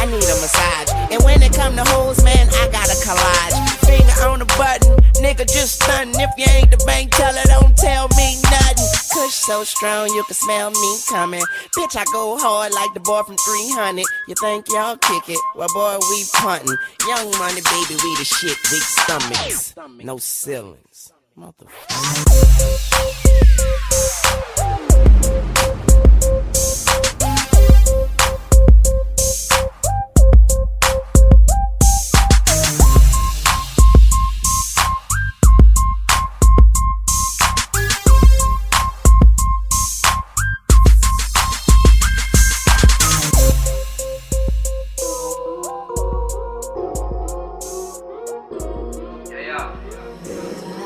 I 0.02 0.06
need 0.06 0.24
a 0.24 0.36
massage. 0.42 0.90
And 1.14 1.22
when 1.22 1.42
it 1.42 1.54
come 1.54 1.76
to 1.76 1.84
hoes, 1.94 2.22
man, 2.24 2.48
I 2.58 2.66
got 2.74 2.90
a 2.90 2.98
collage. 3.06 3.54
Finger 3.86 4.18
on 4.26 4.40
the 4.40 4.50
button, 4.58 4.98
nigga 5.22 5.46
just 5.46 5.80
stuntin'. 5.80 6.18
If 6.18 6.30
you 6.36 6.46
ain't 6.58 6.70
the 6.72 6.82
bank 6.86 7.12
teller, 7.14 7.44
don't 7.46 7.76
tell 7.76 8.08
me 8.18 8.42
nothing. 8.50 8.90
Kush 9.14 9.34
so 9.46 9.62
strong, 9.62 10.08
you 10.08 10.24
can 10.24 10.34
smell 10.34 10.70
me 10.70 10.90
coming. 11.08 11.44
Bitch, 11.76 11.94
I 11.94 12.04
go 12.12 12.36
hard 12.38 12.72
like 12.72 12.92
the 12.94 13.00
boy 13.00 13.22
from 13.22 13.36
300. 13.36 14.04
You 14.26 14.34
think 14.40 14.66
y'all 14.70 14.96
kick 14.96 15.28
it? 15.28 15.38
Well, 15.54 15.68
boy, 15.72 15.98
we 16.10 16.24
puntin'. 16.34 16.76
Young 17.06 17.30
money, 17.38 17.62
baby, 17.62 17.94
we 18.02 18.10
the 18.18 18.24
shit. 18.24 18.58
Big 18.70 18.82
stomachs, 18.82 19.74
no 20.02 20.18
ceilings. 20.18 20.91
Motherfucker. 21.36 22.82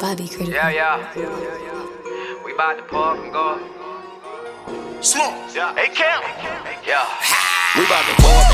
Bobby 0.06 0.28
Critical. 0.28 0.52
Yeah, 0.52 0.70
yeah. 0.70 2.44
We 2.44 2.52
about 2.54 2.76
to 2.76 2.84
pull 2.84 3.02
up 3.02 3.18
and 3.18 3.32
go. 3.32 3.58
Smoke. 5.02 5.34
Yeah. 5.52 5.74
Hey, 5.74 5.88
Cam. 5.92 6.22
Yeah. 6.86 7.08
We 7.74 7.84
bout 7.88 8.04
to 8.06 8.22
go 8.22 8.28
up 8.28 8.36
and 8.38 8.38
go 8.38 8.38
up. 8.38 8.45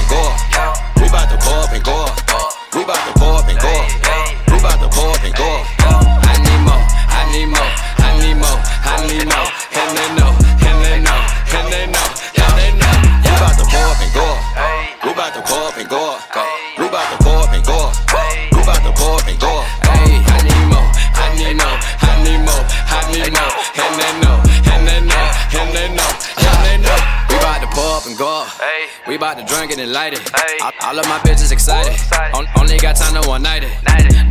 All, 30.82 30.98
of 30.98 31.06
my 31.06 31.18
bitches 31.20 31.52
excited. 31.52 31.92
On, 32.34 32.46
only 32.58 32.78
got 32.78 32.96
time 32.96 33.20
to 33.20 33.28
one 33.28 33.42
night 33.42 33.64
it. 33.64 33.72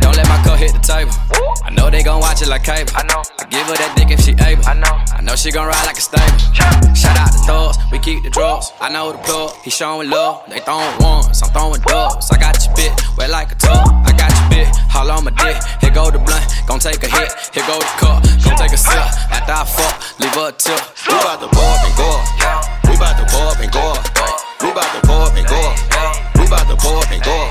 Don't 0.00 0.16
let 0.16 0.26
my 0.28 0.42
cup 0.42 0.58
hit 0.58 0.72
the 0.72 0.82
table. 0.82 1.12
I 1.62 1.70
know 1.70 1.90
they 1.90 2.02
gon' 2.02 2.20
watch 2.20 2.42
it 2.42 2.48
like 2.48 2.64
cable. 2.64 2.90
I 2.94 3.02
know. 3.04 3.22
I 3.38 3.44
give 3.46 3.66
her 3.66 3.76
that 3.76 3.94
dick 3.96 4.10
if 4.10 4.20
she 4.20 4.32
able. 4.42 4.66
I 4.66 4.74
know. 4.74 4.94
I 5.14 5.20
know 5.22 5.36
she 5.36 5.50
gon' 5.50 5.66
ride 5.66 5.86
like 5.86 5.98
a 5.98 6.00
stable. 6.00 6.38
Shout 6.94 7.16
out 7.18 7.32
the 7.32 7.42
thugs, 7.46 7.78
we 7.90 7.98
keep 7.98 8.22
the 8.22 8.30
drugs. 8.30 8.72
I 8.80 8.90
know 8.90 9.12
the 9.12 9.18
plug, 9.18 9.54
he 9.62 9.70
showing 9.70 10.10
love. 10.10 10.42
They 10.48 10.60
throwing 10.60 10.98
ones, 10.98 11.42
I'm 11.42 11.50
throwing 11.50 11.80
dubs. 11.82 12.30
I 12.30 12.38
got 12.38 12.58
your 12.64 12.74
bit, 12.74 12.92
wet 13.16 13.30
like 13.30 13.52
a 13.52 13.54
tub. 13.54 13.86
I 14.06 14.12
got 14.12 14.30
your 14.34 14.48
bit, 14.50 14.68
all 14.94 15.10
on 15.10 15.24
my 15.24 15.30
dick. 15.30 15.56
Here 15.80 15.90
go 15.90 16.10
the 16.10 16.18
blunt, 16.18 16.46
gon' 16.66 16.80
take 16.80 17.02
a 17.02 17.08
hit. 17.08 17.30
Here 17.54 17.66
go 17.66 17.78
the 17.78 17.92
cup, 18.02 18.22
gon' 18.44 18.56
take 18.58 18.72
a 18.72 18.78
sip. 18.78 19.06
After 19.30 19.54
I 19.54 19.64
fuck, 19.64 19.94
leave 20.18 20.34
her 20.34 20.48
a 20.48 20.52
tip. 20.52 20.80
We 21.06 21.14
bout 21.22 21.38
to 21.38 21.48
go 21.50 21.62
up 21.62 21.84
and 21.86 21.94
go 21.94 22.08
up. 22.10 22.86
We 22.90 22.96
bout 22.98 23.14
to 23.18 23.24
go 23.30 23.38
up 23.48 23.58
and 23.60 23.70
go 23.70 23.84
up. 23.94 24.31
We 24.62 24.70
bout 24.72 24.86
to 24.94 25.06
go 25.06 25.14
up 25.26 25.34
and 25.34 25.46
go 25.46 25.58
up. 25.58 25.76
We 26.38 26.46
bout 26.48 26.66
to 26.70 26.76
go 26.78 26.98
up 26.98 27.10
and 27.10 27.22
go 27.22 27.34
up. 27.34 27.50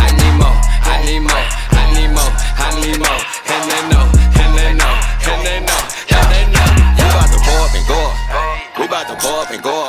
I 0.00 0.08
need 0.16 0.34
more, 0.40 0.56
I 0.88 1.04
need 1.04 1.20
more, 1.20 1.46
I 1.76 1.84
need 1.92 2.10
more, 2.16 2.32
I 2.56 2.72
need 2.80 2.98
more. 2.98 3.20
And 3.52 3.64
they 3.68 3.82
know, 3.92 4.04
and 4.40 4.52
they 4.56 4.72
know, 4.74 4.94
and 5.28 5.40
they 5.44 5.60
know, 5.60 5.80
and 6.08 6.26
they 6.32 6.44
know. 6.48 6.68
We 6.96 7.04
bout 7.12 7.28
to 7.28 7.38
go 7.44 7.54
up 7.62 7.74
and 7.76 7.86
go 7.86 8.00
up. 8.00 8.14
We 8.78 8.84
bout 8.88 9.06
to 9.08 9.16
go 9.22 9.42
up 9.42 9.50
and 9.50 9.62
go 9.62 9.84
up. 9.86 9.87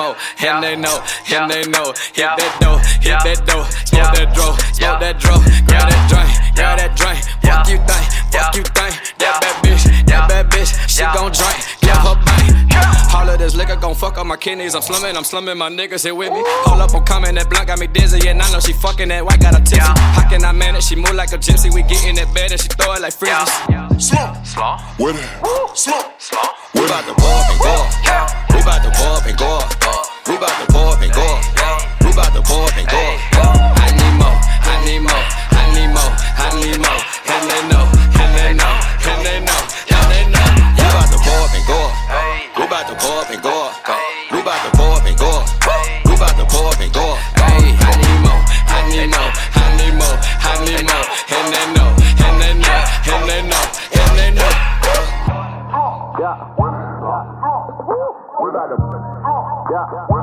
And 0.00 0.62
they 0.62 0.76
know, 0.76 0.96
and 1.32 1.50
they 1.50 1.62
know. 1.68 1.92
Hit 2.16 2.30
that 2.40 2.52
dough, 2.60 2.78
hit 3.04 3.18
that 3.24 3.44
dough, 3.46 3.64
smoke 3.84 4.12
that 4.16 4.32
dro, 4.34 4.56
smoke 4.72 5.00
that 5.00 5.18
dro. 5.20 5.36
Grab 5.68 5.88
that 5.88 6.02
drink, 6.08 6.30
grab 6.56 6.78
that 6.78 6.96
drink. 6.96 7.20
Fuck 7.44 7.68
you 7.68 7.78
think, 7.84 8.06
fuck 8.32 8.54
you 8.56 8.62
think. 8.62 8.94
That 9.18 9.40
bad 9.40 9.56
bitch, 9.64 9.84
that 10.06 10.28
bad 10.28 10.50
bitch, 10.50 10.72
she 10.88 11.02
gon' 11.14 11.32
drink, 11.32 11.60
give 11.80 12.00
her 12.00 12.16
bang. 12.24 12.59
All 13.14 13.28
of 13.28 13.38
this 13.38 13.54
liquor 13.54 13.76
gon' 13.76 13.94
fuck 13.94 14.18
up 14.18 14.26
my 14.26 14.36
kidneys. 14.36 14.74
I'm 14.74 14.82
slumming, 14.82 15.16
I'm 15.16 15.24
slumming. 15.24 15.58
My 15.58 15.68
niggas 15.68 16.04
here 16.04 16.14
with 16.14 16.32
me. 16.32 16.42
Hold 16.44 16.80
up, 16.80 16.94
I'm 16.94 17.04
coming. 17.04 17.34
That 17.34 17.50
blunt 17.50 17.66
got 17.66 17.78
me 17.78 17.86
dizzy, 17.86 18.28
and 18.28 18.40
I 18.40 18.50
know 18.52 18.60
she 18.60 18.72
fucking 18.72 19.08
that 19.08 19.24
white 19.24 19.40
got 19.40 19.58
a 19.58 19.62
tipsy. 19.62 19.80
How 19.80 20.28
can 20.28 20.44
I 20.44 20.52
manage? 20.52 20.84
She 20.84 20.96
move 20.96 21.14
like 21.14 21.32
a 21.32 21.38
gypsy. 21.38 21.72
We 21.72 21.82
get 21.82 22.04
in 22.06 22.14
that 22.16 22.32
bed 22.34 22.52
and 22.52 22.60
she 22.60 22.68
throw 22.68 22.94
it 22.94 23.02
like 23.02 23.14
frisbees. 23.14 24.00
Slow, 24.00 24.32
slow, 24.44 24.76
with 24.98 25.16
it, 25.16 25.76
slow, 25.76 26.00
slow. 26.18 26.40
We 26.74 26.86
bout 26.88 27.04
to 27.04 27.14
pull 27.14 27.28
up 27.28 27.50
and 27.50 27.60
go 27.60 27.74
up. 27.74 28.54
We 28.54 28.62
bout 28.62 28.82
to 28.82 28.90
pull 28.90 29.12
up 29.12 29.26
and 29.26 29.38
go 29.38 29.58
up. 29.58 30.28
We 30.28 30.36
bout 30.38 30.54
to 30.60 30.72
pull 30.72 30.88
up 30.88 31.00
and 31.02 31.12
go 31.12 31.26
up. 31.26 32.04
We 32.04 32.12
bout 32.14 32.32
to 32.32 32.42
pull 32.42 32.64
up 32.64 32.76
and 32.76 32.88
go 32.88 33.40
up. 33.42 33.69
Yeah. 59.70 60.19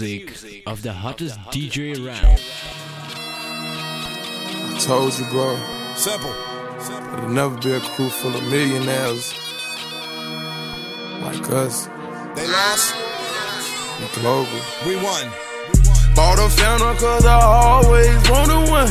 Music 0.00 0.62
of 0.66 0.82
the 0.82 0.92
hottest 0.92 1.38
DJ 1.50 1.96
around. 1.98 2.40
I 4.74 4.78
told 4.80 5.18
you, 5.18 5.24
bro. 5.26 5.58
Simple. 5.96 6.34
It'll 7.14 7.30
never 7.30 7.56
be 7.58 7.72
a 7.72 7.80
crew 7.80 8.08
full 8.08 8.34
of 8.34 8.42
millionaires 8.44 9.34
like 11.22 11.50
us. 11.50 11.86
They 12.36 12.46
lost. 12.46 12.94
We 13.98 14.06
global. 14.20 14.60
We 14.86 14.96
won. 14.96 15.26
Bought 16.14 16.38
a 16.38 16.48
fountain 16.48 16.96
cause 16.96 17.24
I 17.24 17.40
always 17.40 18.30
wanted 18.30 18.70
one. 18.70 18.90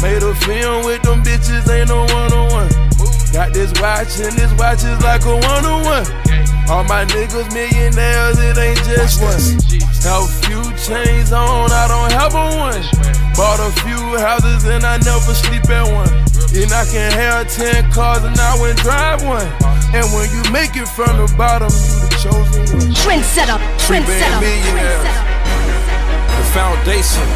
Made 0.00 0.22
a 0.22 0.34
film 0.46 0.84
with 0.86 1.02
them 1.02 1.22
bitches, 1.22 1.68
ain't 1.68 1.88
no 1.88 2.00
one 2.00 2.32
on 2.32 2.50
one. 2.52 2.68
Got 3.32 3.52
this 3.52 3.72
watch 3.80 4.18
and 4.20 4.32
this 4.32 4.52
watch 4.58 4.84
is 4.84 5.00
like 5.02 5.24
a 5.26 5.34
one 5.34 5.64
on 5.66 5.84
one. 5.84 6.06
All 6.70 6.84
my 6.84 7.04
niggas 7.04 7.52
millionaires, 7.52 8.38
it 8.38 8.56
ain't 8.56 8.78
just 8.84 9.20
one. 9.20 9.87
Have 10.06 10.24
a 10.24 10.30
few 10.46 10.62
chains 10.78 11.32
on, 11.32 11.70
I 11.70 11.88
don't 11.88 12.12
have 12.12 12.34
a 12.34 12.46
one. 12.56 12.82
Bought 13.34 13.60
a 13.60 13.70
few 13.82 14.18
houses 14.18 14.64
and 14.64 14.84
I 14.84 14.98
never 14.98 15.34
sleep 15.34 15.68
at 15.70 15.86
one. 15.90 16.08
And 16.54 16.72
I 16.72 16.84
can 16.86 17.12
have 17.12 17.50
ten 17.50 17.90
cars 17.92 18.24
and 18.24 18.38
I 18.38 18.58
wouldn't 18.60 18.78
drive 18.80 19.22
one. 19.24 19.46
And 19.94 20.06
when 20.14 20.30
you 20.30 20.42
make 20.52 20.76
it 20.76 20.88
from 20.88 21.16
the 21.16 21.32
bottom, 21.36 21.68
you 21.68 21.94
the 22.02 22.10
chosen 22.22 22.62
one. 22.78 22.94
Trendsetter, 22.94 23.58
We 23.88 24.00
been 24.00 24.06
trendsetter, 24.06 24.40
millionaires. 24.40 25.04
The 26.36 26.44
foundation 26.56 27.28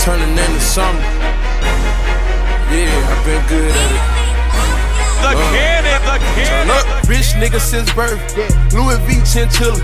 turning 0.00 0.36
into 0.36 0.60
something. 0.60 1.04
Yeah, 2.72 3.12
I've 3.12 3.24
been 3.24 3.46
good 3.46 3.70
at 3.70 3.92
it. 3.92 4.11
The 5.22 5.38
cannon, 5.54 6.02
the 6.02 6.22
Turn 6.34 6.70
up. 6.70 7.08
Rich 7.08 7.38
nigga 7.38 7.60
since 7.60 7.92
birth. 7.92 8.18
Yeah. 8.36 8.48
Louis 8.74 8.98
V 9.06 9.20
chinchilla. 9.22 9.78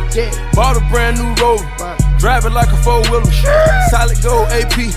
Bought 0.55 0.77
a 0.77 0.83
brand 0.91 1.19
new 1.19 1.31
rover. 1.39 1.63
Drive 2.19 2.45
it 2.47 2.51
like 2.51 2.73
a 2.73 2.77
four 2.83 3.03
wheeler. 3.07 3.31
Solid 3.91 4.19
gold 4.23 4.49
AP. 4.51 4.91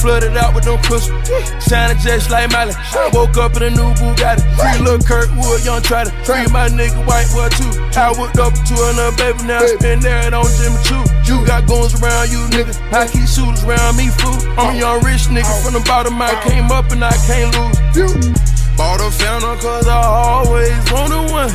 Flooded 0.00 0.36
out 0.36 0.54
with 0.54 0.64
them 0.64 0.80
crystals. 0.82 1.20
Shining 1.66 1.98
just 1.98 2.30
like 2.30 2.52
Miley. 2.52 2.74
Woke 3.12 3.36
up 3.36 3.56
in 3.56 3.64
a 3.64 3.70
new 3.70 3.90
Bugatti. 4.00 4.40
Free 4.56 4.78
little 4.84 5.02
Kirkwood, 5.04 5.64
young 5.64 5.82
Trotter. 5.82 6.12
Free 6.24 6.46
my 6.48 6.68
nigga 6.68 7.04
white 7.04 7.28
boy 7.34 7.48
too. 7.52 7.68
I 7.98 8.14
whipped 8.16 8.38
up 8.38 8.54
to 8.54 8.74
another 8.94 9.16
baby 9.16 9.42
now. 9.44 9.66
Spin 9.66 10.00
there 10.00 10.22
and 10.22 10.34
on 10.34 10.46
Jimmy 10.56 10.78
Choo. 10.84 11.02
You 11.26 11.44
got 11.46 11.66
guns 11.66 11.92
around 12.00 12.30
you 12.30 12.40
nigga. 12.54 12.72
I 12.92 13.08
keep 13.08 13.26
shooters 13.26 13.64
around 13.64 13.96
me 13.96 14.08
fool. 14.08 14.38
I'm 14.54 14.58
a 14.58 14.78
oh. 14.78 14.78
young 14.78 15.04
rich 15.04 15.26
nigga 15.28 15.50
oh. 15.50 15.60
from 15.64 15.74
the 15.74 15.84
bottom. 15.84 16.20
I 16.22 16.30
oh. 16.30 16.48
came 16.48 16.70
up 16.70 16.90
and 16.92 17.04
I 17.04 17.12
can't 17.26 17.50
lose. 17.52 18.53
Bought 18.76 19.00
a 19.00 19.10
fountain 19.10 19.58
cause 19.58 19.86
I 19.86 20.02
always 20.02 20.74
wanted 20.90 21.30
one. 21.30 21.52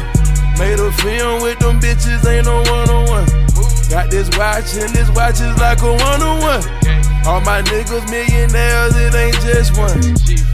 Made 0.58 0.80
a 0.80 0.92
film 1.04 1.42
with 1.42 1.60
them 1.60 1.80
bitches, 1.80 2.26
ain't 2.26 2.46
no 2.46 2.64
one 2.72 2.90
on 2.90 3.08
one. 3.08 3.28
Got 3.90 4.12
this 4.12 4.30
watch 4.38 4.76
and 4.76 4.90
this 4.96 5.10
watch 5.12 5.42
is 5.42 5.58
like 5.60 5.82
a 5.82 5.92
one 5.92 6.22
on 6.22 6.40
one. 6.40 6.64
All 7.28 7.42
my 7.42 7.62
niggas 7.62 8.10
millionaires, 8.10 8.96
it 8.96 9.14
ain't 9.16 9.40
just 9.44 9.78
one. 9.78 10.00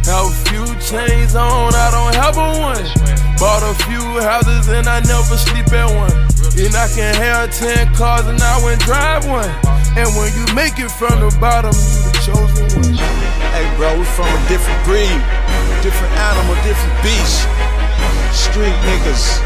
Have 0.09 0.25
a 0.25 0.35
few 0.49 0.65
chains 0.81 1.35
on, 1.35 1.73
I 1.73 1.91
don't 1.91 2.15
have 2.15 2.37
a 2.37 2.49
one. 2.59 2.85
Bought 3.37 3.63
a 3.63 3.73
few 3.85 4.01
houses 4.21 4.67
and 4.69 4.87
I 4.87 5.01
never 5.01 5.37
sleep 5.37 5.71
at 5.71 5.89
one. 5.93 6.24
And 6.55 6.73
I 6.73 6.87
can 6.87 7.13
have 7.15 7.51
ten 7.51 7.93
cars 7.95 8.25
and 8.27 8.39
I 8.41 8.63
wouldn't 8.63 8.81
drive 8.83 9.27
one. 9.27 9.51
And 9.99 10.07
when 10.15 10.31
you 10.31 10.47
make 10.55 10.79
it 10.79 10.89
from 10.89 11.19
the 11.19 11.27
bottom, 11.35 11.75
you 11.75 11.99
the 12.07 12.15
chosen 12.23 12.67
one. 12.79 12.95
Hey, 13.51 13.67
bro, 13.75 13.91
we 13.99 14.07
from 14.15 14.31
a 14.31 14.39
different 14.47 14.79
breed, 14.87 15.19
different 15.83 16.15
animal, 16.15 16.55
different 16.63 16.95
beast. 17.03 17.43
Street 18.31 18.75
niggas. 18.87 19.43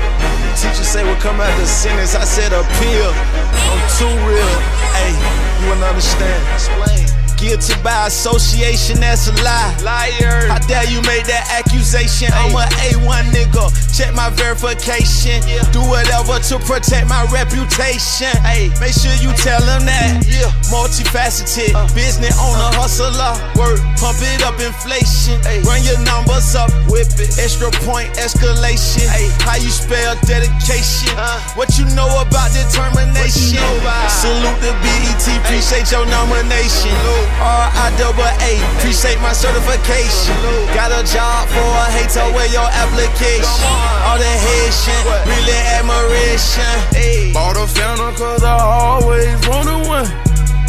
Teacher 0.62 0.86
say 0.86 1.04
we'll 1.04 1.18
come 1.18 1.42
out 1.42 1.50
the 1.58 1.66
sentence. 1.66 2.14
I 2.14 2.26
said 2.26 2.54
appeal. 2.54 3.10
I'm 3.10 3.82
too 3.98 4.14
real. 4.30 4.54
Hey, 4.94 5.14
you 5.62 5.70
wouldn't 5.70 5.90
understand. 5.90 6.46
Explain. 6.54 7.09
Guilty 7.40 7.72
by 7.82 8.08
association, 8.08 9.00
that's 9.00 9.32
a 9.32 9.34
lie. 9.40 9.72
Liar. 9.80 10.52
How 10.52 10.60
dare 10.68 10.84
you 10.92 11.00
make 11.08 11.24
that 11.32 11.48
accusation? 11.56 12.28
I'm 12.36 12.52
a 12.52 12.68
A1 12.92 13.32
nigga. 13.32 13.72
Check 13.96 14.12
my 14.12 14.28
verification. 14.36 15.40
Do 15.72 15.80
whatever 15.88 16.36
to 16.52 16.60
protect 16.68 17.08
my 17.08 17.24
reputation. 17.32 18.36
Hey, 18.44 18.68
make 18.84 18.92
sure 18.92 19.16
you 19.24 19.32
tell 19.40 19.64
them 19.64 19.88
that. 19.88 20.20
Yeah. 20.28 20.52
Multifaceted. 20.68 21.72
Uh. 21.72 21.88
Business 21.96 22.36
owner, 22.44 22.76
uh. 22.76 22.76
hustler. 22.76 23.32
Work, 23.56 23.80
pump 23.96 24.20
it 24.20 24.44
up, 24.44 24.60
inflation. 24.60 25.40
Run 25.64 25.80
your 25.88 26.00
numbers 26.04 26.60
up, 26.60 26.68
whip 26.92 27.08
it. 27.24 27.40
Extra 27.40 27.72
point 27.88 28.12
escalation. 28.20 29.08
How 29.48 29.56
you 29.56 29.72
spell 29.72 30.20
dedication? 30.28 31.16
Uh. 31.16 31.40
What 31.56 31.80
you 31.80 31.88
know 31.96 32.12
about 32.20 32.52
determination? 32.52 33.64
Salute 34.12 34.60
the 34.60 34.76
BET, 34.84 35.24
appreciate 35.40 35.88
your 35.88 36.04
nomination. 36.12 36.92
R-I-double-A, 37.38 38.52
appreciate 38.76 39.22
my 39.22 39.34
certification. 39.34 40.36
Got 40.74 40.92
a 40.92 41.06
job 41.06 41.48
for 41.54 41.62
a 41.62 41.86
hater, 41.94 42.26
where 42.34 42.50
your 42.50 42.66
application. 42.66 43.70
All 44.04 44.18
the 44.18 44.26
Haitian, 44.26 45.02
really 45.30 45.60
admiration. 45.78 47.34
Bought 47.34 47.58
a 47.58 47.68
fountain 47.68 48.16
cause 48.16 48.44
I 48.44 48.58
always 48.58 49.38
wanted 49.48 49.88
one. 49.88 50.10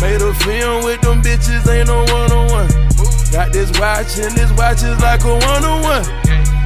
Made 0.00 0.22
a 0.22 0.32
film 0.34 0.84
with 0.84 1.00
them 1.00 1.22
bitches, 1.22 1.68
ain't 1.68 1.88
no 1.88 2.04
one 2.12 2.32
on 2.32 2.48
one. 2.50 2.70
Got 3.30 3.52
this 3.52 3.70
watch 3.78 4.18
and 4.18 4.32
this 4.32 4.50
watch 4.58 4.82
is 4.82 4.98
like 5.00 5.24
a 5.24 5.34
one 5.34 5.64
on 5.64 5.82
one. 5.82 6.04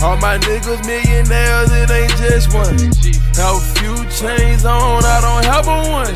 All 0.03 0.17
my 0.19 0.39
niggas 0.39 0.85
millionaires, 0.87 1.71
it 1.73 1.91
ain't 1.91 2.15
just 2.17 2.53
one. 2.53 2.77
Have 3.37 3.57
a 3.57 3.65
few 3.81 3.97
chains 4.11 4.65
on, 4.65 5.05
I 5.05 5.21
don't 5.21 5.45
have 5.45 5.67
a 5.67 5.91
one. 5.91 6.15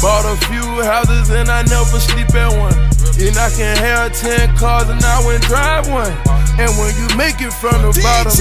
Bought 0.00 0.26
a 0.26 0.36
few 0.46 0.82
houses 0.82 1.30
and 1.30 1.48
I 1.48 1.62
never 1.62 2.00
sleep 2.00 2.34
at 2.34 2.50
one. 2.50 2.95
And 3.16 3.32
I 3.38 3.48
can 3.48 3.76
have 3.78 4.12
10 4.12 4.56
cars 4.56 4.88
and 4.88 5.02
I 5.02 5.24
went 5.26 5.42
drive 5.44 5.88
one. 5.88 6.12
And 6.60 6.68
when 6.76 6.92
you 7.00 7.08
make 7.16 7.40
it 7.40 7.52
from 7.52 7.80
the 7.80 7.92
bottom, 8.04 8.32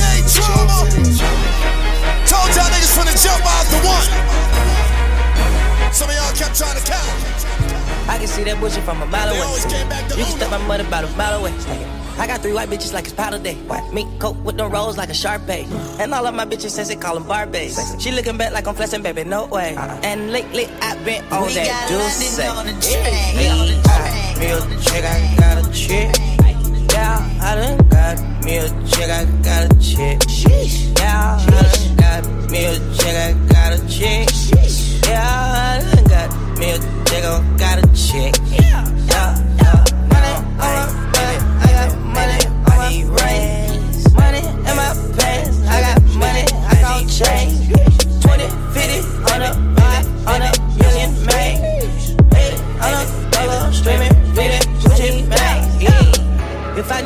Told 2.28 2.50
y'all 2.52 2.68
niggas 2.68 2.92
from 2.92 3.08
the 3.08 3.16
jump 3.16 3.40
off 3.48 3.68
the 3.72 3.80
one. 3.88 4.08
Some 5.94 6.10
of 6.10 6.16
y'all 6.16 6.36
kept 6.36 6.58
trying 6.60 6.76
to 6.76 6.84
count. 6.84 7.08
I 8.12 8.18
can 8.20 8.28
see 8.28 8.44
that 8.44 8.60
bullshit 8.60 8.84
from 8.84 9.02
a 9.02 9.06
mile 9.06 9.30
away. 9.30 9.40
You 10.20 10.26
can 10.28 10.36
step 10.36 10.52
my 10.52 10.60
mother 10.68 10.86
about 10.86 11.06
a 11.06 11.10
mile 11.16 11.40
away. 11.40 11.54
I 12.18 12.28
got 12.28 12.42
three 12.42 12.54
white 12.54 12.70
bitches 12.70 12.94
like 12.94 13.06
it's 13.06 13.14
powder 13.14 13.40
day. 13.40 13.56
White 13.68 13.94
mink 13.94 14.20
coat 14.20 14.38
with 14.38 14.58
them 14.58 14.72
rolls 14.72 14.98
like 14.98 15.10
a 15.10 15.14
Sharpay. 15.14 16.00
And 16.00 16.14
all 16.14 16.26
of 16.26 16.34
my 16.34 16.46
bitches 16.46 16.72
says 16.72 16.88
they 16.88 16.96
call 16.96 17.16
them 17.16 17.26
Barbies. 17.26 18.00
She 18.02 18.12
looking 18.12 18.38
back 18.38 18.54
like 18.54 18.68
I'm 18.68 18.76
flexing, 18.76 19.04
baby, 19.04 19.24
no 19.24 19.46
way. 19.48 19.76
Uh-uh. 19.76 20.00
And 20.04 20.32
lately 20.32 20.68
I've 20.82 21.04
been 21.04 21.24
on 21.32 21.48
We 21.48 21.54
that 21.56 21.88
juice. 21.90 22.40
On 22.40 22.66
the 22.66 22.72
track. 22.72 23.14
hey, 23.36 23.50
On 23.50 23.68
the 23.68 24.40
Me 24.40 24.48
a 24.52 24.60
chick, 24.82 25.04
I 25.04 25.36
got 25.38 25.66
a 25.66 25.72
chick. 25.72 26.16
Yeah, 26.94 27.20
I 27.42 27.56
done 27.56 27.78
got 27.90 28.18
me 28.46 28.58
a 28.58 28.70
chick, 28.88 29.10
I 29.10 29.26
got 29.44 29.66
a 29.66 29.80
chick. 29.80 30.22
Yeah, 30.98 31.38
I 31.38 31.46
done 31.50 31.98
got 31.98 32.52
me 32.52 32.66
a 32.66 32.80
chick, 32.96 33.16
I 33.16 33.34
got 33.50 33.74
a 33.74 33.88
chick. 33.90 34.30
Yeah, 35.06 35.20
I 35.20 35.82
done 35.82 36.04
got 36.06 36.60
me 36.60 36.72
a 36.72 36.78
chick, 37.06 37.24
I 37.26 37.58
got 37.58 37.80
a 37.80 37.88
chick. 37.94 38.36
Yeah, 38.52 38.86
yeah, 39.12 39.36
yeah. 39.58 39.84
Money 40.08 40.32
on 40.32 40.58
my 40.58 40.60
back, 40.60 40.90
I 40.90 40.94
got 40.94 41.05
money. 42.16 42.46
On 42.48 42.78
my 42.78 43.25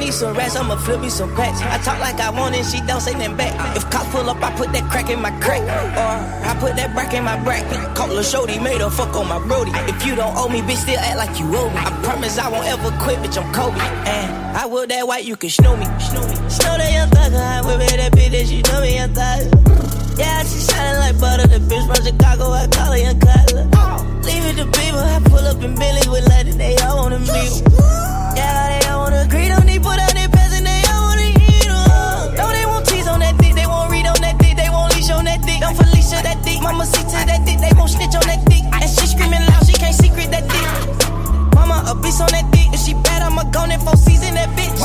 Need 0.10 0.16
some 0.16 0.34
rats, 0.34 0.55
I'ma 0.55 0.76
flip 0.76 1.01
me 1.01 1.10
some 1.12 1.30
packs. 1.36 1.62
I 1.62 1.78
talk 1.86 1.99
like 1.99 2.20
I 2.20 2.32
want 2.32 2.55
it, 2.55 2.66
she 2.66 2.82
don't 2.82 2.99
say 2.99 3.14
nothing 3.14 3.38
back. 3.38 3.53
If 3.78 3.88
cops 3.91 4.10
pull 4.10 4.28
up, 4.28 4.41
I 4.41 4.49
put 4.57 4.74
that 4.74 4.89
crack 4.89 5.07
in 5.12 5.22
my 5.22 5.30
crack. 5.38 5.62
Or 5.62 6.49
I 6.49 6.57
put 6.60 6.76
that 6.78 6.95
brack 6.95 7.14
in 7.14 7.24
my 7.24 7.38
bracket. 7.43 7.78
Call 7.95 8.18
a 8.18 8.24
shorty, 8.24 8.57
made 8.57 8.82
her 8.82 8.89
fuck 8.89 9.16
on 9.16 9.28
my 9.28 9.38
brody. 9.38 9.70
If 9.86 10.03
you 10.03 10.16
don't 10.16 10.36
owe 10.36 10.49
me, 10.49 10.62
bitch, 10.62 10.82
still 10.82 10.97
act 10.97 11.16
like 11.16 11.39
you 11.39 11.45
owe 11.53 11.70
me. 11.70 11.78
I 11.78 11.93
promise 12.01 12.39
I 12.39 12.49
won't 12.49 12.66
ever 12.66 12.89
quit, 12.97 13.20
bitch, 13.20 13.38
I'm 13.38 13.53
Kobe. 13.53 13.78
And 13.78 14.57
I 14.57 14.66
will 14.66 14.88
that 14.88 15.05
white, 15.05 15.26
you 15.26 15.36
can 15.36 15.51
snow 15.51 15.78
me. 15.78 15.86
Snow 16.01 16.26
me. 16.26 16.34
Snow 16.49 16.74
that 16.74 16.89
young 16.89 17.10
thugger, 17.14 17.38
I 17.38 17.62
whip 17.62 17.78
it, 17.86 17.97
that 18.01 18.12
bitch, 18.12 18.32
that 18.32 18.47
she 18.49 18.64
know 18.66 18.82
me, 18.82 18.95
young 18.95 19.14
thugger. 19.14 20.18
Yeah, 20.18 20.41
she 20.41 20.57
shining 20.57 20.99
like 21.05 21.20
butter. 21.22 21.45
The 21.45 21.62
bitch 21.70 21.86
from 21.86 22.01
Chicago, 22.03 22.49
I 22.49 22.66
call 22.66 22.89
her 22.89 22.97
young 22.97 23.20
Cutler. 23.22 23.70
Leave 24.26 24.45
it 24.49 24.57
to 24.57 24.66
people, 24.74 25.05
I 25.05 25.22
pull 25.30 25.45
up 25.45 25.62
in 25.62 25.76
Billy 25.76 26.10
with 26.10 26.28
London, 26.30 26.57
they 26.57 26.76
all 26.78 26.97
wanna 26.97 27.20
meet. 27.20 27.62
Yeah, 28.34 28.80
they 28.82 28.88
all 28.89 29.03
wanna 29.03 29.28
greet 29.30 29.49
don't 29.49 29.59
put 29.80 29.97
out 29.99 30.13
their 30.13 30.30
pants 30.30 30.55
and 30.55 30.65
they 30.65 30.82
all 30.91 31.01
wanna 31.09 31.30
eat 31.47 31.67
'em. 31.67 32.36
Don't 32.36 32.53
they 32.53 32.65
want 32.65 32.88
cheese 32.88 33.07
on 33.07 33.19
that 33.19 33.38
dick, 33.38 33.55
they 33.55 33.65
won't 33.65 33.91
read 33.91 34.07
on 34.07 34.19
that 34.21 34.38
dick, 34.39 34.55
they 34.57 34.69
won't 34.69 34.93
leash 34.95 35.09
on 35.09 35.25
that 35.25 35.41
dick. 35.41 35.59
Don't 35.61 35.75
Felicia 35.75 36.21
that 36.23 36.43
dick, 36.43 36.61
mama 36.61 36.86
see 36.86 37.03
to 37.03 37.19
that 37.25 37.45
dick, 37.45 37.59
they 37.59 37.73
won't 37.77 37.89
snitch 37.89 38.15
on 38.15 38.25
that 38.27 38.43
dick. 38.45 38.63
And 38.71 38.89
she 38.89 39.05
screaming 39.07 39.45
loud, 39.49 39.65
she 39.65 39.73
can't 39.73 39.95
secret 39.95 40.32
that 40.32 40.45
dick. 40.47 40.67
Mama 41.55 41.84
a 41.88 41.95
beast 41.95 42.21
on 42.21 42.30
that 42.32 42.49
dick, 42.51 42.67
if 42.73 42.82
she 42.86 42.93
bad, 42.93 43.21
I'ma 43.21 43.43
go 43.51 43.63
in 43.63 43.80
for 43.80 43.95
season 43.97 44.36
that 44.36 44.49
bitch. 44.57 44.80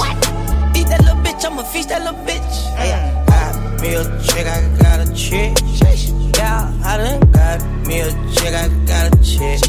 Eat 0.77 0.89
that 0.89 1.01
little 1.03 1.21
bitch, 1.23 1.45
I'ma 1.45 1.63
feast 1.63 1.89
that 1.91 2.03
little 2.03 2.19
bitch. 2.25 2.41
Mm. 2.41 2.79
Hey, 2.79 2.93
got 3.27 3.81
me 3.81 3.95
a 3.95 4.05
chick, 4.23 4.47
I 4.47 4.63
got 4.83 5.01
a 5.01 5.07
chick. 5.15 6.24
Yeah, 6.37 6.73
I 6.85 6.97
done 6.99 7.31
got 7.33 7.63
me 7.87 8.01
a 8.01 8.11
chick, 8.33 8.55
I 8.55 8.69
got 8.87 9.13
a 9.13 9.17
chick. 9.23 9.61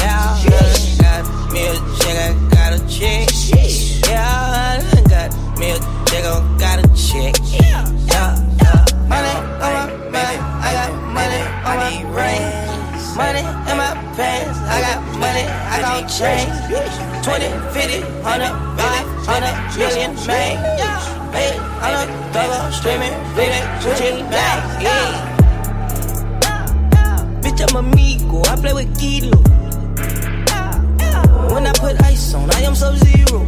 Yeah, 0.00 0.08
I 0.08 0.48
done 0.48 0.98
got 1.00 1.52
me 1.52 1.66
a 1.66 1.74
chick, 1.98 2.16
I 2.16 2.32
got 2.50 2.72
a 2.72 2.80
chick. 2.88 3.28
Yeah, 4.08 4.22
I 4.22 4.80
done 4.80 5.04
got 5.04 5.58
me 5.58 5.70
a 5.70 5.78
chick, 6.08 6.24
I 6.24 6.56
got 6.58 6.78
a 6.78 6.88
chick. 6.94 7.34
Yeah, 7.60 7.84
yeah. 8.08 8.32
Money 9.08 9.34
on 9.60 9.72
my 9.72 10.10
back, 10.10 10.36
I 10.62 10.72
got 10.78 10.92
money 11.16 11.42
on 11.68 11.76
my 11.80 11.94
rings. 12.16 13.16
Money 13.16 13.40
in 13.40 13.76
my 13.76 13.92
pants, 14.16 14.58
I 14.68 14.80
got 14.80 14.98
money, 15.18 15.44
I 15.44 15.80
got 15.80 16.08
change. 16.08 16.52
20, 17.22 17.48
50, 17.72 18.00
100, 18.22 18.50
500 18.76 19.78
million, 19.78 20.14
man. 20.26 20.56
Hey, 21.32 21.56
on 21.80 21.92
a 21.96 22.32
dollar, 22.32 22.70
streaming, 22.72 23.14
feeding, 23.34 23.64
switching 23.80 24.28
back, 24.28 24.82
yeah. 24.82 25.31
Amigo, 27.70 28.42
I 28.44 28.56
play 28.56 28.72
with 28.72 28.98
Kilo. 28.98 29.38
When 31.54 31.66
I 31.66 31.72
put 31.72 32.02
ice 32.02 32.34
on, 32.34 32.50
I 32.50 32.60
am 32.62 32.74
sub 32.74 32.96
zero. 32.96 33.40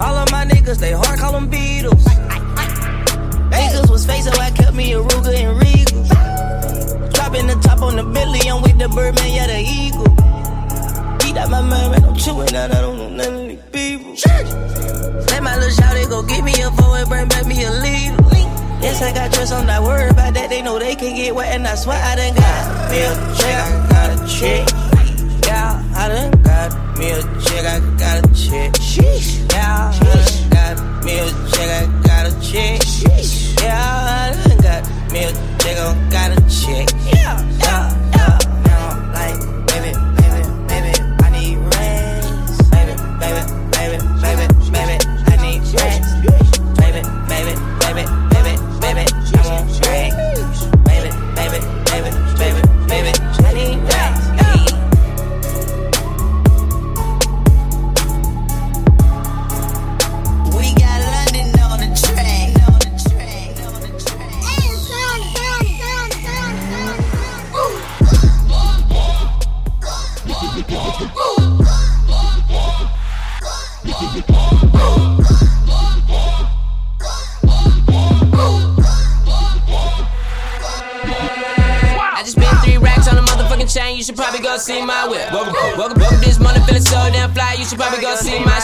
All 0.00 0.16
of 0.16 0.30
my 0.32 0.44
niggas, 0.44 0.78
they 0.78 0.92
hard, 0.92 1.18
call 1.18 1.32
them 1.32 1.50
Beatles. 1.50 2.04
Niggas 3.50 3.90
was 3.90 4.04
so 4.04 4.30
I 4.40 4.50
kept 4.50 4.74
me 4.74 4.92
a 4.94 5.02
Ruger 5.02 5.34
and 5.34 5.58
Regal. 5.60 6.02
Dropping 7.10 7.46
the 7.46 7.58
top 7.62 7.82
on 7.82 7.96
the 7.96 8.04
Billy, 8.04 8.40
I'm 8.48 8.62
with 8.62 8.78
the 8.78 8.88
Birdman, 8.88 9.32
yeah, 9.32 9.46
the 9.46 9.60
Eagle. 9.60 10.08
Beat 11.18 11.36
out 11.36 11.50
my 11.50 11.60
mind, 11.60 11.92
man, 11.92 12.04
I'm 12.04 12.16
chewing 12.16 12.54
out, 12.54 12.70
I 12.70 12.80
don't 12.80 12.96
know 12.96 13.10
none 13.10 13.34
of 13.34 13.48
these 13.48 13.62
people. 13.70 14.12
Let 15.26 15.42
my 15.42 15.56
little 15.56 15.70
shawty 15.70 16.08
go 16.08 16.22
get 16.22 16.42
me 16.42 16.52
a 16.62 16.70
four 16.72 16.96
and 16.96 17.08
bring 17.08 17.28
back 17.28 17.46
me 17.46 17.64
a 17.64 17.70
leader. 17.70 18.47
Yes, 18.80 19.02
I 19.02 19.12
got 19.12 19.32
trust, 19.32 19.52
I'm 19.52 19.66
not 19.66 19.82
worried 19.82 20.12
about 20.12 20.34
that. 20.34 20.50
They 20.50 20.62
know 20.62 20.78
they 20.78 20.94
can 20.94 21.14
get 21.16 21.34
wet, 21.34 21.52
and 21.54 21.66
I 21.66 21.74
swear 21.74 22.00
I 22.00 22.14
done 22.14 22.34
got 22.34 22.90
me 22.90 23.00
a 23.02 23.14
chick, 23.34 23.54
I 23.54 23.86
got 23.90 24.10
a 24.14 24.26
chick. 24.26 24.68
Yeah, 25.46 25.82
I 25.96 26.08
done 26.08 26.42
got 26.42 26.98
me 26.98 27.10
a 27.10 27.22
chick, 27.42 27.64
I 27.66 27.80
got 27.98 28.24
a 28.24 28.34
chick. 28.34 28.70
Yeah, 29.52 29.90
I 29.90 29.98
done 29.98 30.50
got 30.50 31.04
me 31.04 31.18
a 31.18 31.26
chick, 31.50 31.68
I 31.68 31.86
got 32.06 32.26
a 32.26 32.40
chick. 32.40 32.82
Yeah, 33.60 33.82
I 33.82 34.48
done 34.48 34.58
got 34.58 35.12
me 35.12 35.24
a 35.24 35.32
chick, 35.58 35.76
I 35.76 36.08
got 36.10 36.30
a 36.30 36.48
yeah, 36.48 36.86
yeah. 37.12 37.57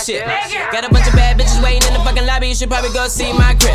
Shit. 0.04 0.20
Got 0.68 0.84
a 0.84 0.92
bunch 0.92 1.08
of 1.08 1.16
bad 1.16 1.40
bitches 1.40 1.56
waiting 1.64 1.88
in 1.88 1.96
the 1.96 2.02
fucking 2.04 2.26
lobby. 2.28 2.52
You 2.52 2.54
should 2.54 2.68
probably 2.68 2.92
go 2.92 3.08
see 3.08 3.32
my 3.32 3.56
crib. 3.56 3.72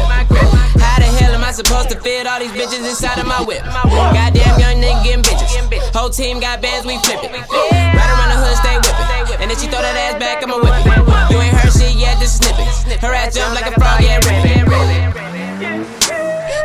How 0.78 1.02
the 1.02 1.10
hell 1.18 1.34
am 1.34 1.44
I 1.44 1.52
supposed 1.52 1.90
to 1.90 1.98
fit 2.00 2.28
all 2.30 2.40
these 2.40 2.54
bitches 2.54 2.86
inside 2.86 3.18
of 3.18 3.26
my 3.26 3.42
whip? 3.42 3.66
Goddamn 3.66 4.62
young 4.62 4.78
nigga 4.78 5.04
getting 5.04 5.26
bitches. 5.26 5.50
Whole 5.90 6.10
team 6.10 6.40
got 6.40 6.62
bands, 6.62 6.86
we 6.86 7.02
flip 7.02 7.26
it. 7.26 7.34
Right 7.34 8.10
around 8.14 8.30
the 8.30 8.38
hood, 8.46 8.58
stay 8.62 8.78
whipping. 8.78 9.42
And 9.42 9.50
then 9.50 9.58
she 9.58 9.66
throw 9.66 9.82
that 9.82 9.98
ass 9.98 10.22
back, 10.22 10.46
I'ma 10.46 10.62
whip 10.62 10.78
it. 10.78 10.86
You 11.34 11.42
ain't 11.42 11.56
heard 11.58 11.74
shit 11.74 11.98
yet, 11.98 12.22
just 12.22 12.46
snip 12.46 12.54
it. 12.62 13.02
Her 13.02 13.14
ass 13.14 13.34
jump 13.34 13.58
like 13.58 13.66
a 13.66 13.74
frog, 13.74 14.06
yeah, 14.06 14.22
rip. 14.22 14.70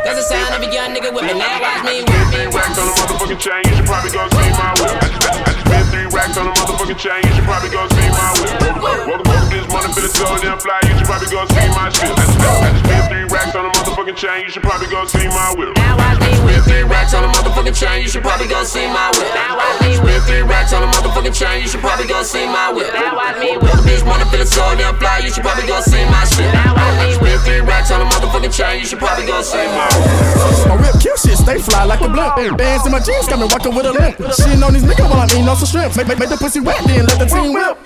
That's 0.05 0.21
the 0.21 0.25
sound 0.29 0.53
of 0.53 0.61
a 0.61 0.69
young 0.69 0.93
nigga 0.93 1.09
whipping. 1.09 1.41
Now 1.41 1.57
watch 1.57 1.81
me 1.89 2.05
whip 2.05 2.29
Three 2.29 2.45
racks 2.53 2.77
on 2.77 2.85
a 2.85 2.93
motherfucking 2.93 3.41
chain, 3.41 3.65
you 3.65 3.81
should 3.81 3.89
probably 3.89 4.13
go 4.13 4.29
see 4.29 4.53
my 4.53 4.69
whip. 4.77 5.54
Three 5.95 6.11
racks 6.11 6.35
on 6.35 6.43
a 6.43 6.51
motherfucking 6.51 6.99
chain, 6.99 7.23
you 7.23 7.31
should 7.31 7.47
probably 7.47 7.71
go 7.71 7.87
see 7.87 8.09
my 8.11 8.27
whip. 8.43 8.51
Welcome, 8.83 9.07
welcome, 9.07 9.47
this 9.47 9.63
money 9.71 9.87
feeling 9.95 10.11
so 10.11 10.27
damn 10.43 10.59
fly, 10.59 10.75
you 10.83 10.91
should 10.99 11.07
probably 11.07 11.31
go 11.31 11.47
see 11.47 11.71
my 11.71 11.87
shit. 11.87 12.11
I 12.11 12.19
just, 12.19 12.35
I 12.35 12.67
just 12.67 12.83
spent 12.83 13.03
three 13.07 13.23
racks 13.31 13.55
on 13.55 13.63
a 13.63 13.71
motherfucking 13.71 14.17
chain, 14.19 14.43
you 14.43 14.51
should 14.51 14.63
probably 14.67 14.91
go 14.91 15.07
see 15.07 15.23
my 15.31 15.55
whip. 15.55 15.71
Now 15.79 15.95
I 15.95 16.19
leave 16.19 16.43
with 16.43 16.67
three 16.67 16.83
racks 16.83 17.15
on 17.15 17.23
a 17.23 17.31
motherfucking 17.31 17.79
chain, 17.79 18.03
you 18.03 18.09
should 18.11 18.27
probably 18.27 18.51
go 18.51 18.59
see 18.67 18.83
my 18.91 19.07
whip. 19.15 19.31
Now 19.39 19.55
I 19.55 19.75
with 20.05 20.23
three 20.27 20.43
racks 20.43 20.71
on 20.73 20.83
a 20.83 20.87
motherfucking 20.87 21.33
chain, 21.33 21.61
you 21.61 21.67
should 21.67 21.81
probably 21.81 22.07
go 22.07 22.23
see 22.23 22.45
my 22.45 22.71
whip. 22.71 22.93
Now 22.93 23.17
I 23.17 23.39
leave 23.39 23.61
with 23.61 23.73
a 23.73 23.81
bitch 23.83 24.03
wanna 24.05 24.25
feel 24.29 24.41
it 24.41 24.47
so 24.47 24.63
damn 24.77 24.95
fly, 24.97 25.19
you 25.19 25.31
should 25.31 25.43
probably 25.43 25.67
go 25.67 25.81
see 25.81 26.03
my 26.07 26.23
shit. 26.25 26.51
Now 26.53 26.75
I 26.75 26.87
leave 27.03 27.21
with 27.21 27.41
three 27.43 27.61
racks 27.61 27.91
on 27.91 28.01
a 28.01 28.07
motherfucking 28.07 28.53
chain, 28.53 28.79
you 28.79 28.85
should 28.85 28.99
probably 28.99 29.25
go 29.25 29.41
see 29.41 29.65
my 29.71 29.87
whip. 29.97 30.67
My 30.69 30.75
whip 30.77 30.95
kill 31.01 31.17
shit, 31.17 31.37
stay 31.37 31.59
fly 31.59 31.83
like 31.83 32.01
a 32.01 32.09
blimp. 32.09 32.57
Bands 32.57 32.85
in 32.85 32.91
my 32.91 32.99
jeans, 32.99 33.27
got 33.27 33.39
me 33.39 33.47
walking 33.49 33.75
with 33.75 33.85
a 33.85 33.93
limp. 33.93 34.15
Shitting 34.37 34.61
on 34.63 34.73
these 34.73 34.83
niggas 34.83 35.09
while 35.09 35.21
I'm 35.25 35.29
eating 35.29 35.49
on 35.49 35.57
some 35.57 35.67
shrimp. 35.67 35.84
Make, 35.93 36.07
make, 36.07 36.17
make 36.17 36.29
the 36.33 36.37
pussy 36.41 36.59
wet, 36.59 36.81
then 36.89 37.05
let 37.05 37.21
the 37.21 37.29
team 37.29 37.53
whip. 37.53 37.77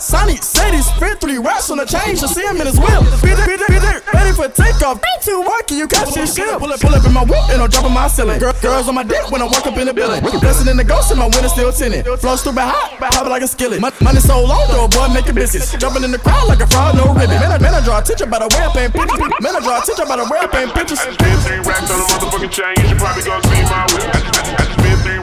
Sonny 0.00 0.36
said 0.40 0.72
he 0.72 0.80
spit 0.80 1.20
three 1.20 1.36
racks 1.36 1.68
on 1.68 1.76
the 1.76 1.84
chain, 1.84 2.16
should 2.16 2.32
see 2.32 2.42
him 2.42 2.56
in 2.56 2.66
his 2.66 2.80
whip. 2.80 2.96
Be 3.20 3.36
there, 3.36 3.44
be 3.44 3.60
there, 3.60 3.68
be 3.68 3.78
there, 3.78 4.00
ready 4.16 4.32
for 4.32 4.48
takeoff. 4.48 4.98
Ain't 4.98 5.22
too 5.22 5.44
working, 5.44 5.78
you 5.78 5.86
catch 5.86 6.12
this 6.16 6.34
shit. 6.34 6.48
Pull 6.58 6.72
up, 6.72 6.80
pull 6.80 6.94
up 6.94 7.04
in 7.04 7.12
my 7.12 7.22
whip, 7.22 7.44
and 7.52 7.60
I'm 7.60 7.68
dropping 7.68 7.92
my 7.92 8.08
ceiling. 8.08 8.40
Girl, 8.40 8.56
girls 8.64 8.88
on 8.88 8.96
my 8.96 9.04
dick 9.04 9.30
when 9.30 9.42
I 9.42 9.46
walk 9.46 9.66
up 9.68 9.76
in 9.76 9.86
the 9.86 9.94
building. 9.94 10.24
Blessing 10.40 10.68
in 10.68 10.76
the 10.76 10.84
ghost, 10.84 11.10
and 11.12 11.20
my 11.20 11.28
window 11.28 11.48
still 11.48 11.72
tinted. 11.72 12.08
Flow 12.20 12.36
stupid 12.36 12.64
hot, 12.64 12.96
but 12.98 13.12
hopping 13.14 13.30
like 13.30 13.42
a 13.42 13.48
skillet. 13.48 13.80
Mon- 13.80 13.92
Money 14.00 14.20
so 14.20 14.42
long, 14.42 14.66
though, 14.72 14.88
boy, 14.88 15.12
making 15.12 15.34
business. 15.36 15.70
Jumping 15.76 16.02
in 16.02 16.10
the 16.10 16.18
crowd 16.18 16.48
like 16.48 16.60
a 16.60 16.66
fraud, 16.66 16.96
no 16.96 17.12
ribbon. 17.12 17.36
Man, 17.36 17.52
I, 17.52 17.58
man, 17.58 17.74
I 17.74 17.84
draw 17.84 18.00
attention 18.00 18.30
by 18.30 18.40
the 18.40 18.48
way 18.48 18.64
I 18.64 18.72
paint 18.72 18.92
pictures. 18.96 19.20
Man, 19.20 19.54
I 19.54 19.60
draw 19.60 19.76
attention 19.78 20.08
by 20.08 20.16
the 20.16 20.24
way 20.24 20.38
I 20.40 20.46
paint 20.48 20.72
pictures. 20.74 20.98
I 21.00 21.12
just 21.12 21.46
three 21.46 21.60
racks 21.62 21.90
on 21.92 22.00
a 22.00 22.04
motherfucking 22.10 22.50
chain, 22.50 22.74
you 22.80 22.88
should 22.88 22.98
probably 22.98 23.22
go 23.22 23.36
see 23.44 23.62
my 23.68 23.84
whip. 23.92 24.71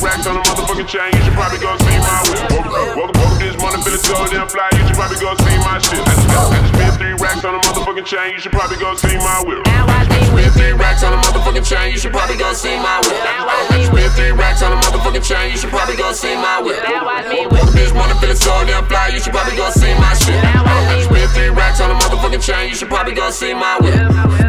Racks 0.09 0.25
on 0.25 0.35
a 0.37 0.41
motherfucking 0.41 0.89
chain, 0.89 1.09
you 1.13 1.21
should 1.21 1.37
probably 1.37 1.61
go 1.61 1.69
see 1.85 1.97
my 2.01 2.17
whip. 2.25 2.41
Welcome, 2.49 2.73
welcome, 2.73 3.13
welcome 3.13 3.37
to 3.37 3.45
this 3.45 3.57
morning, 3.61 3.81
feeling 3.85 4.01
so 4.01 4.17
damn 4.33 4.49
fly, 4.49 4.65
you 4.73 4.81
should 4.89 4.97
probably 4.97 5.21
go 5.21 5.29
see 5.37 5.57
my 5.61 5.77
shit. 5.77 6.01
I 6.01 6.13
just, 6.17 6.25
I 6.25 6.49
just, 6.49 6.73
I 6.73 6.73
spent 6.73 6.93
three 6.97 7.15
racks 7.21 7.45
on 7.45 7.53
a 7.53 7.61
motherfucking 7.61 8.07
chain, 8.09 8.33
you 8.33 8.39
should 8.41 8.51
probably 8.51 8.77
go 8.81 8.89
see 8.97 9.17
my 9.21 9.37
whip. 9.45 9.61
Now 9.69 9.85
I 9.85 10.09
leave 10.09 10.33
with 10.33 10.53
three 10.57 10.73
racks 10.73 11.05
on 11.05 11.13
a 11.13 11.19
motherfucking 11.21 11.61
chain, 11.61 11.93
you 11.93 11.99
should 12.01 12.11
probably 12.11 12.37
go 12.41 12.49
see 12.57 12.73
my 12.81 12.97
whip. 13.05 13.21
Now 13.21 13.53
I 13.53 13.59
leave 13.69 13.93
with 13.93 14.09
three 14.17 14.33
racks 14.33 14.65
on 14.65 14.73
a 14.73 14.77
motherfucking 14.81 15.21
chain, 15.21 15.53
you 15.53 15.57
should 15.61 15.69
probably 15.69 15.95
go 15.95 16.09
see 16.11 16.33
my 16.33 16.57
whip. 16.57 16.81
Now 16.89 17.05
I 17.05 17.21
leave 17.29 17.51
with 17.53 17.69
a 17.69 17.71
bitch 17.77 17.93
wanna 17.93 18.17
feel 18.17 18.33
it 18.33 18.41
so 18.41 18.53
damn 18.65 18.89
fly, 18.89 19.13
you 19.13 19.21
should 19.21 19.33
probably 19.33 19.55
go 19.55 19.69
see 19.69 19.93
my 20.01 20.13
shit. 20.17 20.41
Now 20.41 20.65
I 20.65 20.97
leave 20.97 21.09
with 21.13 21.29
three 21.37 21.53
racks 21.53 21.79
on 21.81 21.93
a 21.93 21.97
motherfucking 22.01 22.41
chain, 22.41 22.69
you 22.69 22.75
should 22.75 22.89
probably 22.89 23.13
go 23.13 23.29
see 23.29 23.53
my 23.53 23.77
whip. 23.77 23.93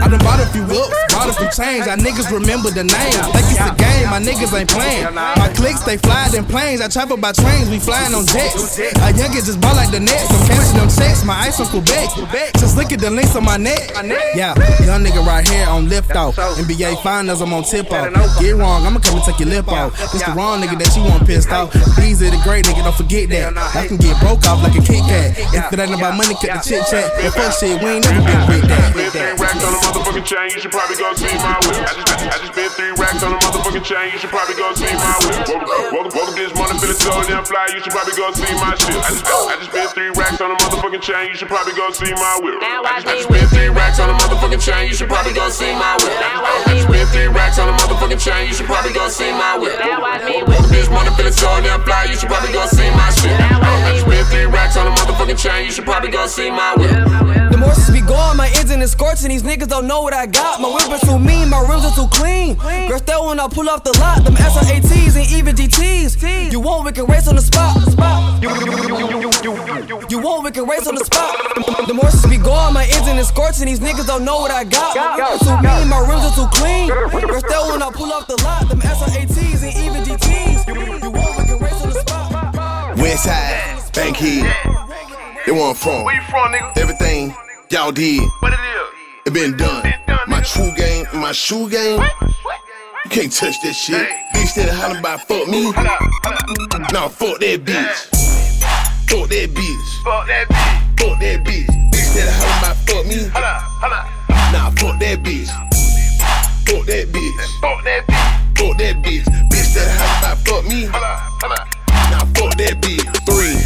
I 0.01 0.09
done 0.09 0.25
bought 0.25 0.41
a 0.41 0.49
few 0.49 0.65
whips, 0.65 0.97
bought 1.13 1.29
us 1.29 1.37
some 1.37 1.53
change. 1.53 1.85
Our 1.85 2.01
niggas 2.01 2.33
remember 2.33 2.71
the 2.71 2.85
names. 2.89 3.21
Think 3.37 3.53
it's 3.53 3.61
a 3.61 3.77
game, 3.77 4.09
my 4.09 4.17
niggas 4.17 4.57
ain't 4.57 4.71
playing. 4.71 5.13
My 5.13 5.50
clicks, 5.55 5.83
they 5.83 5.97
fly 5.99 6.29
in 6.37 6.45
planes. 6.45 6.81
I 6.81 6.89
travel 6.89 7.17
by 7.17 7.33
trains, 7.33 7.69
we 7.71 7.79
flying 7.79 8.15
on 8.15 8.27
jets. 8.27 8.79
A 8.79 9.13
youngin' 9.13 9.45
just 9.45 9.61
ball 9.61 9.75
like 9.75 9.91
the 9.91 10.01
Nets. 10.01 10.31
I'm 10.31 10.47
catching 10.49 10.79
them 10.79 10.89
checks, 10.89 11.25
my 11.25 11.35
ice 11.47 11.61
on 11.61 11.67
Quebec. 11.69 12.11
Just 12.59 12.77
look 12.77 12.93
at 12.93 13.01
the 13.01 13.11
links 13.11 13.37
on 13.37 13.45
my 13.45 13.57
neck. 13.57 13.91
Yeah, 14.35 14.55
young 14.85 15.05
nigga 15.05 15.25
right 15.27 15.47
here 15.47 15.67
on 15.69 15.89
lift 15.89 16.15
off. 16.17 16.37
NBA 16.37 17.03
finals, 17.03 17.41
I'm 17.41 17.53
on 17.53 17.65
tip 17.65 17.91
off. 17.93 18.13
Get 18.41 18.57
wrong, 18.57 18.87
I'ma 18.87 19.01
come 19.01 19.17
and 19.17 19.25
take 19.25 19.39
your 19.41 19.49
lip 19.49 19.69
off. 19.69 19.97
This 20.13 20.23
the 20.23 20.33
wrong 20.33 20.61
nigga 20.61 20.79
that 20.79 20.95
you 20.97 21.03
want 21.05 21.27
pissed 21.27 21.51
off. 21.51 21.73
These 21.97 22.23
are 22.23 22.31
the 22.31 22.41
great 22.43 22.65
nigga, 22.65 22.85
don't 22.85 22.97
forget 22.97 23.29
that. 23.31 23.57
I 23.57 23.87
can 23.87 23.97
get 23.97 24.19
broke 24.21 24.47
off 24.47 24.63
like 24.63 24.75
a 24.75 24.83
Kit 24.83 25.03
Kat. 25.07 25.39
If 25.39 25.73
it 25.73 25.79
ain't 25.79 25.95
about 25.95 26.17
money, 26.17 26.35
cut 26.35 26.51
the 26.51 26.63
chit 26.63 26.87
chat. 26.91 27.11
But 27.17 27.33
fuck 27.35 27.53
shit, 27.59 27.81
we 27.83 27.99
ain't 27.99 28.05
never 28.05 28.23
been 28.23 28.43
with 28.49 28.69
that. 28.69 28.93
Three 28.93 29.35
racks 29.39 29.63
on 29.65 29.75
a 29.75 29.81
motherfucking 29.83 30.27
chain, 30.27 30.51
you 30.55 30.61
should 30.61 30.71
probably 30.71 30.97
go 30.97 31.13
see 31.15 31.35
my 31.41 31.59
whip. 31.67 31.83
I 31.83 31.93
just, 31.97 32.09
I 32.09 32.37
just, 32.39 32.53
spent 32.53 32.73
three 32.73 32.93
racks 32.95 33.23
on 33.23 33.33
a 33.33 33.39
motherfucking 33.39 33.85
chain, 33.85 34.13
you 34.13 34.19
should 34.19 34.31
probably 34.31 34.55
go 34.55 34.73
see 34.75 34.93
my 34.95 35.17
whip. 35.25 35.40
Welcome, 35.41 35.65
welcome, 35.65 36.13
welcome 36.13 36.37
to 36.37 36.37
this 36.37 36.53
morning, 36.53 36.77
feeling 36.77 37.01
so 37.01 37.17
damn 37.25 37.41
fly, 37.49 37.65
you 37.73 37.81
should 37.81 37.97
probably 37.97 38.13
go 38.13 38.29
see 38.37 38.45
my 38.61 38.77
shit. 38.77 38.93
I 38.93 39.09
just, 39.09 39.25
I 39.25 39.57
just 39.57 39.73
spent 39.73 39.89
three 39.97 40.13
racks 40.13 40.37
on 40.37 40.53
a 40.53 40.57
motherfucking 40.61 41.01
chain, 41.01 41.33
you 41.33 41.37
should 41.41 41.49
probably 41.49 41.73
go 41.73 41.89
see 41.97 42.13
my 42.13 42.45
whip. 42.45 42.61
Now 42.61 42.85
I 42.85 43.01
just, 43.01 43.09
I 43.09 43.17
just 43.17 43.29
spent 43.33 43.49
three 43.49 43.73
racks 43.73 43.97
on 43.97 44.13
a 44.13 44.17
motherfucking 44.21 44.61
chain, 44.61 44.85
you 44.85 44.93
should 44.93 45.09
probably 45.09 45.33
go 45.33 45.49
see 45.49 45.73
my 45.73 45.97
whip. 45.97 46.13
Now 46.21 46.45
I 46.45 46.53
leave 46.69 46.85
with 46.93 47.09
three 47.09 47.33
racks 47.33 47.57
on 47.57 47.73
a 47.73 47.75
motherfucking 47.81 48.21
chain, 48.21 48.53
you 48.53 48.53
should 48.53 48.69
probably 48.69 48.93
go 48.93 49.09
see 49.09 49.33
my 49.33 49.57
whip. 49.57 49.81
Now 49.81 50.05
I 50.05 50.21
leave 50.29 50.45
with 50.45 50.61
a 50.61 50.69
bitch 50.69 50.93
wanna 50.93 51.17
feel 51.17 51.33
it 51.33 51.33
so 51.33 51.49
damn 51.65 51.81
fly, 51.89 52.05
you 52.05 52.21
should 52.21 52.29
probably 52.29 52.53
go 52.53 52.69
see 52.69 52.91
my 52.93 53.09
shit. 53.09 53.33
Now 53.41 53.65
I 53.65 53.97
leave 53.97 54.05
with 54.05 54.29
three 54.29 54.45
racks 54.45 54.77
on 54.77 54.89
a 54.89 54.93
motherfucking 54.93 55.41
chain, 55.41 55.65
you 55.65 55.73
should 55.73 55.89
probably 55.89 56.13
go 56.13 56.27
see 56.29 56.53
my 56.53 56.77
whip. 56.77 57.40
The 57.51 57.57
Morses 57.57 57.91
be 57.91 58.01
gone, 58.01 58.37
my 58.37 58.49
engine 58.59 58.81
is 58.81 58.93
scorching. 58.93 59.29
These 59.29 59.43
niggas 59.43 59.69
don't 59.69 59.87
know 59.87 60.03
what 60.03 60.15
I 60.15 60.27
got. 60.27 60.61
My 60.61 60.69
whip 60.69 60.91
is 60.95 61.01
too 61.01 61.19
mean, 61.19 61.49
my 61.49 61.61
rims 61.61 61.85
are 61.85 61.95
too 61.95 62.07
clean. 62.09 62.55
Girl, 62.89 62.99
still 62.99 63.27
when 63.27 63.41
I 63.41 63.49
pull 63.49 63.69
off 63.69 63.83
the 63.83 63.97
lot, 63.99 64.23
them 64.25 64.35
SR18s 64.35 65.17
and 65.17 65.27
even 65.33 65.57
GTs. 65.57 66.53
You 66.53 66.61
want 66.61 66.85
we 66.85 66.93
can 66.93 67.07
race 67.07 67.27
on 67.27 67.35
the 67.35 67.43
spot. 67.43 67.77
You, 68.41 68.51
you 70.09 70.19
want 70.21 70.45
we 70.45 70.51
can 70.53 70.67
race 70.69 70.87
on 70.87 70.95
the 70.95 71.05
spot. 71.05 71.37
The 71.87 71.95
Morses 71.95 72.25
be 72.31 72.39
gone, 72.39 72.73
my 72.73 72.85
engine 72.85 73.19
is 73.19 73.29
scorching. 73.29 73.67
These 73.67 73.81
niggas 73.81 74.07
don't 74.07 74.25
know 74.25 74.39
what 74.39 74.53
I 74.53 74.63
got. 74.65 74.95
My 74.95 75.17
whip 75.17 75.41
is 75.41 75.49
too 75.49 75.57
mean, 75.61 75.89
my 75.89 76.01
rims 76.07 76.25
are 76.25 76.35
too 76.35 76.49
clean. 76.55 76.89
Girl, 76.89 77.41
still 77.41 77.73
when 77.73 77.83
I 77.83 77.91
pull 77.91 78.13
off 78.13 78.29
the 78.29 78.41
lot, 78.45 78.69
them 78.69 78.81
SR18s 78.81 79.63
and 79.67 79.75
even 79.85 80.05
GTs. 80.05 81.03
You 81.03 81.11
want 81.11 81.39
we 81.39 81.45
can 81.45 81.59
race 81.59 81.83
on 81.83 81.91
the 81.91 82.01
spot. 82.01 82.95
Westside, 82.97 83.93
Bankhead. 83.95 84.90
They 85.47 85.53
want 85.53 85.77
from. 85.79 86.05
Where 86.05 86.15
you 86.15 86.23
from, 86.31 86.53
nigga? 86.53 86.77
Everything 86.79 87.35
y'all 87.71 87.93
did, 87.93 88.23
What 88.41 88.53
it 88.53 88.59
is? 88.59 89.27
it 89.27 89.33
been 89.35 89.57
done. 89.57 89.93
My 90.29 90.41
true 90.43 90.71
game, 90.77 91.07
my 91.15 91.33
shoe 91.33 91.69
game. 91.71 92.01
You 93.05 93.11
can't 93.11 93.33
touch 93.33 93.61
that 93.63 93.73
shit. 93.75 94.09
Bitch 94.35 94.55
that 94.55 94.69
hollering 94.71 95.01
about 95.01 95.21
fuck 95.27 95.49
me. 95.49 95.73
Nah, 95.73 97.09
fuck 97.09 97.41
that 97.41 97.65
bitch. 97.65 97.97
Fuck 99.09 99.29
that 99.31 99.51
bitch. 99.51 100.05
Fuck 100.05 100.27
that 100.27 100.47
bitch. 100.49 101.01
Fuck 101.01 101.19
that 101.21 101.45
bitch. 101.45 101.67
Bitch 101.91 102.15
that 102.15 102.29
hollering 102.37 102.59
about 102.61 102.77
fuck 102.87 103.07
me. 103.07 103.19
Hold 103.33 103.45
up, 103.45 103.63
hold 103.81 103.93
up. 103.93 104.07
Nah, 104.53 104.71
fuck 104.71 105.01
that 105.01 105.19
bitch. 105.25 105.51
Fuck 106.69 106.87
that 106.87 107.07
bitch. 107.09 107.61
Fuck 107.61 107.85
that 107.85 108.07
bitch. 108.07 108.59
Fuck 108.59 108.79
that 108.79 108.97
bitch. 109.03 109.25
Bitch 109.51 109.75
that 109.75 109.89
hollering 109.99 110.19
about 110.21 110.39
fuck 110.47 110.65
me. 110.67 110.85
Hold 110.85 111.03
up, 111.03 111.19
hold 111.41 111.53
up. 111.53 111.67
Now 112.13 112.25
fuck 112.37 112.57
that 112.59 112.77
bitch. 112.81 113.07
Three. 113.27 113.57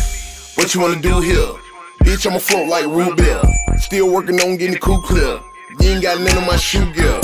What 0.57 0.73
you 0.75 0.81
wanna 0.81 1.01
do 1.01 1.21
here? 1.21 1.61
Bitch, 2.05 2.27
I'ma 2.27 2.39
float 2.39 2.69
like 2.69 2.85
Beer. 3.17 3.41
Still 3.79 4.13
working 4.13 4.39
on 4.41 4.57
getting 4.57 4.75
the 4.75 4.79
crew 4.79 5.01
clear. 5.01 5.41
You 5.81 5.91
ain't 5.91 6.03
got 6.03 6.21
none 6.21 6.37
of 6.37 6.47
my 6.47 6.57
shoe 6.57 6.85
gear. 6.93 7.19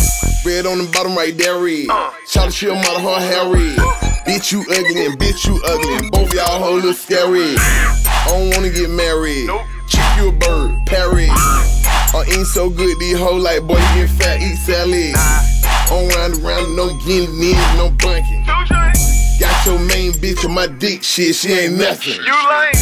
Red 0.44 0.64
on 0.64 0.78
the 0.78 0.90
bottom 0.92 1.14
right 1.14 1.36
there, 1.36 1.58
red. 1.58 1.86
Shout 2.26 2.52
shit 2.52 2.70
out 2.72 2.96
of 2.96 3.02
her 3.02 3.20
hair 3.20 3.52
red. 3.52 3.76
Bitch, 4.24 4.52
you 4.52 4.60
ugly 4.60 5.06
and 5.06 5.18
bitch, 5.18 5.46
you 5.46 5.60
ugly. 5.64 6.08
Both 6.10 6.32
y'all 6.32 6.58
whole 6.58 6.78
look 6.80 6.96
scary. 6.96 7.54
I 7.56 8.24
don't 8.28 8.50
wanna 8.56 8.70
get 8.70 8.88
married. 8.88 9.50
Chick, 9.86 10.04
you 10.16 10.28
a 10.28 10.32
bird, 10.32 10.86
parry. 10.86 11.28
I 11.28 12.24
ain't 12.32 12.46
so 12.46 12.70
good, 12.70 12.98
these 12.98 13.18
hoes 13.18 13.42
like, 13.42 13.62
boy, 13.62 13.78
get 13.94 14.08
fat, 14.08 14.40
eat 14.40 14.56
salad. 14.56 15.14
On 15.92 16.08
round 16.16 16.42
around, 16.42 16.74
no 16.74 16.88
in, 17.06 17.76
no 17.76 17.90
bunking. 18.00 18.46
Got 19.60 19.66
your 19.66 19.78
main 19.88 20.12
bitch 20.12 20.42
on 20.46 20.54
my 20.54 20.66
dick, 20.66 21.02
shit, 21.02 21.34
she 21.34 21.52
ain't 21.52 21.74
nothing. 21.76 22.14
You 22.14 22.32
lame. 22.32 22.72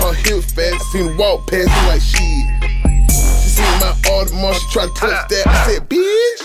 Her 0.00 0.14
hips 0.14 0.50
fast, 0.52 0.82
seen 0.90 1.08
her 1.08 1.16
walk 1.16 1.46
past 1.46 1.68
me 1.68 1.88
like 1.88 2.00
shit. 2.00 3.10
She 3.10 3.48
seen 3.50 3.80
my 3.80 3.92
Audemars, 4.08 4.54
she 4.54 4.66
try 4.72 4.86
to 4.86 4.94
touch 4.94 5.28
that. 5.28 5.42
I 5.46 5.66
said, 5.66 5.88
bitch. 5.90 6.40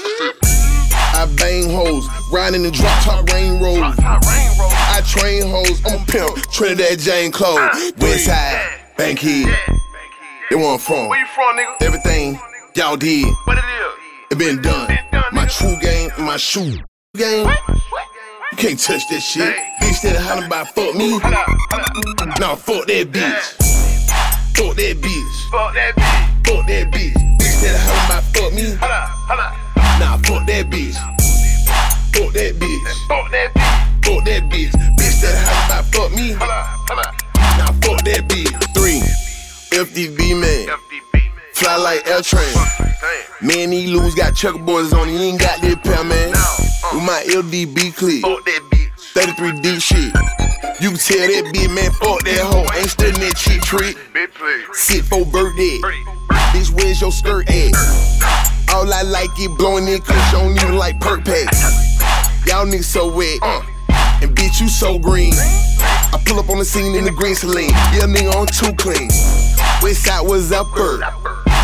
I 1.14 1.26
bang 1.38 1.70
hoes, 1.70 2.06
riding 2.34 2.66
in 2.66 2.72
drop 2.72 3.02
top 3.04 3.30
rain 3.30 3.62
rolls. 3.62 3.96
I 4.00 5.02
train 5.08 5.44
hoes, 5.48 5.82
I'm 5.86 6.02
a 6.02 6.06
pimp, 6.06 6.36
Trinidad 6.52 7.00
Jane 7.00 7.32
Close. 7.32 7.58
Ah, 7.58 7.92
Westside, 7.98 8.98
Bankhead. 8.98 9.56
They 10.50 10.56
want 10.58 10.82
from. 10.82 11.08
Where 11.08 11.20
you 11.20 11.26
from, 11.28 11.56
nigga? 11.58 11.82
Everything 11.82 12.40
y'all 12.76 12.98
did, 12.98 13.26
What 13.46 13.58
it 13.58 13.64
is? 13.64 14.32
it 14.32 14.38
been 14.38 14.62
done. 14.62 14.98
My 15.32 15.46
true 15.46 15.78
game, 15.82 16.10
my 16.20 16.36
shoe 16.36 16.78
game. 17.16 17.48
You 17.48 17.54
can't 18.58 18.80
touch 18.80 19.08
that 19.10 19.22
shit. 19.22 19.56
Bitch 19.82 20.02
that 20.02 20.18
hollering 20.20 20.48
about 20.48 20.68
fuck 20.76 20.96
me. 20.96 21.18
Nah, 22.40 22.56
fuck 22.56 22.86
that 22.88 23.08
bitch. 23.12 23.44
Fuck 24.56 24.76
that 24.76 24.98
bitch. 25.00 25.36
Fuck 25.52 25.74
that 25.74 25.96
bitch. 25.96 26.46
Fuck 26.46 26.68
that 26.68 26.92
bitch. 26.92 27.14
Bitch 27.40 27.62
that 27.64 27.78
hollering 27.80 28.06
about 28.06 28.24
fuck 28.36 28.54
me. 28.54 28.76
Hold 28.76 28.92
up, 28.92 29.10
hold 29.28 29.40
up. 29.40 29.54
Nah, 30.00 30.18
fuck 30.18 30.48
that 30.48 30.70
bitch. 30.70 30.98
Fuck 32.14 32.34
that 32.34 32.56
bitch. 32.60 33.08
Fuck 33.08 33.32
that 33.32 33.54
bitch. 33.54 34.06
Fuck 34.06 34.26
that 34.26 34.44
bitch. 34.52 34.72
Bitch 35.00 35.22
that 35.22 35.36
hollering 35.48 35.68
about 35.72 35.86
fuck 35.94 36.12
me. 36.12 36.32
Hold 36.32 36.52
up, 36.52 36.66
hold 36.88 37.00
up. 37.00 37.16
Nah, 37.58 37.72
fuck 37.80 38.04
that 38.04 38.28
bitch. 38.28 38.52
Three. 38.76 39.02
FDB 39.72 40.40
man. 40.40 40.68
Fly 41.54 41.78
like 41.78 42.08
L 42.08 42.22
train. 42.22 42.54
Man, 43.42 43.70
these 43.70 43.90
lose 43.90 44.14
got 44.16 44.34
checkerboards 44.34 44.94
on. 44.94 45.08
He 45.08 45.30
ain't 45.30 45.40
got 45.40 45.62
that 45.62 45.84
pair, 45.84 46.04
man. 46.04 46.61
With 46.94 47.04
my 47.04 47.24
LDB 47.30 47.96
clip. 47.96 48.22
33 49.14 49.62
deep 49.62 49.82
shit. 49.82 50.14
You 50.82 50.90
can 50.90 50.98
tell 51.00 51.24
that 51.24 51.52
bitch, 51.54 51.74
man, 51.74 51.92
fuck 51.92 52.20
that 52.24 52.44
hoe. 52.44 52.68
Ain't 52.76 52.90
studying 52.90 53.20
that 53.22 53.38
cheap 53.38 53.62
trick. 53.62 53.96
Sit 54.74 55.06
for 55.06 55.24
birthday. 55.26 55.80
Bitch, 56.52 56.70
where's 56.76 57.00
your 57.00 57.12
skirt 57.14 57.50
at? 57.50 57.72
All 58.74 58.92
I 58.92 59.04
like 59.04 59.32
is 59.40 59.48
blowing 59.58 59.88
in 59.88 60.02
cause 60.02 60.18
you 60.34 60.40
don't 60.40 60.52
even 60.52 60.76
like 60.76 61.00
perk 61.00 61.24
packs. 61.24 61.64
Y'all 62.46 62.66
niggas 62.66 62.84
so 62.84 63.14
wet. 63.14 63.40
Uh. 63.42 63.62
And 64.22 64.36
bitch, 64.36 64.60
you 64.60 64.68
so 64.68 65.00
green. 65.00 65.34
I 65.34 66.22
pull 66.26 66.40
up 66.40 66.50
on 66.50 66.60
the 66.60 66.66
scene 66.66 66.96
in 66.96 67.06
the 67.06 67.12
green 67.12 67.36
saline. 67.36 67.70
Yeah, 67.96 68.04
nigga 68.04 68.36
on 68.36 68.48
too 68.48 68.74
clean. 68.76 69.08
West 69.82 70.04
side 70.04 70.28
was 70.28 70.52
upper. 70.52 71.00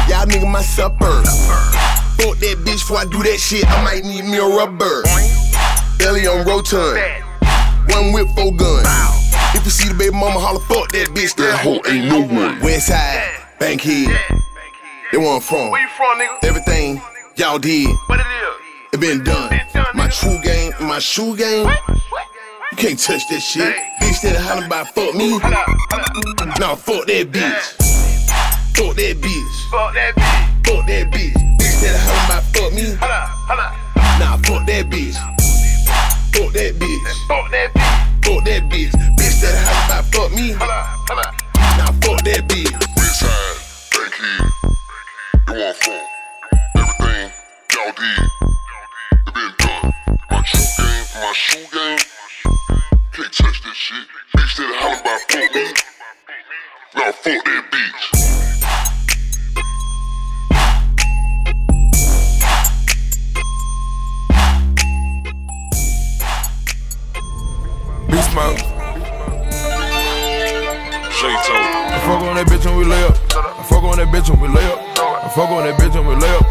Y'all 0.08 0.26
nigga 0.26 0.50
my 0.50 0.62
supper. 0.62 1.77
Fuck 2.18 2.38
that 2.40 2.58
bitch 2.66 2.82
before 2.82 2.98
I 2.98 3.06
do 3.06 3.22
that 3.24 3.38
shit. 3.40 3.66
I 3.68 3.84
might 3.84 4.04
need 4.04 4.24
me 4.26 4.38
a 4.38 4.46
rubber. 4.46 5.04
Belly 5.98 6.28
on 6.28 6.46
rotund. 6.46 7.00
One 7.90 8.12
whip, 8.14 8.28
four 8.36 8.54
gun. 8.54 8.84
If 9.56 9.64
you 9.66 9.72
see 9.72 9.88
the 9.90 9.96
baby 9.96 10.12
mama 10.16 10.40
holler, 10.40 10.60
fuck 10.60 10.92
that 10.92 11.08
bitch. 11.16 11.36
That 11.36 11.60
hoe 11.60 11.82
ain't 11.90 12.08
no 12.10 12.22
one. 12.22 12.60
West 12.62 12.88
side, 12.88 13.24
Bankhead. 13.60 14.10
They 15.12 15.18
where 15.18 15.36
I'm 15.36 15.42
from. 15.42 15.72
Where 15.72 15.82
you 15.82 15.88
from, 15.96 16.20
nigga? 16.20 16.44
Everything 16.44 17.02
y'all 17.38 17.58
did, 17.60 17.88
What 18.08 18.20
it 18.20 18.26
is? 18.26 18.94
it 18.94 19.00
been 19.00 19.24
done. 19.24 19.50
My 19.96 20.10
true 20.10 20.38
game, 20.44 20.74
my 20.82 21.00
shoe 21.00 21.36
game. 21.38 21.68
You 22.72 22.78
can't 22.78 23.00
touch 23.00 23.22
that 23.30 23.40
shit. 23.40 23.74
Bitch 24.02 24.22
that 24.24 24.36
hollering 24.36 24.68
about 24.68 24.88
fuck 24.94 25.16
me. 25.16 25.40
Nah, 26.60 26.76
fuck 26.76 27.08
that 27.08 27.32
bitch. 27.32 27.78
Fuck 28.76 28.96
that 28.98 29.18
bitch. 29.22 29.72
Fuck 29.72 29.94
that 29.94 30.14
bitch. 30.16 30.68
Fuck 30.68 30.88
that 30.88 31.12
bitch. 31.12 31.57
Bitch 31.78 31.94
that 31.94 32.00
hollering 32.02 32.26
about 32.26 32.44
fuck 32.58 32.74
me. 32.74 32.86
Hold 32.98 33.12
up, 33.12 33.30
hold 33.46 33.62
up. 33.62 33.70
Nah, 34.18 34.38
fuck 34.42 34.66
that 34.66 34.90
bitch. 34.90 35.14
Fuck 36.34 36.54
that 36.54 36.74
bitch. 36.74 37.06
Fuck 37.28 37.52
that 37.52 37.70
bitch. 37.70 38.26
Fuck 38.26 38.42
that 38.46 38.62
bitch. 38.66 38.94
Bitch 39.14 39.38
that 39.46 39.54
hollering 39.62 39.86
about 39.86 40.06
fuck 40.10 40.32
me. 40.34 40.58
Hold 40.58 40.72
up, 40.74 40.86
hold 41.06 41.22
up. 41.22 41.38
Nah, 41.78 41.94
fuck 42.02 42.18
that 42.26 42.50
bitch. 42.50 42.74
Westside, 42.98 43.62
Bankhead, 43.94 44.42
you 45.46 45.54
want 45.54 45.78
from 45.78 46.02
everything 46.82 47.30
y'all 47.78 47.94
did. 47.94 48.26
It 48.26 49.34
been 49.38 49.54
done. 49.62 49.94
My 50.32 50.42
true 50.42 50.66
game, 50.82 51.06
my 51.22 51.32
shoe 51.38 51.62
game. 51.62 52.02
Can't 53.14 53.34
touch 53.38 53.62
that 53.62 53.76
shit. 53.78 54.02
Bitch 54.34 54.58
that 54.58 54.74
holler 54.82 54.98
about 54.98 55.22
fuck 55.30 55.54
me. 55.54 55.78
Now 56.96 57.12
fuck 57.12 57.46
that 57.46 57.64
bitch. 57.70 58.37
J-Toe. 71.18 71.54
I 71.54 71.98
fuck 72.06 72.22
on 72.22 72.36
that 72.36 72.46
bitch 72.48 72.66
when 72.66 72.78
we 72.78 72.86
lay 72.86 73.04
up. 73.04 73.16
I 73.34 73.64
fuck 73.64 73.84
on 73.84 73.98
that 73.98 74.08
bitch 74.14 74.30
when 74.30 74.40
we 74.42 74.48
lay 74.50 74.66
up. 74.72 74.80
I 75.00 75.30
fuck 75.30 75.50
on 75.50 75.64
that 75.66 75.80
bitch 75.80 75.94
when 75.96 76.06
we 76.08 76.16
lay 76.16 76.30
up. 76.36 76.46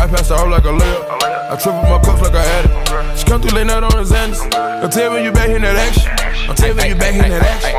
I 0.00 0.06
pass 0.06 0.30
out 0.30 0.48
like 0.48 0.64
a 0.64 0.72
layup. 0.72 1.04
I 1.50 1.56
triple 1.56 1.82
my 1.82 2.00
cups 2.02 2.22
like 2.22 2.34
I 2.34 2.42
had 2.42 2.64
it. 2.64 3.18
She 3.18 3.24
come 3.26 3.42
through 3.42 3.52
late 3.56 3.66
night 3.66 3.82
on 3.82 3.90
the 3.90 4.02
Xanax. 4.02 4.50
Don't 4.80 4.92
tell 4.92 5.10
me 5.10 5.16
when 5.16 5.24
you 5.24 5.32
back 5.32 5.50
in 5.50 5.62
that 5.62 5.76
action. 5.76 6.10
Don't 6.46 6.56
tell 6.56 6.74
me 6.74 6.88
you 6.88 6.94
back 6.94 7.14
in 7.14 7.28
that 7.28 7.42
action. 7.42 7.76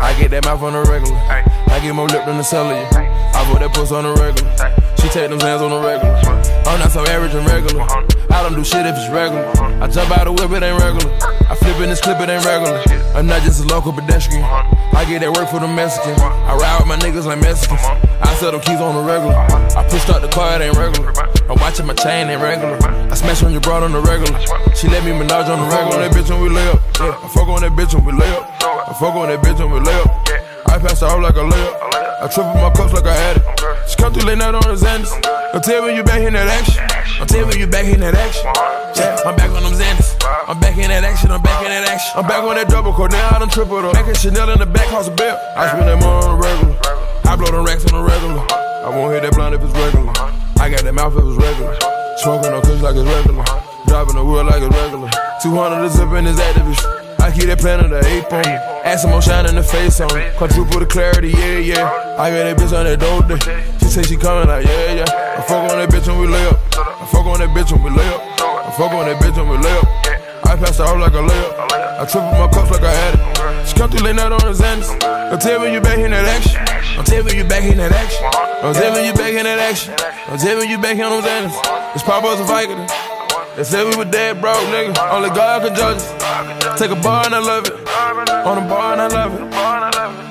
I 0.00 0.14
get 0.20 0.30
that 0.30 0.44
mouth 0.44 0.62
on 0.62 0.74
the 0.74 0.82
regular. 0.88 1.18
I 1.18 1.80
get 1.82 1.94
more 1.94 2.06
lip 2.06 2.24
than 2.26 2.38
the 2.38 2.44
cellular. 2.44 2.86
I 2.94 3.44
put 3.50 3.58
that 3.60 3.74
puss 3.74 3.90
on 3.90 4.04
the 4.04 4.14
regular. 4.14 4.54
She 5.02 5.08
take 5.08 5.30
them 5.30 5.40
hands 5.40 5.62
on 5.62 5.70
the 5.70 5.80
regular. 5.82 6.14
I'm 6.66 6.80
not 6.80 6.90
so 6.92 7.04
average 7.06 7.34
and 7.34 7.46
regular. 7.46 7.84
I 8.34 8.42
don't 8.42 8.54
do 8.54 8.64
shit 8.64 8.86
if 8.86 8.96
it's 8.96 9.08
regular. 9.10 9.46
I 9.78 9.86
jump 9.88 10.10
out 10.16 10.24
the 10.24 10.32
whip, 10.32 10.50
it 10.50 10.62
ain't 10.64 10.80
regular. 10.80 11.12
I 11.46 11.54
flip 11.54 11.76
in 11.80 11.88
this 11.88 12.00
clip, 12.00 12.18
it 12.20 12.28
ain't 12.28 12.44
regular. 12.44 12.82
I'm 13.14 13.26
not 13.26 13.42
just 13.42 13.62
a 13.62 13.66
local 13.68 13.92
pedestrian. 13.92 14.42
I 14.42 15.04
get 15.06 15.20
that 15.20 15.30
work 15.30 15.48
for 15.50 15.60
the 15.60 15.68
Mexicans. 15.68 16.18
I 16.18 16.56
ride 16.56 16.80
with 16.80 16.88
my 16.88 16.98
niggas 16.98 17.26
like 17.26 17.38
Mexicans. 17.40 17.78
I 17.84 18.34
sell 18.40 18.50
them 18.50 18.60
keys 18.62 18.80
on 18.80 18.96
the 18.96 19.04
regular. 19.04 19.36
I 19.76 19.86
pushed 19.88 20.08
out 20.10 20.22
the 20.22 20.32
car, 20.32 20.56
it 20.56 20.64
ain't 20.64 20.76
regular. 20.76 21.12
I'm 21.46 21.60
watching 21.60 21.86
my 21.86 21.94
chain, 21.94 22.32
ain't 22.32 22.40
regular. 22.40 22.80
I 22.80 23.14
smash 23.14 23.42
on 23.42 23.52
your 23.52 23.60
broad 23.60 23.82
on 23.84 23.92
the 23.92 24.00
regular. 24.00 24.34
She 24.74 24.88
let 24.88 25.04
me 25.04 25.12
menage 25.12 25.46
on 25.46 25.60
the 25.60 25.68
regular. 25.68 25.94
I 25.94 25.94
fuck 25.94 25.94
on 25.94 26.00
that 26.00 26.12
bitch 26.16 26.30
when 26.30 26.40
we 26.42 26.48
lay 26.48 26.68
up. 26.72 26.80
Yeah. 26.98 27.14
I 27.14 27.28
fuck 27.28 27.48
on 27.48 27.60
that 27.62 27.72
bitch 27.76 27.92
when 27.94 28.04
we 28.08 28.12
lay 28.18 28.32
up. 28.34 28.44
I 28.88 28.92
fuck 28.98 29.14
on 29.14 29.28
that 29.28 29.40
bitch 29.44 29.58
when 29.60 29.70
we 29.70 29.80
lay 29.84 29.98
up. 30.00 30.43
I 30.74 30.78
pass 30.82 31.02
her 31.02 31.06
out 31.06 31.22
like 31.22 31.38
a 31.38 31.46
layup. 31.46 31.94
I 32.18 32.26
triple 32.26 32.58
my 32.58 32.66
cups 32.74 32.90
like 32.90 33.06
I 33.06 33.14
had 33.14 33.38
it. 33.38 33.46
She 33.86 33.94
come 33.94 34.10
through 34.10 34.26
late 34.26 34.42
night 34.42 34.58
on 34.58 34.66
the 34.66 34.74
Xanax. 34.74 35.06
Tell 35.62 35.86
me 35.86 35.94
you 35.94 36.02
back 36.02 36.26
in 36.26 36.34
that 36.34 36.50
action. 36.50 36.82
Tell 37.30 37.46
me 37.46 37.62
you 37.62 37.70
back 37.70 37.86
in 37.86 38.02
that 38.02 38.18
action. 38.18 38.50
Yeah, 38.98 39.22
I'm 39.22 39.38
back 39.38 39.54
on 39.54 39.62
them 39.62 39.70
Xanax. 39.70 40.18
I'm 40.50 40.58
back 40.58 40.74
in 40.74 40.90
that 40.90 41.06
action. 41.06 41.30
I'm 41.30 41.46
back 41.46 41.62
in 41.62 41.70
that 41.70 41.86
action. 41.86 42.18
I'm 42.18 42.26
back 42.26 42.42
on 42.42 42.58
that 42.58 42.66
double 42.66 42.92
core. 42.92 43.06
Now 43.06 43.22
I 43.22 43.38
done 43.38 43.50
triple 43.54 43.86
up. 43.86 43.94
Back 43.94 44.10
in 44.10 44.18
Chanel 44.18 44.50
in 44.50 44.58
the 44.58 44.66
back, 44.66 44.90
house 44.90 45.06
a 45.06 45.14
belt. 45.14 45.38
I 45.54 45.70
spend 45.70 45.86
that 45.86 45.94
money 46.02 46.26
on 46.26 46.34
the 46.34 46.42
regular. 46.42 46.74
I 47.22 47.36
blow 47.38 47.54
them 47.54 47.62
racks 47.62 47.86
on 47.86 47.94
the 47.94 48.02
regular. 48.02 48.42
I 48.50 48.90
won't 48.90 49.14
hit 49.14 49.22
that 49.22 49.30
blunt 49.38 49.54
if 49.54 49.62
it's 49.62 49.78
regular. 49.78 50.10
I 50.58 50.74
got 50.74 50.82
that 50.82 50.90
mouth 50.90 51.14
if 51.14 51.22
it's 51.22 51.38
regular. 51.38 51.78
Smoking 52.18 52.50
on 52.50 52.62
kush 52.66 52.82
like 52.82 52.98
it's 52.98 53.06
regular. 53.06 53.46
Driving 53.86 54.18
the 54.18 54.26
wheel 54.26 54.42
like 54.42 54.58
it's 54.58 54.74
regular. 54.74 55.06
200 55.38 55.86
to 55.86 55.88
zip 55.94 56.10
in 56.18 56.26
this 56.26 56.42
activist. 56.42 57.03
I 57.24 57.32
keep 57.32 57.48
that 57.48 57.58
plan 57.58 57.80
of 57.80 57.88
the 57.88 58.04
ape 58.04 58.28
on. 58.28 58.44
Some 58.98 59.10
more 59.10 59.22
shine 59.22 59.48
in 59.48 59.56
the 59.56 59.62
face 59.62 59.98
on. 59.98 60.12
Quadruple 60.36 60.78
the 60.78 60.86
clarity, 60.86 61.32
yeah, 61.32 61.58
yeah. 61.58 62.16
I 62.20 62.28
got 62.28 62.44
that 62.44 62.56
bitch 62.60 62.76
on 62.76 62.84
that 62.84 63.00
dope 63.00 63.26
day. 63.26 63.40
She 63.80 63.86
say 63.88 64.02
she 64.04 64.16
coming 64.16 64.46
like, 64.46 64.66
yeah, 64.66 65.02
yeah. 65.02 65.38
I 65.38 65.42
fuck 65.42 65.72
on 65.72 65.80
that 65.80 65.88
bitch 65.88 66.06
when 66.06 66.20
we 66.20 66.28
lay 66.28 66.44
up. 66.46 66.60
I 66.76 67.08
fuck 67.08 67.24
on 67.24 67.40
that 67.40 67.48
bitch 67.56 67.72
when 67.72 67.82
we 67.82 67.90
lay 67.90 68.06
up. 68.12 68.20
I 68.38 68.70
fuck 68.76 68.92
on 68.92 69.08
that 69.08 69.16
bitch 69.24 69.40
when 69.40 69.48
we 69.48 69.56
lay 69.56 69.72
up. 69.72 69.88
I 70.44 70.56
pass 70.56 70.78
out 70.78 71.00
like 71.00 71.14
a 71.14 71.24
layup. 71.24 71.72
I 71.98 72.04
triple 72.04 72.30
my 72.36 72.46
cups 72.52 72.70
like 72.70 72.82
I 72.84 72.92
had 72.92 73.14
it. 73.16 73.66
She 73.66 73.74
come 73.74 73.90
through 73.90 74.04
late 74.04 74.14
night 74.14 74.30
on 74.30 74.38
the 74.38 74.52
Xanax. 74.52 75.00
Don't 75.00 75.40
tell 75.40 75.58
me 75.60 75.72
you 75.72 75.80
back 75.80 75.98
in 75.98 76.12
that 76.12 76.28
action. 76.28 76.60
Don't 76.94 77.06
tell 77.06 77.24
me 77.24 77.36
you 77.36 77.44
back 77.44 77.64
in 77.64 77.78
that 77.78 77.90
action. 77.90 78.24
I'm 78.62 78.74
tell 78.74 78.94
me 78.94 79.06
you 79.08 79.14
back 79.14 79.32
in 79.32 79.44
that 79.44 79.58
action. 79.58 79.94
I'm 80.28 80.38
tell 80.38 80.60
me 80.60 80.70
you 80.70 80.78
back 80.78 80.96
in 80.96 81.02
on 81.02 81.24
them 81.24 81.50
Xanax. 81.50 81.94
It's 81.96 82.04
Papa 82.04 82.26
was 82.26 82.38
a 82.38 82.44
Viking. 82.44 83.13
They 83.56 83.62
said 83.62 83.84
we 83.86 83.96
were 83.96 84.04
dead 84.04 84.40
broke, 84.40 84.56
nigga. 84.74 84.98
Only 85.12 85.30
God 85.30 85.62
can 85.62 85.76
judge 85.76 85.98
us. 85.98 86.78
Take 86.78 86.90
a 86.90 87.00
bar 87.00 87.24
and 87.26 87.34
I 87.34 87.38
love 87.38 87.66
it. 87.66 87.72
On 88.46 88.58
a 88.58 88.68
bar 88.68 88.92
and 88.92 89.00
I 89.00 89.06
love 89.06 89.32
it. 89.34 89.54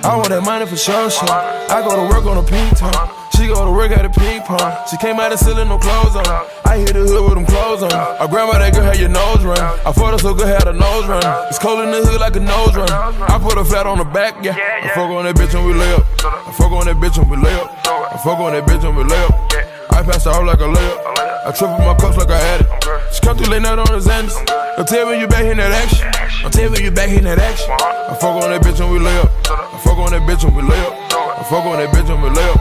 I 0.04 0.16
want 0.18 0.30
that 0.30 0.44
money 0.44 0.66
for 0.66 0.76
sure, 0.76 1.10
shit. 1.10 1.30
I 1.30 1.82
go 1.88 1.96
to 1.96 2.14
work 2.14 2.26
on 2.26 2.38
a 2.38 2.44
pink 2.44 2.78
time. 2.78 3.10
She 3.36 3.48
go 3.48 3.64
to 3.66 3.72
work 3.72 3.92
at 3.92 4.06
a 4.06 4.10
ping 4.10 4.42
pong. 4.44 4.60
She 4.92 4.98
came 4.98 5.20
out 5.20 5.32
of 5.32 5.40
ceiling, 5.40 5.68
no 5.68 5.80
clothes 5.80 6.16
on. 6.16 6.28
I 6.66 6.78
hit 6.78 6.94
the 6.94 7.02
hood 7.08 7.24
with 7.24 7.34
them 7.34 7.46
clothes 7.46 7.82
on. 7.82 7.92
I 7.92 8.28
grandma 8.28 8.60
that 8.60 8.74
girl 8.74 8.84
had 8.84 9.00
your 9.00 9.10
nose 9.10 9.44
run. 9.44 9.58
I 9.58 9.92
fought 9.92 10.12
her 10.14 10.20
so 10.20 10.34
good, 10.34 10.48
had 10.48 10.68
a 10.68 10.74
nose 10.74 11.08
run. 11.08 11.24
It's 11.48 11.58
cold 11.58 11.80
in 11.80 11.92
the 11.92 12.06
hood 12.06 12.20
like 12.20 12.36
a 12.36 12.40
nose 12.40 12.76
run. 12.76 12.92
I 12.92 13.40
put 13.40 13.58
her 13.58 13.64
flat 13.64 13.88
on 13.88 13.98
the 13.98 14.06
back, 14.06 14.44
yeah. 14.44 14.56
I 14.56 14.88
fuck 14.94 15.10
on 15.10 15.26
that 15.26 15.36
bitch 15.36 15.54
when 15.56 15.66
we 15.66 15.74
lay 15.74 15.94
up. 15.96 16.06
I 16.24 16.52
fuck 16.52 16.72
on 16.72 16.86
that 16.86 16.98
bitch 16.98 17.18
when 17.18 17.30
we 17.30 17.38
lay 17.38 17.56
up. 17.56 17.72
I 17.88 18.20
fuck 18.20 18.38
on 18.40 18.52
that 18.52 18.68
bitch 18.68 18.84
when 18.84 18.96
we 18.96 19.04
lay 19.04 19.24
up. 19.24 19.73
I 19.94 20.02
pass 20.02 20.26
her 20.26 20.32
out 20.32 20.46
like 20.46 20.60
a 20.60 20.68
layup. 20.68 21.14
I 21.46 21.52
triple 21.52 21.78
my 21.80 21.94
cups 21.94 22.18
like 22.18 22.30
I 22.30 22.40
had 22.40 22.62
it. 22.62 23.14
She 23.14 23.22
come 23.22 23.38
through 23.38 23.52
late 23.54 23.62
night 23.62 23.78
on 23.78 23.86
the 23.86 24.02
Xanax. 24.02 24.34
Don't 24.76 24.88
tell 24.88 25.06
me 25.06 25.20
you 25.20 25.28
back 25.28 25.46
in 25.46 25.58
that 25.58 25.72
action. 25.72 26.10
Don't 26.42 26.52
tell 26.52 26.72
me 26.72 26.84
you 26.84 26.92
back 26.92 27.10
in 27.10 27.24
that 27.26 27.38
action. 27.38 27.70
I 27.72 28.18
fuck 28.20 28.42
on 28.42 28.50
that 28.50 28.62
bitch 28.62 28.80
when 28.80 28.92
we 28.92 29.00
lay 29.00 29.18
up. 29.20 29.30
I 29.46 29.78
fuck 29.84 29.98
on 29.98 30.12
that 30.12 30.26
bitch 30.26 30.44
when 30.44 30.56
we 30.56 30.64
lay 30.64 30.80
up. 30.82 30.94
I 31.14 31.44
fuck 31.46 31.66
on 31.66 31.78
that 31.78 31.94
bitch 31.94 32.10
when 32.10 32.22
we 32.24 32.30
lay 32.34 32.50
up. 32.50 32.60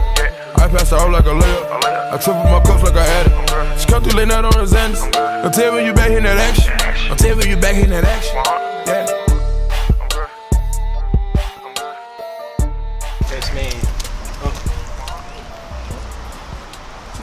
I 0.61 0.67
pass 0.69 0.91
her 0.91 0.97
out 0.97 1.11
like 1.11 1.25
a 1.25 1.33
layup. 1.33 2.13
I 2.13 2.17
triple 2.21 2.43
my 2.43 2.61
cups 2.61 2.83
like 2.83 2.95
I 2.95 3.03
had 3.03 3.27
it. 3.27 3.79
She 3.79 3.87
come 3.87 4.03
through 4.03 4.19
late 4.19 4.27
night 4.27 4.45
on 4.45 4.53
the 4.53 4.69
Xanax. 4.69 5.11
Don't 5.41 5.53
tell 5.53 5.73
me 5.73 5.85
you 5.85 5.93
back 5.93 6.11
in 6.11 6.23
that 6.23 6.37
action. 6.37 6.71
Don't 7.07 7.19
tell 7.19 7.35
me 7.35 7.49
you 7.49 7.57
back 7.57 7.75
in 7.81 7.89
that 7.89 8.03
action. 8.03 8.62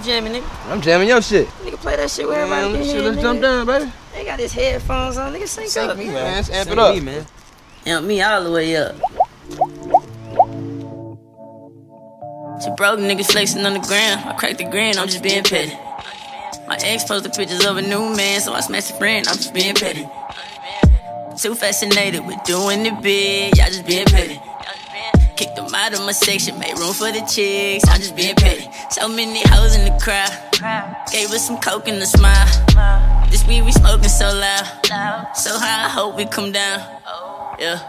Jamming, 0.05 0.33
nigga. 0.33 0.71
I'm 0.73 0.81
jamming 0.81 1.09
your 1.09 1.21
shit. 1.21 1.47
Nigga, 1.63 1.77
play 1.77 1.97
that 1.97 2.11
shit 2.11 2.27
with 2.27 2.37
everybody. 2.37 2.69
Man, 2.69 2.75
can 2.77 2.85
shit, 2.85 2.95
hear, 2.95 3.03
let's 3.05 3.19
nigga. 3.19 3.23
jump 3.23 3.41
down, 3.43 3.67
baby. 3.67 3.93
They 4.15 4.25
got 4.25 4.39
his 4.41 4.53
headphones 4.53 5.17
on. 5.19 5.33
Nigga, 5.33 5.47
sync, 5.47 5.69
Sync 5.69 5.91
up. 5.91 5.99
me, 5.99 6.07
man. 6.07 6.15
Let's 6.15 6.51
amp 6.51 6.69
Sync 6.69 6.73
it 6.73 6.79
up. 6.79 6.95
Me, 6.95 7.01
man. 7.01 7.27
Amp 7.87 8.07
me 8.07 8.23
all 8.23 8.43
the 8.45 8.51
way 8.51 8.77
up. 8.77 8.95
Two 12.63 12.71
broke 12.77 12.99
niggas 13.01 13.31
flexing 13.33 13.65
on 13.65 13.73
the 13.75 13.81
ground. 13.81 14.21
I 14.29 14.35
cracked 14.39 14.59
the 14.59 14.65
grin, 14.65 14.99
I'm 14.99 15.07
just 15.09 15.23
being 15.23 15.43
petty. 15.45 15.73
My 16.67 16.77
ex 16.83 17.05
posted 17.05 17.33
pictures 17.33 17.65
of 17.65 17.77
a 17.79 17.83
new 17.83 18.15
man, 18.15 18.41
so 18.41 18.53
I 18.53 18.61
smashed 18.61 18.91
a 18.91 18.95
friend, 18.95 19.27
I'm 19.29 19.37
just 19.37 19.55
being 19.55 19.75
petty. 19.75 20.07
Too 21.39 21.55
fascinated 21.55 22.27
with 22.27 22.43
doing 22.45 22.85
it 22.85 23.03
big, 23.03 23.57
y'all 23.57 23.67
just 23.69 23.87
being 23.87 24.07
petty. 24.07 24.39
Kicked 25.41 25.57
them 25.57 25.75
out 25.75 25.95
of 25.95 26.01
my 26.01 26.13
section, 26.13 26.59
made 26.59 26.79
room 26.79 26.93
for 26.93 27.11
the 27.11 27.25
chicks, 27.25 27.89
I'm 27.89 27.97
just 27.97 28.15
being 28.15 28.35
petty. 28.35 28.69
So 28.91 29.09
many 29.09 29.41
hoes 29.49 29.75
in 29.75 29.87
the 29.87 29.99
crowd, 29.99 30.29
gave 31.11 31.33
us 31.33 31.47
some 31.47 31.57
coke 31.57 31.89
and 31.89 31.97
a 31.97 32.05
smile. 32.05 32.45
This 33.31 33.47
weed 33.47 33.63
we 33.63 33.73
smoking 33.73 34.11
so 34.11 34.27
loud, 34.27 34.67
so 35.35 35.57
high, 35.59 35.87
I 35.87 35.89
hope 35.89 36.19
we 36.19 36.27
come 36.27 36.53
down. 36.53 36.81
Yeah. 37.59 37.81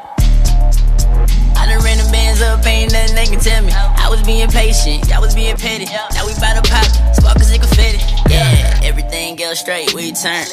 I 1.60 1.68
done 1.68 1.84
ran 1.84 1.97
the 1.97 2.08
bands 2.10 2.41
up, 2.41 2.66
ain't 2.66 2.93
nothing 2.93 3.18
they 3.18 3.26
can 3.26 3.41
tell 3.41 3.62
me. 3.62 3.74
I 3.74 4.08
was 4.10 4.24
being 4.24 4.47
patient, 4.47 5.10
y'all 5.10 5.20
was 5.20 5.36
being 5.36 5.58
petty. 5.58 5.91
Now 6.16 6.26
we 6.26 6.32
bout 6.39 6.56
to 6.56 6.64
pop, 6.72 6.88
sparkles 7.14 7.52
and 7.52 7.62
confetti. 7.62 7.99
Yeah, 8.30 8.80
everything 8.82 9.43
else 9.43 9.60
straight, 9.60 9.93
we 9.93 10.14
turn. 10.14 10.47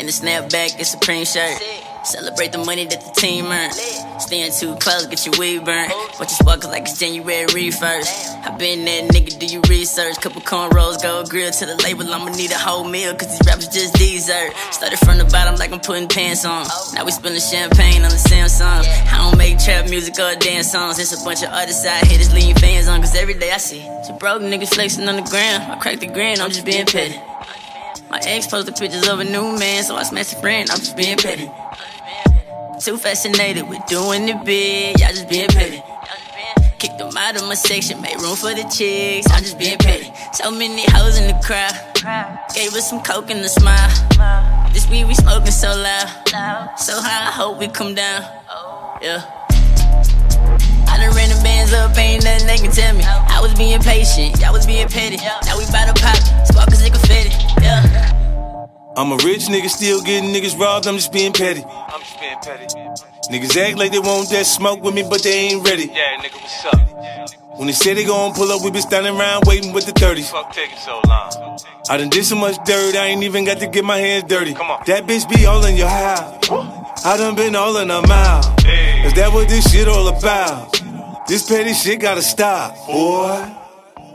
In 0.00 0.06
the 0.06 0.12
snapback, 0.12 0.80
it's 0.80 0.90
Supreme 0.90 1.24
shirt. 1.24 1.62
Celebrate 2.04 2.52
the 2.52 2.58
money 2.58 2.86
that 2.86 3.00
the 3.00 3.12
team 3.20 3.46
earned. 3.46 3.74
Staying 4.20 4.52
too 4.52 4.74
close, 4.76 5.06
get 5.06 5.24
your 5.26 5.34
weed 5.38 5.64
burnt. 5.64 5.92
Watch 6.18 6.32
your 6.32 6.40
sparkles 6.40 6.72
like 6.72 6.82
it's 6.82 6.98
January 6.98 7.70
first. 7.70 8.08
I 8.44 8.56
been 8.56 8.84
that 8.86 9.10
nigga, 9.12 9.38
do 9.38 9.46
you 9.46 9.60
research? 9.68 10.16
Couple 10.20 10.40
cornrows, 10.40 11.02
gold 11.02 11.28
grill 11.28 11.50
to 11.50 11.66
the 11.66 11.76
label. 11.84 12.12
I'ma 12.12 12.30
need 12.30 12.52
a 12.52 12.58
whole 12.58 12.84
meal, 12.84 13.14
cause 13.14 13.28
these 13.28 13.46
rappers 13.46 13.68
just 13.68 13.94
dessert. 13.94 14.52
Started 14.72 14.98
from 14.98 15.18
the 15.18 15.24
bottom 15.26 15.56
like 15.56 15.72
I'm 15.72 15.80
putting 15.80 16.08
pants 16.08 16.44
on. 16.44 16.66
Now 16.94 17.04
we 17.04 17.12
spilling 17.12 17.40
champagne 17.40 18.02
on 18.02 18.10
the 18.10 18.16
Samsungs. 18.16 18.86
I 19.12 19.18
don't 19.18 19.36
make 19.36 19.58
trap 19.58 19.88
music 19.90 20.14
or 20.18 20.34
dance 20.36 20.72
songs. 20.72 20.98
It's 20.98 21.12
a 21.12 21.24
bunch 21.24 21.42
of 21.42 21.50
other 21.50 21.72
side 21.72 22.06
hitters 22.06 22.32
leaving 22.32 22.56
fans 22.56 22.88
on, 22.88 23.00
cause 23.00 23.14
every 23.14 23.34
day 23.34 23.50
I 23.52 23.58
see 23.58 23.82
some 24.04 24.18
broke 24.18 24.42
niggas 24.42 24.72
flexing 24.74 25.06
on 25.08 25.16
the 25.16 25.22
ground. 25.22 25.64
I 25.70 25.76
crack 25.76 26.00
the 26.00 26.06
grin, 26.06 26.40
I'm 26.40 26.50
just 26.50 26.64
being 26.64 26.86
petty. 26.86 27.20
My 28.10 28.20
ex 28.24 28.46
posted 28.46 28.74
pictures 28.74 29.08
of 29.08 29.20
a 29.20 29.24
new 29.24 29.56
man, 29.56 29.84
so 29.84 29.94
I 29.94 30.02
smashed 30.02 30.32
a 30.32 30.36
friend, 30.40 30.68
I'm 30.70 30.78
just 30.78 30.96
being 30.96 31.16
petty. 31.16 31.48
Too 32.80 32.96
fascinated 32.96 33.68
with 33.68 33.84
doing 33.86 34.24
the 34.24 34.40
big, 34.42 34.98
y'all 35.00 35.10
just 35.10 35.28
being 35.28 35.48
petty. 35.48 35.82
Kicked 36.78 36.96
them 36.96 37.14
out 37.14 37.36
of 37.36 37.46
my 37.46 37.54
section, 37.54 38.00
made 38.00 38.18
room 38.22 38.34
for 38.34 38.54
the 38.54 38.62
chicks. 38.72 39.30
I'm 39.30 39.42
just 39.42 39.58
being 39.58 39.76
petty. 39.76 40.10
So 40.32 40.50
many 40.50 40.84
hoes 40.88 41.18
in 41.18 41.28
the 41.28 41.38
crowd. 41.44 41.76
Gave 42.54 42.72
us 42.72 42.88
some 42.88 43.02
coke 43.02 43.28
and 43.28 43.40
a 43.40 43.50
smile. 43.50 43.90
This 44.72 44.88
weed 44.88 45.04
we 45.04 45.14
smoking 45.14 45.52
so 45.52 45.68
loud. 45.68 46.08
So 46.78 46.96
high, 46.96 47.28
I 47.28 47.32
hope 47.32 47.58
we 47.58 47.68
come 47.68 47.94
down. 47.94 48.22
Yeah. 49.02 49.28
I 50.88 50.96
done 50.96 51.14
ran 51.14 51.28
the 51.28 51.38
bands 51.44 51.74
up, 51.74 51.96
ain't 51.98 52.24
nothing 52.24 52.46
they 52.46 52.56
can 52.56 52.72
tell 52.72 52.94
me. 52.96 53.04
I 53.04 53.40
was 53.42 53.52
being 53.54 53.80
patient, 53.80 54.40
y'all 54.40 54.54
was 54.54 54.66
being 54.66 54.88
petty. 54.88 55.18
Now 55.44 55.58
we 55.58 55.66
bout 55.66 55.94
to 55.94 56.02
pop, 56.02 56.16
sparkles 56.46 56.80
and 56.80 56.94
confetti. 56.94 57.28
Yeah. 57.60 57.84
I'm 58.96 59.12
a 59.12 59.16
rich 59.16 59.46
nigga, 59.46 59.68
still 59.68 60.02
getting 60.02 60.30
niggas 60.30 60.58
robbed, 60.58 60.86
I'm 60.86 60.96
just 60.96 61.12
being 61.12 61.32
petty. 61.32 61.62
I'm 61.64 62.00
just 62.00 62.20
being 62.20 62.36
petty. 62.42 62.66
Niggas 63.30 63.56
act 63.56 63.78
like 63.78 63.92
they 63.92 64.00
want 64.00 64.28
that 64.30 64.44
smoke 64.46 64.82
with 64.82 64.94
me, 64.94 65.04
but 65.08 65.22
they 65.22 65.32
ain't 65.48 65.64
ready. 65.64 65.86
Yeah, 65.86 66.18
nigga, 66.18 66.34
what's 66.34 66.64
up? 66.66 67.58
When 67.58 67.66
they 67.66 67.72
say 67.72 67.94
they 67.94 68.04
gon' 68.04 68.32
pull 68.34 68.50
up, 68.50 68.62
we 68.62 68.70
been 68.70 68.82
standing 68.82 69.16
around 69.16 69.44
waiting 69.46 69.72
with 69.72 69.86
the 69.86 69.92
30s. 69.92 70.30
Fuck 70.30 70.52
taking 70.52 70.76
so 70.78 71.00
long. 71.06 71.58
I 71.88 71.96
done 71.98 72.08
did 72.08 72.24
so 72.24 72.34
much 72.34 72.56
dirt, 72.64 72.96
I 72.96 73.06
ain't 73.06 73.22
even 73.22 73.44
got 73.44 73.58
to 73.60 73.68
get 73.68 73.84
my 73.84 73.98
hands 73.98 74.24
dirty. 74.24 74.54
Come 74.54 74.70
on. 74.70 74.82
That 74.86 75.04
bitch 75.06 75.28
be 75.28 75.46
all 75.46 75.64
in 75.64 75.76
your 75.76 75.88
house. 75.88 76.50
I 77.04 77.16
done 77.16 77.36
been 77.36 77.54
all 77.54 77.76
in 77.76 77.90
her 77.90 78.02
mouth. 78.02 78.46
Is 78.66 79.14
that 79.14 79.30
what 79.32 79.48
this 79.48 79.70
shit 79.70 79.88
all 79.88 80.08
about? 80.08 80.80
This 81.28 81.48
petty 81.48 81.74
shit 81.74 82.00
gotta 82.00 82.22
stop, 82.22 82.74
boy. 82.86 83.54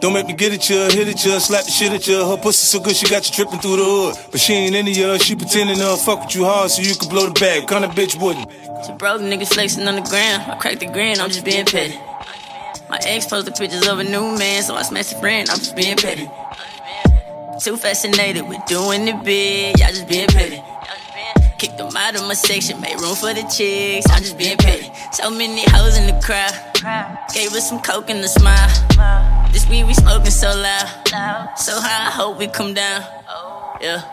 Don't 0.05 0.13
make 0.13 0.27
me 0.27 0.33
get 0.33 0.53
at 0.53 0.69
you, 0.69 0.77
hit 0.81 1.07
at 1.07 1.25
you, 1.25 1.39
slap 1.39 1.65
the 1.65 1.71
shit 1.71 1.91
at 1.91 2.07
you. 2.07 2.23
Her 2.23 2.37
pussy 2.37 2.67
so 2.67 2.79
good 2.79 2.95
she 2.95 3.09
got 3.09 3.25
you 3.27 3.33
tripping 3.33 3.57
through 3.57 3.77
the 3.77 3.83
hood. 3.83 4.15
But 4.29 4.39
she 4.39 4.53
ain't 4.53 4.75
into 4.75 4.91
you, 4.91 5.17
she 5.17 5.35
pretending 5.35 5.77
to 5.77 5.97
fuck 5.97 6.23
with 6.23 6.35
you 6.35 6.45
hard 6.45 6.69
so 6.69 6.83
you 6.83 6.93
can 6.93 7.09
blow 7.09 7.25
the 7.25 7.33
bag. 7.33 7.67
Kind 7.67 7.83
of 7.83 7.89
bitch 7.89 8.13
wouldn't. 8.21 8.47
Some 8.85 8.97
broke 8.97 9.19
niggas 9.21 9.51
flexing 9.55 9.87
on 9.87 9.95
the 9.95 10.07
ground. 10.07 10.43
I 10.45 10.57
cracked 10.57 10.81
the 10.81 10.85
grin, 10.85 11.19
I'm 11.19 11.31
just 11.31 11.43
being 11.43 11.65
petty. 11.65 11.97
My 12.87 12.99
ex 13.01 13.25
posted 13.25 13.55
pictures 13.55 13.87
of 13.87 13.97
a 13.97 14.03
new 14.03 14.37
man, 14.37 14.61
so 14.61 14.75
I 14.75 14.83
smashed 14.83 15.13
a 15.13 15.19
friend, 15.19 15.49
I'm 15.49 15.57
just 15.57 15.75
being 15.75 15.97
petty. 15.97 16.29
Too 17.63 17.75
fascinated 17.75 18.47
with 18.47 18.63
doing 18.67 19.07
it 19.07 19.23
big, 19.23 19.79
y'all 19.79 19.89
just 19.89 20.07
being 20.07 20.27
petty. 20.27 20.61
Kicked 21.57 21.77
them 21.77 21.95
out 21.95 22.15
of 22.15 22.27
my 22.27 22.33
section, 22.33 22.81
made 22.81 22.99
room 22.99 23.15
for 23.15 23.33
the 23.33 23.41
chicks, 23.43 24.05
I'm 24.11 24.21
just 24.21 24.37
being 24.37 24.57
petty. 24.57 24.91
So 25.13 25.29
many 25.29 25.63
hoes 25.67 25.97
in 25.97 26.05
the 26.05 26.19
crowd, 26.21 26.51
gave 27.33 27.53
us 27.53 27.69
some 27.69 27.79
coke 27.81 28.09
and 28.09 28.19
a 28.19 28.27
smile. 28.27 29.47
This 29.53 29.67
weed 29.69 29.85
we 29.85 29.93
smoking 29.93 30.31
so 30.31 30.49
loud, 30.49 30.87
so 31.57 31.79
high, 31.79 32.07
I 32.07 32.11
hope 32.11 32.37
we 32.39 32.47
come 32.47 32.73
down. 32.73 33.03
Yeah. 33.79 34.03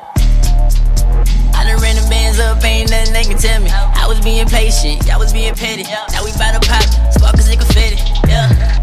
I 1.55 1.65
done 1.65 1.83
ran 1.83 1.97
the 1.97 2.07
bands 2.09 2.39
up, 2.39 2.65
ain't 2.65 2.91
nothing 2.91 3.13
they 3.13 3.25
can 3.25 3.39
tell 3.39 3.61
me. 3.61 3.71
I 3.71 4.07
was 4.07 4.21
being 4.21 4.47
patient, 4.47 5.05
y'all 5.07 5.19
was 5.19 5.33
being 5.33 5.55
petty. 5.55 5.83
Now 5.83 6.25
we 6.25 6.31
bout 6.39 6.55
to 6.55 6.69
pop, 6.69 7.13
sparkles 7.13 7.49
confetti. 7.49 7.97
Yeah. 8.29 8.82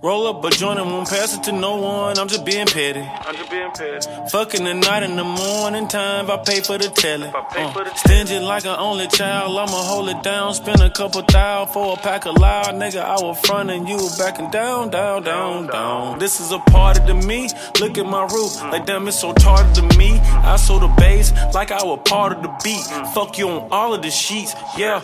Roll 0.00 0.28
up 0.28 0.44
a 0.44 0.50
joint 0.50 0.78
and 0.78 0.88
won't 0.90 1.08
pass 1.08 1.36
it 1.36 1.42
to 1.44 1.52
no 1.52 1.76
one. 1.76 2.18
I'm 2.18 2.28
just 2.28 2.44
being 2.44 2.66
petty. 2.66 3.00
I'm 3.00 3.34
just 3.34 3.50
being 3.50 3.70
petty. 3.72 4.06
Fucking 4.30 4.64
the 4.64 4.74
night 4.74 5.02
in 5.02 5.16
the 5.16 5.24
morning 5.24 5.88
time, 5.88 6.30
I 6.30 6.36
pay 6.36 6.60
for 6.60 6.78
the 6.78 6.88
telly. 6.88 7.26
I 7.26 7.40
pay 7.50 7.64
uh, 7.64 7.72
for 7.72 7.84
the 7.84 7.94
Stingy 7.94 8.38
like 8.38 8.64
an 8.64 8.76
only 8.78 9.08
child, 9.08 9.58
I'ma 9.58 9.72
hold 9.72 10.08
it 10.08 10.22
down. 10.22 10.54
Spend 10.54 10.80
a 10.82 10.90
couple 10.90 11.22
thou 11.22 11.66
for 11.66 11.94
a 11.94 11.96
pack 11.96 12.26
of 12.26 12.36
loud. 12.36 12.74
Nigga, 12.76 13.02
I 13.02 13.14
was 13.14 13.40
frontin' 13.44 13.88
you 13.88 13.98
backing 14.18 14.50
down, 14.50 14.90
down, 14.90 15.24
down, 15.24 15.66
down. 15.66 16.18
This 16.20 16.40
is 16.40 16.52
a 16.52 16.58
party 16.58 17.04
to 17.06 17.14
me. 17.14 17.48
Look 17.80 17.98
at 17.98 18.06
my 18.06 18.22
roof, 18.22 18.52
mm. 18.52 18.70
like 18.70 18.86
damn, 18.86 19.08
it's 19.08 19.18
so 19.20 19.32
tardy 19.32 19.72
to 19.80 19.98
me. 19.98 20.18
I 20.20 20.56
saw 20.56 20.78
the 20.78 20.88
bass 20.96 21.32
like 21.54 21.72
I 21.72 21.82
was 21.82 22.00
part 22.04 22.32
of 22.36 22.42
the 22.42 22.54
beat. 22.62 22.84
Mm. 22.84 23.14
Fuck 23.14 23.36
you 23.36 23.48
on 23.48 23.68
all 23.72 23.94
of 23.94 24.02
the 24.02 24.10
sheets, 24.10 24.54
yeah. 24.76 25.02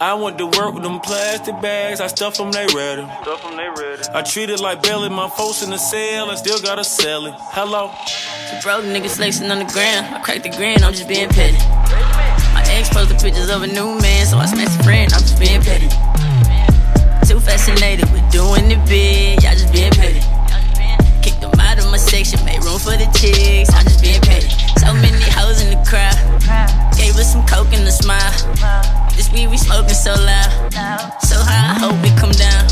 I 0.00 0.14
went 0.14 0.38
to 0.38 0.46
work 0.46 0.74
with 0.74 0.82
them 0.82 1.00
plastic 1.00 1.60
bags, 1.60 2.00
I 2.00 2.06
stuff 2.06 2.36
them, 2.36 2.52
they 2.52 2.66
ready. 2.74 3.02
Stuff 3.22 3.42
them, 3.42 3.56
they 3.56 3.68
ready. 3.68 4.03
I 4.12 4.22
treat 4.22 4.50
it 4.50 4.60
like 4.60 4.82
belly, 4.82 5.08
my 5.08 5.28
folks 5.28 5.62
in 5.62 5.70
the 5.70 5.78
cell, 5.78 6.30
I 6.30 6.34
still 6.34 6.60
gotta 6.60 6.84
sell 6.84 7.26
it. 7.26 7.34
Hello. 7.54 7.88
Broke 8.62 8.84
niggas 8.84 9.16
flexing 9.16 9.50
on 9.50 9.58
the 9.58 9.70
ground. 9.70 10.06
I 10.14 10.20
cracked 10.20 10.42
the 10.42 10.50
grin, 10.50 10.82
I'm 10.82 10.92
just 10.92 11.08
being 11.08 11.28
petty. 11.28 11.56
My 12.52 12.62
ex 12.74 12.88
posted 12.90 13.18
pictures 13.18 13.50
of 13.50 13.62
a 13.62 13.66
new 13.66 13.98
man, 14.00 14.26
so 14.26 14.38
I 14.38 14.46
smashed 14.46 14.80
a 14.80 14.84
friend, 14.84 15.12
I'm 15.14 15.22
just 15.22 15.38
being 15.38 15.62
petty. 15.62 15.88
Too 17.26 17.40
fascinated 17.40 18.10
with 18.10 18.26
doing 18.30 18.70
it 18.70 18.82
big, 18.84 19.42
y'all 19.42 19.54
just 19.54 19.72
being 19.72 19.92
petty. 19.92 20.20
Kicked 21.22 21.40
them 21.40 21.54
out 21.58 21.78
of 21.78 21.86
my 21.90 21.96
section, 21.96 22.44
made 22.44 22.62
room 22.64 22.78
for 22.78 22.98
the 22.98 23.08
chicks, 23.14 23.72
I'm 23.72 23.86
just 23.86 24.02
being 24.02 24.20
petty. 24.20 24.50
So 24.82 24.92
many 24.92 25.22
hoes 25.32 25.62
in 25.62 25.70
the 25.70 25.80
crowd, 25.86 26.18
gave 26.98 27.14
us 27.16 27.32
some 27.32 27.46
coke 27.46 27.72
and 27.72 27.86
a 27.86 27.94
smile. 27.94 28.34
This 29.14 29.30
weed 29.32 29.48
we 29.48 29.56
smoking 29.56 29.94
so 29.94 30.12
loud, 30.12 30.50
so 31.22 31.38
high, 31.40 31.72
I 31.72 31.78
hope 31.78 31.96
we 32.02 32.10
come 32.18 32.34
down. 32.34 32.66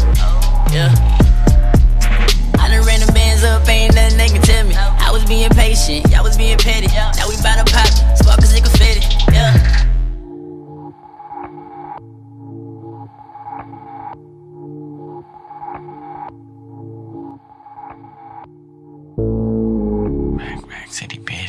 Yeah. 0.72 1.21
Done 2.72 2.86
ran 2.86 3.00
the 3.00 3.12
bands 3.12 3.44
up, 3.44 3.68
ain't 3.68 3.94
nothing 3.94 4.16
they 4.16 4.28
can 4.28 4.40
tell 4.40 4.64
me. 4.64 4.74
I 4.74 5.10
was 5.12 5.22
being 5.26 5.50
patient, 5.50 6.10
y'all 6.10 6.24
was 6.24 6.38
being 6.38 6.56
petty. 6.56 6.86
Now 6.88 7.28
we 7.28 7.36
bout 7.42 7.60
to 7.60 7.70
pop, 7.70 7.86
sparkles 8.16 8.50
and 8.54 8.64
confetti. 8.64 9.21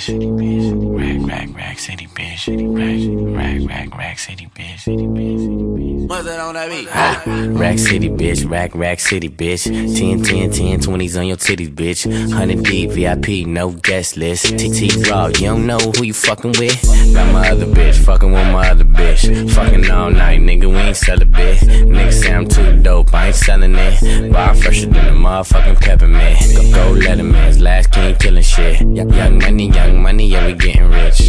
City 0.03 0.25
bitch, 0.25 0.73
bitch, 0.73 1.30
rack 1.30 1.47
rack 1.47 1.55
rack 1.55 1.80
city 1.80 2.07
bitch, 2.07 3.38
rack 3.38 3.38
rack 3.38 3.69
rack 3.69 3.97
rack 3.97 4.19
city 4.19 4.49
bitch, 4.53 4.80
city 4.80 5.03
bitch, 5.03 5.39
city 5.39 5.53
bitch. 5.53 6.09
What's 6.09 6.25
that 6.25 6.39
on 6.41 6.55
that 6.55 6.69
beat? 6.69 6.89
Ah, 6.91 7.23
rack 7.57 7.80
city 7.80 8.09
bitch, 8.09 8.49
rack 8.49 8.75
rack 8.75 8.99
city 8.99 9.30
bitch. 9.30 9.63
10 9.63 10.23
10 10.23 10.51
10 10.51 10.80
20s 10.81 11.17
on 11.17 11.27
your 11.27 11.38
titties 11.38 11.73
bitch. 11.73 12.05
100 12.05 12.63
deep 12.63 12.91
VIP, 12.91 13.47
no 13.47 13.71
guest 13.71 14.17
list. 14.17 14.43
TT 14.57 15.07
raw, 15.09 15.27
you 15.27 15.47
don't 15.47 15.65
know 15.65 15.77
who 15.77 16.03
you 16.03 16.13
fucking 16.13 16.51
with. 16.59 16.84
Got 17.13 17.31
my 17.31 17.49
other 17.49 17.65
bitch, 17.65 17.95
fucking 17.95 18.30
with 18.31 18.47
my 18.51 18.69
other 18.69 18.84
bitch. 18.84 19.53
Fucking 19.53 19.89
all 19.89 20.11
night, 20.11 20.41
nigga, 20.41 20.69
we 20.69 20.75
ain't 20.75 20.97
sell 20.97 21.21
a 21.21 21.25
bit. 21.25 21.59
Nigga 21.59 22.11
say 22.11 22.34
I'm 22.34 22.45
too 22.45 22.81
dope, 22.81 23.13
I 23.13 23.27
ain't 23.27 23.35
selling 23.35 23.73
it. 23.73 24.34
Bar 24.34 24.53
fresher 24.55 24.88
than 24.88 25.05
the 25.05 25.11
motherfucking 25.11 25.80
peppermint. 25.80 26.39
Go, 26.73 26.93
go 26.95 26.99
Letterman's 26.99 27.61
last 27.61 27.91
king 27.91 28.15
killing 28.15 28.43
shit. 28.43 28.81
Young 28.81 29.39
money, 29.39 29.69
young 29.69 29.92
money, 29.93 30.27
yeah, 30.27 30.45
we 30.45 30.53
getting 30.53 30.89
rich. 30.89 31.19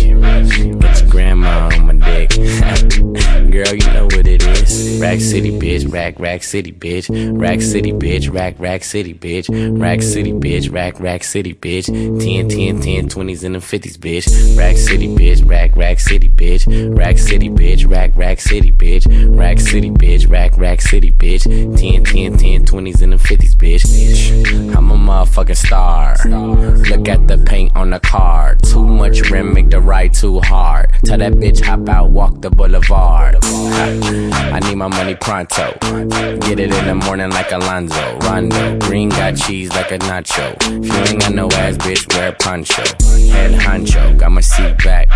Get 0.81 1.01
your 1.01 1.11
grandma 1.11 1.71
on 1.75 1.87
my 1.87 2.07
dick. 2.07 2.31
Girl, 3.55 3.75
you 3.75 3.87
know 3.93 4.05
what 4.05 4.27
it 4.27 4.43
is. 4.43 4.99
Rack 5.01 5.21
City, 5.21 5.57
bitch. 5.59 5.93
Rack, 5.93 6.19
rack 6.19 6.43
city, 6.43 6.73
bitch. 6.73 7.09
Rack 7.39 7.61
City, 7.61 7.93
bitch. 7.93 8.33
Rack, 8.33 8.59
rack 8.59 8.83
city, 8.83 9.15
bitch. 9.15 9.49
Rack 9.81 10.03
City, 10.03 10.33
bitch. 10.33 10.73
Rack, 10.73 10.99
rack 10.99 11.23
city, 11.23 11.55
bitch. 11.55 11.87
10, 11.87 12.49
10, 12.49 12.81
10, 12.81 13.09
20s 13.09 13.45
and 13.45 13.55
the 13.55 13.61
50s, 13.61 13.97
bitch. 13.97 14.59
Rack 14.59 14.77
City, 14.77 15.09
bitch. 15.09 15.49
Rack, 15.49 15.77
rack 15.77 16.01
city, 16.01 16.29
bitch. 16.29 16.99
Rack 16.99 17.19
City, 17.19 17.49
bitch. 17.49 17.89
Rack, 17.89 18.17
rack 18.17 18.41
city, 18.41 18.73
bitch. 18.73 19.39
Rack 19.39 19.61
City, 19.61 19.91
bitch. 19.91 20.29
Rack, 20.29 20.57
rack 20.57 20.81
city, 20.81 21.13
bitch. 21.13 21.45
10, 21.45 22.05
10, 22.05 22.37
10, 22.37 22.65
20s 22.65 23.03
and 23.03 23.13
the 23.13 23.17
50s, 23.17 23.55
bitch. 23.55 24.75
I'm 24.75 24.91
a 24.91 24.95
motherfucking 24.95 25.57
star. 25.57 26.17
Look 26.25 27.09
at 27.09 27.29
the 27.29 27.39
paint 27.47 27.77
on 27.77 27.91
the 27.91 28.01
car. 28.01 28.54
Too 28.63 28.85
much 28.87 29.31
rim, 29.31 29.55
make 29.55 29.71
the 29.71 29.81
ride 29.81 30.15
too 30.15 30.41
hard. 30.41 30.87
Tell 31.05 31.19
that 31.19 31.35
bitch 31.35 31.63
hop 31.63 31.89
out, 31.89 32.11
walk 32.11 32.41
the 32.41 32.51
boulevard. 32.51 33.37
I 33.43 34.61
need 34.61 34.77
my 34.77 34.89
money 34.89 35.15
pronto. 35.15 35.73
Get 36.41 36.61
it 36.61 36.73
in 36.73 36.87
the 36.87 36.95
morning 36.95 37.31
like 37.31 37.53
Alonzo. 37.53 38.19
Rondo. 38.19 38.79
Green 38.81 39.09
got 39.09 39.37
cheese 39.37 39.71
like 39.71 39.91
a 39.93 39.99
nacho. 39.99 40.57
If 40.61 40.87
you 40.87 41.13
ain't 41.13 41.21
got 41.21 41.35
no 41.35 41.47
ass, 41.53 41.77
bitch, 41.79 42.15
wear 42.15 42.33
poncho. 42.33 42.83
Head 43.33 43.53
honcho, 43.61 44.19
got 44.19 44.33
my 44.33 44.41
seat 44.41 44.77
back. 44.85 45.09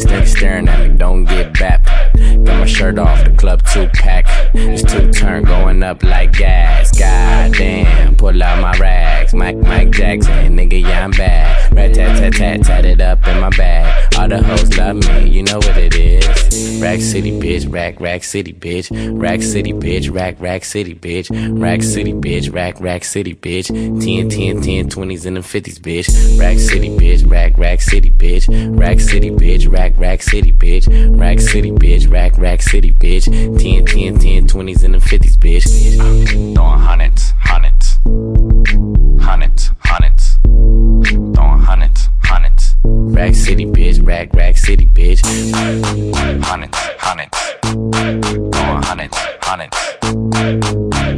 Stick 0.00 0.26
staring 0.26 0.68
at 0.68 0.88
me, 0.88 0.96
don't 0.96 1.24
get 1.24 1.52
back. 1.58 1.84
Got 2.14 2.60
my 2.60 2.66
shirt 2.66 2.98
off, 2.98 3.24
the 3.24 3.30
club 3.30 3.62
two 3.66 3.88
pack. 3.88 4.26
It's 4.54 4.82
two 4.82 5.10
turn 5.12 5.44
going 5.44 5.82
up 5.82 6.02
like 6.02 6.32
gas. 6.32 6.90
God 6.98 7.52
damn, 7.52 8.16
pull 8.16 8.42
out 8.42 8.60
my 8.60 8.76
rags. 8.78 9.34
Mike, 9.34 9.56
Mike 9.56 9.90
Jackson, 9.90 10.56
nigga, 10.56 10.80
yeah, 10.82 11.04
I'm 11.04 11.10
bad. 11.12 11.72
Rat 11.72 11.94
tat 11.94 12.18
tat 12.18 12.32
tat, 12.34 12.62
tat 12.64 12.79
it 12.84 13.00
up 13.00 13.26
in 13.26 13.40
my 13.40 13.50
bag. 13.50 14.14
All 14.16 14.28
the 14.28 14.42
hoes 14.42 14.76
love 14.76 14.96
me, 14.96 15.28
you 15.30 15.42
know 15.42 15.58
what 15.58 15.76
it 15.76 15.94
is. 15.94 16.80
Rack 16.80 17.00
City, 17.00 17.38
bitch. 17.38 17.70
Rack, 17.70 18.00
Rack 18.00 18.24
City, 18.24 18.52
bitch. 18.52 18.88
Rack 19.20 19.42
City, 19.42 19.72
bitch. 19.72 20.12
Rack, 20.12 20.40
Rack 20.40 20.64
City, 20.64 20.94
bitch. 20.94 21.28
Rack 21.60 21.82
City, 21.82 22.12
bitch. 22.12 22.52
Rack, 22.52 22.80
Rack 22.80 23.04
City, 23.04 23.34
bitch. 23.34 23.68
10, 23.68 24.28
10, 24.30 24.62
10, 24.62 24.88
20s 24.88 25.26
and 25.26 25.36
the 25.36 25.40
50s, 25.40 25.78
bitch. 25.78 26.40
Rack 26.40 26.58
City, 26.58 26.88
bitch. 26.88 27.30
Rack, 27.30 27.58
Rack 27.58 27.80
City, 27.80 28.10
bitch. 28.10 28.78
Rack 28.78 29.00
City, 29.00 29.30
bitch. 29.30 29.70
Rack, 29.70 29.92
Rack 29.98 30.22
City, 30.22 30.52
bitch. 30.52 31.18
Rack 31.18 31.40
City, 31.40 31.70
bitch. 31.70 32.10
Rack, 32.10 32.38
Rack 32.38 32.62
City, 32.62 32.92
bitch. 32.92 33.24
10, 33.58 33.84
10, 33.84 34.18
10, 34.18 34.46
20s 34.46 34.84
and 34.84 34.94
the 34.94 34.98
50s, 34.98 35.36
bitch. 35.36 36.54
Throwing 36.54 36.78
hundreds, 36.78 37.34
hundreds. 37.40 39.09
Hundreds, 39.30 39.70
hundreds. 39.84 40.38
Throwing 40.42 41.62
hundreds, 41.62 42.08
hundreds. 42.24 42.74
Rack 42.82 43.36
City, 43.36 43.64
bitch. 43.64 44.04
Rack, 44.04 44.34
Rack 44.34 44.56
City, 44.56 44.86
bitch. 44.86 45.20
Hundreds, 46.42 46.76
hundreds. 46.98 47.38
Throwing 47.62 48.82
hundreds, 48.82 49.16
hundreds. 49.50 49.76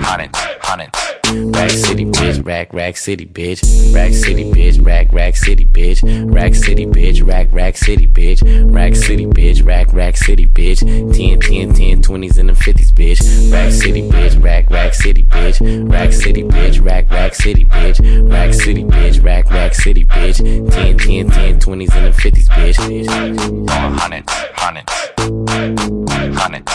Hundreds, 0.02 0.38
hundreds. 0.62 0.98
Rack 1.54 1.70
City, 1.70 2.06
bitch. 2.06 2.46
Rack, 2.46 2.72
Rack 2.72 2.96
City, 2.96 3.26
bitch. 3.26 3.94
Rack 3.94 4.14
City, 4.14 4.50
bitch. 4.50 4.84
Rack, 4.84 5.12
Rack 5.12 5.36
City, 5.36 5.66
bitch. 5.66 6.34
Rack 6.34 6.54
City, 6.54 6.86
bitch. 6.86 7.26
Rack, 7.26 7.52
Rack 7.52 7.76
City, 7.76 8.06
bitch. 8.06 8.74
Rack 8.74 8.96
City, 8.96 9.26
bitch. 9.26 9.64
Rack, 9.66 9.92
Rack 9.92 10.16
City, 10.16 10.46
bitch. 10.46 10.80
10, 10.80 11.40
10, 11.40 11.74
10, 11.74 12.02
20s 12.02 12.38
and 12.38 12.48
the 12.48 12.54
50s, 12.54 12.90
bitch. 12.92 13.52
Rack 13.52 13.70
City, 13.70 14.09
bitch. 14.09 14.42
Rack, 14.42 14.70
Rack 14.70 14.94
City, 14.94 15.24
bitch. 15.24 15.90
Rack 15.90 16.12
City, 16.12 16.42
bitch. 16.42 16.82
Rack, 16.82 17.10
Rack 17.10 17.34
City, 17.34 17.64
bitch. 17.66 18.30
Rack 18.30 18.54
City, 18.54 18.84
bitch. 18.84 19.22
Rack, 19.22 19.50
Rack 19.50 19.74
City, 19.74 20.06
bitch. 20.06 20.38
10, 20.72 20.98
10, 20.98 21.30
10, 21.30 21.60
20s 21.60 21.94
and 21.96 22.06
the 22.06 22.18
50s, 22.18 22.48
bitch. 22.48 22.76
Throwing 23.68 23.94
hundreds, 23.94 24.32
hundreds. 24.54 25.12
Hundreds, 26.38 26.72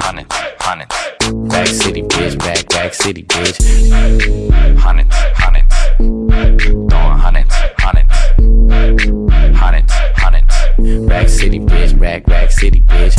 hundreds. 0.00 0.34
Hundreds. 0.60 0.94
Rack 1.52 1.66
City, 1.66 2.02
bitch. 2.02 2.42
Rack, 2.44 2.64
Rack 2.72 2.94
City, 2.94 3.22
bitch. 3.24 3.58
Hundreds, 4.78 5.14
hundreds. 5.34 5.74
Throwing 5.96 7.18
hundreds, 7.18 7.54
hundreds. 7.78 8.12
Hundreds, 9.58 9.92
hundreds. 10.16 10.54
Rack 11.08 11.28
City, 11.28 11.58
bitch. 11.58 12.00
Rack 12.00 12.50
City, 12.50 12.80
bitch. 12.80 13.16